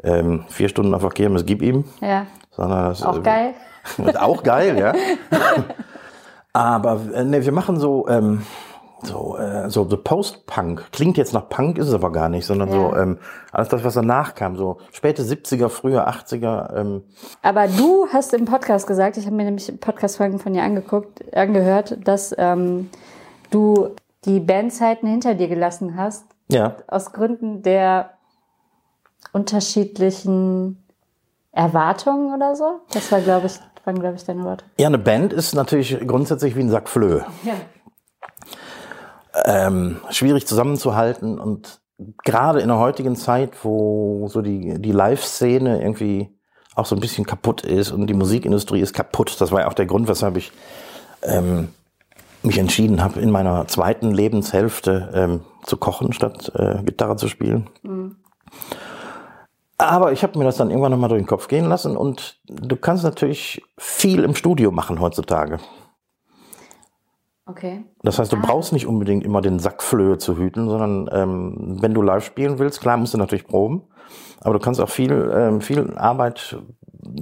ähm, 0.02 0.44
vier 0.48 0.68
Stunden 0.68 0.98
der 0.98 1.10
Kirmes 1.10 1.44
gib 1.44 1.62
ihm. 1.62 1.84
Ja. 2.00 2.26
Sondern 2.50 2.88
das, 2.88 3.02
Auch 3.02 3.18
äh, 3.18 3.20
geil. 3.20 3.54
Auch 4.18 4.42
geil, 4.42 4.78
ja. 4.78 4.92
Aber 6.58 7.00
äh, 7.14 7.24
ne, 7.24 7.44
wir 7.44 7.52
machen 7.52 7.78
so, 7.78 8.08
ähm, 8.08 8.42
so, 9.02 9.36
äh, 9.36 9.70
so, 9.70 9.88
so 9.88 9.96
Post-Punk. 9.96 10.90
Klingt 10.90 11.16
jetzt 11.16 11.32
nach 11.32 11.48
Punk, 11.48 11.78
ist 11.78 11.86
es 11.88 11.94
aber 11.94 12.10
gar 12.10 12.28
nicht, 12.28 12.46
sondern 12.46 12.70
so 12.70 12.92
Ja. 12.92 13.02
ähm, 13.02 13.18
alles 13.52 13.68
das, 13.68 13.84
was 13.84 13.94
danach 13.94 14.34
kam. 14.34 14.56
So 14.56 14.78
späte 14.92 15.22
70er, 15.22 15.68
frühe 15.68 16.06
80er. 16.08 16.74
Ähm, 16.76 17.02
Aber 17.42 17.68
du 17.68 18.06
hast 18.12 18.34
im 18.34 18.44
Podcast 18.44 18.86
gesagt, 18.88 19.16
ich 19.16 19.26
habe 19.26 19.36
mir 19.36 19.44
nämlich 19.44 19.72
Podcast-Folgen 19.80 20.38
von 20.40 20.52
dir 20.52 20.62
angeguckt, 20.64 21.32
angehört, 21.34 21.96
dass 22.04 22.34
ähm, 22.38 22.90
du 23.50 23.90
die 24.24 24.40
Bandzeiten 24.40 25.08
hinter 25.08 25.34
dir 25.34 25.46
gelassen 25.48 25.96
hast. 25.96 26.24
Ja. 26.50 26.74
Aus 26.88 27.12
Gründen 27.12 27.62
der 27.62 28.10
unterschiedlichen 29.32 30.82
Erwartungen 31.52 32.34
oder 32.34 32.56
so. 32.56 32.80
Das 32.92 33.10
war, 33.12 33.20
glaube 33.20 33.46
ich, 33.46 33.58
waren, 33.88 34.00
glaube 34.00 34.16
ich, 34.16 34.24
deine 34.24 34.44
Worte. 34.44 34.64
Ja, 34.78 34.86
eine 34.86 34.98
Band 34.98 35.32
ist 35.32 35.54
natürlich 35.54 35.98
grundsätzlich 36.06 36.54
wie 36.54 36.60
ein 36.60 36.70
Sack 36.70 36.88
Flöhe. 36.88 37.24
Ja. 37.42 37.54
Ähm, 39.44 40.00
schwierig 40.10 40.46
zusammenzuhalten 40.46 41.38
und 41.38 41.80
gerade 42.24 42.60
in 42.60 42.68
der 42.68 42.78
heutigen 42.78 43.16
Zeit, 43.16 43.64
wo 43.64 44.28
so 44.28 44.42
die, 44.42 44.80
die 44.80 44.92
Live-Szene 44.92 45.80
irgendwie 45.80 46.28
auch 46.74 46.86
so 46.86 46.94
ein 46.94 47.00
bisschen 47.00 47.24
kaputt 47.24 47.62
ist 47.62 47.90
und 47.90 48.06
die 48.06 48.14
Musikindustrie 48.14 48.80
ist 48.80 48.94
kaputt. 48.94 49.40
Das 49.40 49.50
war 49.50 49.60
ja 49.60 49.68
auch 49.68 49.74
der 49.74 49.86
Grund, 49.86 50.08
weshalb 50.08 50.36
ich 50.36 50.52
ähm, 51.22 51.68
mich 52.42 52.58
entschieden 52.58 53.02
habe, 53.02 53.20
in 53.20 53.30
meiner 53.30 53.66
zweiten 53.68 54.12
Lebenshälfte 54.12 55.10
ähm, 55.14 55.40
zu 55.64 55.76
kochen, 55.76 56.12
statt 56.12 56.52
äh, 56.54 56.82
Gitarre 56.84 57.16
zu 57.16 57.28
spielen. 57.28 57.68
Mhm. 57.82 58.16
Aber 59.78 60.12
ich 60.12 60.24
habe 60.24 60.36
mir 60.36 60.44
das 60.44 60.56
dann 60.56 60.70
irgendwann 60.70 60.90
nochmal 60.90 61.08
durch 61.08 61.22
den 61.22 61.28
Kopf 61.28 61.46
gehen 61.46 61.66
lassen 61.66 61.96
und 61.96 62.40
du 62.46 62.74
kannst 62.76 63.04
natürlich 63.04 63.62
viel 63.78 64.24
im 64.24 64.34
Studio 64.34 64.72
machen 64.72 65.00
heutzutage. 65.00 65.60
Okay. 67.46 67.84
Das 68.02 68.18
heißt, 68.18 68.32
du 68.32 68.36
ah. 68.36 68.42
brauchst 68.42 68.72
nicht 68.72 68.86
unbedingt 68.86 69.24
immer 69.24 69.40
den 69.40 69.58
Sack 69.58 69.82
Flöhe 69.82 70.18
zu 70.18 70.36
hüten, 70.36 70.68
sondern 70.68 71.08
ähm, 71.12 71.78
wenn 71.80 71.94
du 71.94 72.02
live 72.02 72.24
spielen 72.24 72.58
willst, 72.58 72.80
klar 72.80 72.96
musst 72.96 73.14
du 73.14 73.18
natürlich 73.18 73.46
proben, 73.46 73.84
aber 74.40 74.54
du 74.54 74.60
kannst 74.60 74.80
auch 74.80 74.90
viel, 74.90 75.32
ähm, 75.34 75.60
viel 75.60 75.96
Arbeit 75.96 76.58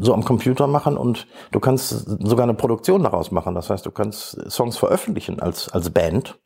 so 0.00 0.14
am 0.14 0.24
Computer 0.24 0.66
machen 0.66 0.96
und 0.96 1.26
du 1.52 1.60
kannst 1.60 1.90
sogar 2.26 2.44
eine 2.44 2.54
Produktion 2.54 3.02
daraus 3.02 3.30
machen. 3.30 3.54
Das 3.54 3.70
heißt, 3.70 3.86
du 3.86 3.90
kannst 3.90 4.50
Songs 4.50 4.76
veröffentlichen 4.76 5.40
als, 5.40 5.68
als 5.68 5.90
Band. 5.90 6.38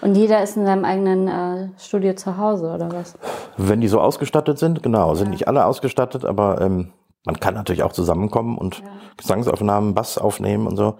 Und 0.00 0.16
jeder 0.16 0.42
ist 0.42 0.56
in 0.56 0.66
seinem 0.66 0.84
eigenen 0.84 1.28
äh, 1.28 1.68
Studio 1.78 2.14
zu 2.14 2.36
Hause, 2.36 2.72
oder 2.72 2.92
was? 2.92 3.16
Wenn 3.56 3.80
die 3.80 3.88
so 3.88 4.00
ausgestattet 4.00 4.58
sind, 4.58 4.82
genau. 4.82 5.14
Sind 5.14 5.30
nicht 5.30 5.48
alle 5.48 5.64
ausgestattet, 5.66 6.24
aber 6.24 6.60
ähm, 6.60 6.92
man 7.24 7.38
kann 7.38 7.54
natürlich 7.54 7.82
auch 7.82 7.92
zusammenkommen 7.92 8.58
und 8.58 8.78
ja. 8.78 8.84
Gesangsaufnahmen, 9.16 9.94
Bass 9.94 10.18
aufnehmen 10.18 10.66
und 10.66 10.76
so. 10.76 10.96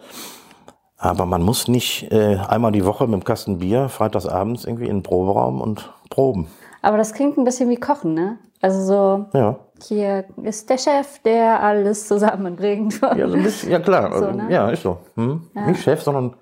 Aber 0.97 1.26
man 1.26 1.43
muss 1.43 1.66
nicht 1.66 2.12
äh, 2.12 2.37
einmal 2.37 2.70
die 2.70 2.85
Woche 2.85 3.09
mit 3.09 3.14
dem 3.14 3.24
Kasten 3.24 3.59
Bier 3.59 3.89
freitagsabends 3.89 4.64
irgendwie 4.64 4.87
in 4.87 4.99
den 4.99 5.03
Proberaum 5.03 5.61
und 5.61 5.93
proben. 6.11 6.47
Aber 6.80 6.97
das 6.97 7.12
klingt 7.12 7.37
ein 7.39 7.45
bisschen 7.45 7.68
wie 7.70 7.76
Kochen, 7.76 8.14
ne? 8.14 8.39
Also 8.61 8.80
so, 8.80 9.39
ja. 9.39 9.57
hier 9.83 10.24
ist 10.45 10.70
der 10.70 10.78
Chef, 10.78 11.18
der 11.24 11.61
alles 11.61 12.07
zusammenbringt. 12.07 13.01
Ja, 13.01 13.28
so 13.28 13.35
ein 13.35 13.43
bisschen, 13.43 13.72
ja 13.72 13.80
klar, 13.80 14.16
so, 14.18 14.30
ne? 14.30 14.47
ja, 14.49 14.70
ist 14.70 14.85
so. 14.85 14.99
Hm? 15.16 15.51
Ja. 15.55 15.66
Nicht 15.66 15.83
Chef, 15.83 16.01
sondern 16.01 16.35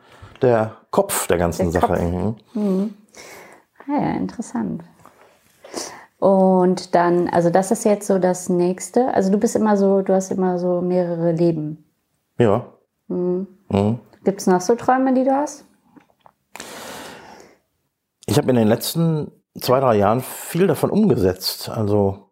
der 0.43 0.76
Kopf 0.91 1.26
der 1.26 1.38
ganzen 1.38 1.70
der 1.72 1.80
Sache. 1.80 1.95
Kopf. 1.95 2.55
Mhm. 2.55 2.95
Ja, 3.86 4.12
interessant. 4.12 4.82
Und 6.18 6.95
dann, 6.95 7.28
also 7.28 7.49
das 7.49 7.70
ist 7.70 7.84
jetzt 7.84 8.07
so 8.07 8.18
das 8.18 8.49
nächste. 8.49 9.12
Also 9.14 9.32
du 9.32 9.38
bist 9.38 9.57
immer 9.57 9.76
so, 9.76 10.03
du 10.03 10.14
hast 10.14 10.30
immer 10.30 10.59
so 10.59 10.80
mehrere 10.82 11.32
Leben. 11.32 11.84
Ja. 12.38 12.66
Mhm. 13.09 13.47
Mhm. 13.70 13.99
Gibt 14.24 14.41
es 14.41 14.47
noch 14.47 14.61
so 14.61 14.74
Träume, 14.74 15.14
die 15.14 15.24
du 15.24 15.34
hast? 15.34 15.64
Ich 18.26 18.36
habe 18.36 18.51
in 18.51 18.57
den 18.57 18.68
letzten 18.68 19.32
zwei, 19.59 19.80
drei 19.80 19.97
Jahren 19.97 20.20
viel 20.20 20.66
davon 20.66 20.91
umgesetzt. 20.91 21.70
Also, 21.70 22.30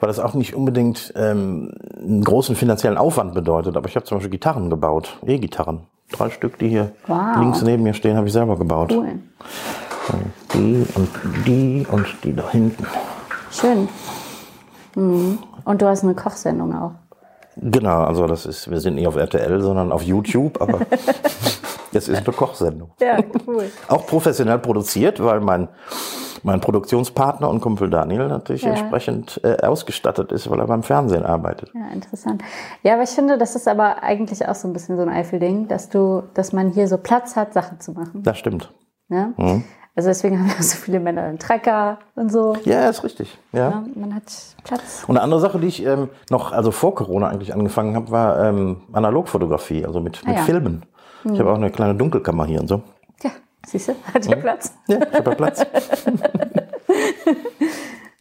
weil 0.00 0.08
das 0.08 0.18
auch 0.18 0.34
nicht 0.34 0.54
unbedingt 0.54 1.12
ähm, 1.14 1.74
einen 1.98 2.24
großen 2.24 2.56
finanziellen 2.56 2.96
Aufwand 2.96 3.34
bedeutet. 3.34 3.76
Aber 3.76 3.88
ich 3.88 3.94
habe 3.94 4.06
zum 4.06 4.16
Beispiel 4.16 4.30
Gitarren 4.30 4.70
gebaut, 4.70 5.18
E-Gitarren. 5.26 5.86
Drei 6.10 6.30
Stück, 6.30 6.58
die 6.58 6.68
hier 6.68 6.92
wow. 7.06 7.36
links 7.38 7.62
neben 7.62 7.82
mir 7.82 7.94
stehen, 7.94 8.16
habe 8.16 8.26
ich 8.26 8.32
selber 8.32 8.56
gebaut. 8.56 8.92
Cool. 8.92 9.18
Die 10.54 10.86
und 10.94 11.08
die 11.46 11.86
und 11.90 12.06
die 12.24 12.34
da 12.34 12.48
hinten. 12.50 12.86
Schön. 13.50 13.88
Mhm. 14.94 15.38
Und 15.64 15.82
du 15.82 15.86
hast 15.86 16.02
eine 16.02 16.14
Kochsendung 16.14 16.74
auch. 16.74 16.92
Genau, 17.60 18.02
also 18.02 18.26
das 18.26 18.46
ist, 18.46 18.70
wir 18.70 18.80
sind 18.80 18.94
nicht 18.94 19.06
auf 19.06 19.16
RTL, 19.16 19.60
sondern 19.60 19.92
auf 19.92 20.02
YouTube, 20.02 20.60
aber 20.60 20.80
es 21.92 22.08
ist 22.08 22.26
eine 22.26 22.36
Kochsendung. 22.36 22.90
Ja, 23.00 23.18
cool. 23.46 23.70
Auch 23.88 24.06
professionell 24.06 24.58
produziert, 24.58 25.22
weil 25.22 25.40
mein, 25.40 25.68
mein 26.42 26.60
Produktionspartner 26.60 27.48
und 27.48 27.60
Kumpel 27.60 27.90
Daniel 27.90 28.28
natürlich 28.28 28.62
ja. 28.62 28.70
entsprechend 28.70 29.40
äh, 29.42 29.56
ausgestattet 29.66 30.32
ist, 30.32 30.48
weil 30.50 30.60
er 30.60 30.66
beim 30.66 30.82
Fernsehen 30.82 31.24
arbeitet. 31.24 31.70
Ja, 31.74 31.88
interessant. 31.92 32.42
Ja, 32.82 32.94
aber 32.94 33.02
ich 33.02 33.10
finde, 33.10 33.38
das 33.38 33.56
ist 33.56 33.66
aber 33.66 34.02
eigentlich 34.02 34.46
auch 34.46 34.54
so 34.54 34.68
ein 34.68 34.72
bisschen 34.72 34.96
so 34.96 35.02
ein 35.02 35.08
Eifelding, 35.08 35.68
dass 35.68 35.88
du, 35.88 36.22
dass 36.34 36.52
man 36.52 36.70
hier 36.70 36.88
so 36.88 36.98
Platz 36.98 37.36
hat, 37.36 37.52
Sachen 37.52 37.80
zu 37.80 37.92
machen. 37.92 38.22
Das 38.22 38.38
stimmt. 38.38 38.72
Ja? 39.08 39.32
Mhm. 39.36 39.64
Also 39.98 40.10
deswegen 40.10 40.38
haben 40.38 40.56
wir 40.56 40.62
so 40.62 40.76
viele 40.76 41.00
Männer 41.00 41.24
einen 41.24 41.40
Trecker 41.40 41.98
und 42.14 42.30
so. 42.30 42.56
Ja, 42.64 42.88
ist 42.88 43.02
richtig. 43.02 43.36
Ja. 43.50 43.70
ja 43.70 43.84
man 43.96 44.14
hat 44.14 44.32
Platz. 44.62 45.02
Und 45.08 45.16
eine 45.16 45.24
andere 45.24 45.40
Sache, 45.40 45.58
die 45.58 45.66
ich 45.66 45.84
ähm, 45.84 46.08
noch, 46.30 46.52
also 46.52 46.70
vor 46.70 46.94
Corona 46.94 47.26
eigentlich 47.26 47.52
angefangen 47.52 47.96
habe, 47.96 48.08
war 48.12 48.44
ähm, 48.44 48.82
Analogfotografie, 48.92 49.84
also 49.84 49.98
mit, 49.98 50.24
mit 50.24 50.36
ah, 50.36 50.38
ja. 50.38 50.44
Filmen. 50.44 50.84
Hm. 51.24 51.34
Ich 51.34 51.40
habe 51.40 51.50
auch 51.50 51.56
eine 51.56 51.72
kleine 51.72 51.96
Dunkelkammer 51.96 52.46
hier 52.46 52.60
und 52.60 52.68
so. 52.68 52.82
Ja, 53.24 53.30
siehst 53.66 53.88
du, 53.88 53.96
hat 54.14 54.24
ja 54.24 54.36
hm. 54.36 54.40
Platz. 54.40 54.72
Ja, 54.86 54.98
ich 54.98 55.18
habe 55.18 55.30
ja 55.30 55.36
Platz. 55.36 55.66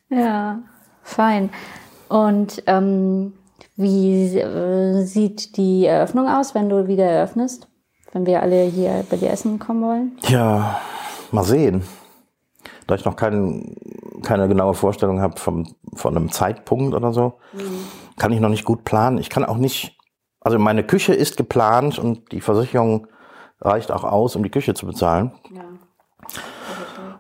ja, 0.10 0.60
fein. 1.04 1.52
Und 2.10 2.64
ähm, 2.66 3.34
wie 3.76 4.36
äh, 4.40 5.04
sieht 5.04 5.56
die 5.58 5.86
Eröffnung 5.86 6.28
aus, 6.28 6.56
wenn 6.56 6.70
du 6.70 6.88
wieder 6.88 7.06
eröffnest? 7.06 7.68
Wenn 8.14 8.26
wir 8.26 8.42
alle 8.42 8.64
hier 8.64 9.06
bei 9.12 9.18
dir 9.18 9.30
essen 9.30 9.60
kommen 9.60 9.84
wollen? 9.84 10.18
Ja, 10.24 10.80
mal 11.32 11.44
sehen. 11.44 11.84
Da 12.86 12.96
ich 12.96 13.06
noch 13.06 13.16
kein, 13.16 13.76
keine 14.24 14.48
genaue 14.48 14.74
Vorstellung 14.74 15.22
habe 15.22 15.40
vom, 15.40 15.76
von 15.94 16.16
einem 16.16 16.32
Zeitpunkt 16.32 16.96
oder 16.96 17.14
so, 17.14 17.40
mhm. 17.54 17.86
kann 18.18 18.32
ich 18.32 18.40
noch 18.40 18.50
nicht 18.50 18.66
gut 18.66 18.84
planen. 18.84 19.18
Ich 19.18 19.30
kann 19.30 19.46
auch 19.46 19.58
nicht, 19.58 19.98
also 20.40 20.58
meine 20.58 20.84
Küche 20.84 21.14
ist 21.14 21.38
geplant 21.38 22.00
und 22.00 22.32
die 22.32 22.42
Versicherung 22.42 23.08
reicht 23.62 23.92
auch 23.92 24.04
aus, 24.04 24.36
um 24.36 24.44
die 24.44 24.50
Küche 24.50 24.74
zu 24.74 24.86
bezahlen. 24.86 25.32
Ja. 25.54 25.64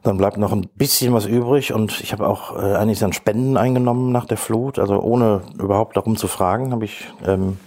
Dann 0.04 0.18
bleibt 0.18 0.38
noch 0.38 0.54
ein 0.54 0.70
bisschen 0.76 1.14
was 1.14 1.26
übrig 1.26 1.74
und 1.74 2.00
ich 2.00 2.14
habe 2.14 2.28
auch 2.28 2.56
äh, 2.56 2.76
einiges 2.76 3.04
an 3.04 3.12
Spenden 3.12 3.58
eingenommen 3.58 4.12
nach 4.12 4.26
der 4.26 4.38
Flut. 4.38 4.80
Also 4.80 5.02
ohne 5.02 5.42
überhaupt 5.60 5.98
darum 5.98 6.16
zu 6.16 6.28
fragen, 6.28 6.72
habe 6.72 6.86
ich 6.86 7.12
ähm, 7.26 7.58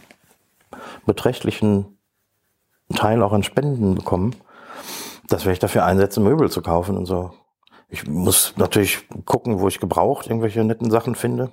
beträchtlichen 1.04 1.98
Teil 2.94 3.22
auch 3.22 3.32
an 3.32 3.42
Spenden 3.42 3.94
bekommen 3.94 4.34
das 5.30 5.44
werde 5.44 5.54
ich 5.54 5.58
dafür 5.60 5.84
einsetzen, 5.84 6.22
Möbel 6.24 6.50
zu 6.50 6.60
kaufen 6.60 6.96
und 6.96 7.06
so. 7.06 7.30
Ich 7.88 8.06
muss 8.06 8.54
natürlich 8.56 9.08
gucken, 9.24 9.60
wo 9.60 9.68
ich 9.68 9.80
gebraucht 9.80 10.26
irgendwelche 10.26 10.62
netten 10.62 10.90
Sachen 10.90 11.14
finde. 11.14 11.50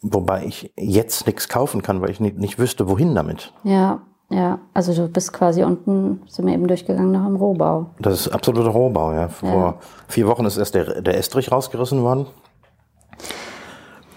Wobei 0.00 0.44
ich 0.44 0.72
jetzt 0.76 1.26
nichts 1.26 1.48
kaufen 1.48 1.82
kann, 1.82 2.00
weil 2.00 2.10
ich 2.10 2.20
nicht, 2.20 2.38
nicht 2.38 2.58
wüsste, 2.58 2.88
wohin 2.88 3.14
damit. 3.14 3.52
Ja, 3.62 4.02
ja. 4.30 4.58
Also 4.74 4.92
du 4.94 5.08
bist 5.08 5.32
quasi 5.32 5.62
unten, 5.62 6.22
sind 6.28 6.46
wir 6.46 6.54
eben 6.54 6.66
durchgegangen 6.66 7.12
nach 7.12 7.24
dem 7.24 7.36
Rohbau. 7.36 7.86
Das 7.98 8.20
ist 8.20 8.28
absoluter 8.28 8.70
Rohbau, 8.70 9.12
ja. 9.12 9.28
Vor 9.28 9.48
ja. 9.48 9.74
vier 10.08 10.26
Wochen 10.26 10.44
ist 10.44 10.56
erst 10.56 10.74
der, 10.74 11.00
der 11.02 11.16
Estrich 11.16 11.50
rausgerissen 11.50 12.02
worden. 12.02 12.26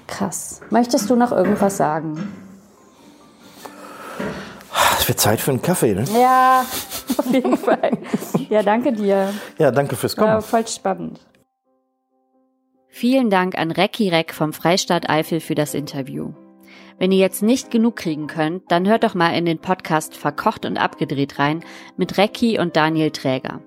Krass. 0.08 0.62
Möchtest 0.70 1.10
du 1.10 1.16
noch 1.16 1.32
irgendwas 1.32 1.78
sagen? 1.78 2.34
Es 5.00 5.08
wird 5.08 5.20
Zeit 5.20 5.40
für 5.40 5.52
einen 5.52 5.62
Kaffee, 5.62 5.94
ne? 5.94 6.06
Ja, 6.20 6.66
auf 7.26 7.32
jeden 7.32 7.58
Fall. 7.58 7.98
Ja, 8.50 8.64
danke 8.64 8.94
dir. 8.94 9.34
Ja, 9.58 9.72
danke 9.72 9.96
fürs 9.96 10.16
Kommen. 10.16 10.32
War 10.32 10.42
voll 10.42 10.68
spannend. 10.68 11.20
Vielen 12.88 13.30
Dank 13.30 13.58
an 13.58 13.72
Recki 13.72 14.10
Reck 14.10 14.34
vom 14.34 14.54
Freistaat 14.54 15.10
Eifel 15.10 15.40
für 15.40 15.56
das 15.56 15.74
Interview. 15.74 16.34
Wenn 16.98 17.12
ihr 17.12 17.20
jetzt 17.20 17.44
nicht 17.44 17.70
genug 17.70 17.96
kriegen 17.96 18.26
könnt, 18.26 18.72
dann 18.72 18.88
hört 18.88 19.04
doch 19.04 19.14
mal 19.14 19.38
in 19.38 19.46
den 19.46 19.60
Podcast 19.60 20.16
Verkocht 20.16 20.66
und 20.66 20.78
Abgedreht 20.78 21.38
rein 21.38 21.64
mit 21.96 22.18
Recki 22.18 22.58
und 22.60 22.76
Daniel 22.76 23.12
Träger. 23.12 23.62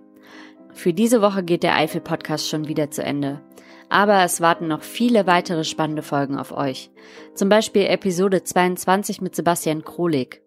Für 0.72 0.92
diese 0.92 1.22
Woche 1.22 1.44
geht 1.44 1.62
der 1.62 1.76
Eifel-Podcast 1.76 2.48
schon 2.48 2.66
wieder 2.66 2.90
zu 2.90 3.04
Ende. 3.04 3.40
Aber 3.88 4.22
es 4.24 4.40
warten 4.40 4.68
noch 4.68 4.82
viele 4.82 5.26
weitere 5.26 5.64
spannende 5.64 6.02
Folgen 6.02 6.38
auf 6.38 6.52
euch. 6.52 6.90
Zum 7.34 7.48
Beispiel 7.48 7.86
Episode 7.86 8.42
22 8.42 9.20
mit 9.20 9.34
Sebastian 9.34 9.84
Krolik. 9.84 10.42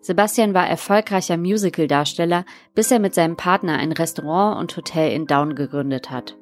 Sebastian 0.00 0.54
war 0.54 0.68
erfolgreicher 0.68 1.36
Musical-Darsteller, 1.36 2.44
bis 2.74 2.90
er 2.90 2.98
mit 2.98 3.14
seinem 3.14 3.36
Partner 3.36 3.78
ein 3.78 3.92
Restaurant 3.92 4.58
und 4.58 4.76
Hotel 4.76 5.12
in 5.12 5.26
Down 5.26 5.54
gegründet 5.54 6.10
hat. 6.10 6.36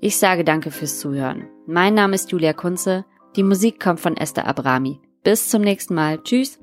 Ich 0.00 0.18
sage 0.18 0.44
danke 0.44 0.70
fürs 0.70 0.98
Zuhören. 0.98 1.48
Mein 1.66 1.94
Name 1.94 2.14
ist 2.14 2.30
Julia 2.30 2.52
Kunze. 2.52 3.04
Die 3.36 3.42
Musik 3.42 3.80
kommt 3.80 4.00
von 4.00 4.16
Esther 4.16 4.46
Abrami. 4.46 5.00
Bis 5.22 5.48
zum 5.48 5.62
nächsten 5.62 5.94
Mal. 5.94 6.22
Tschüss. 6.22 6.58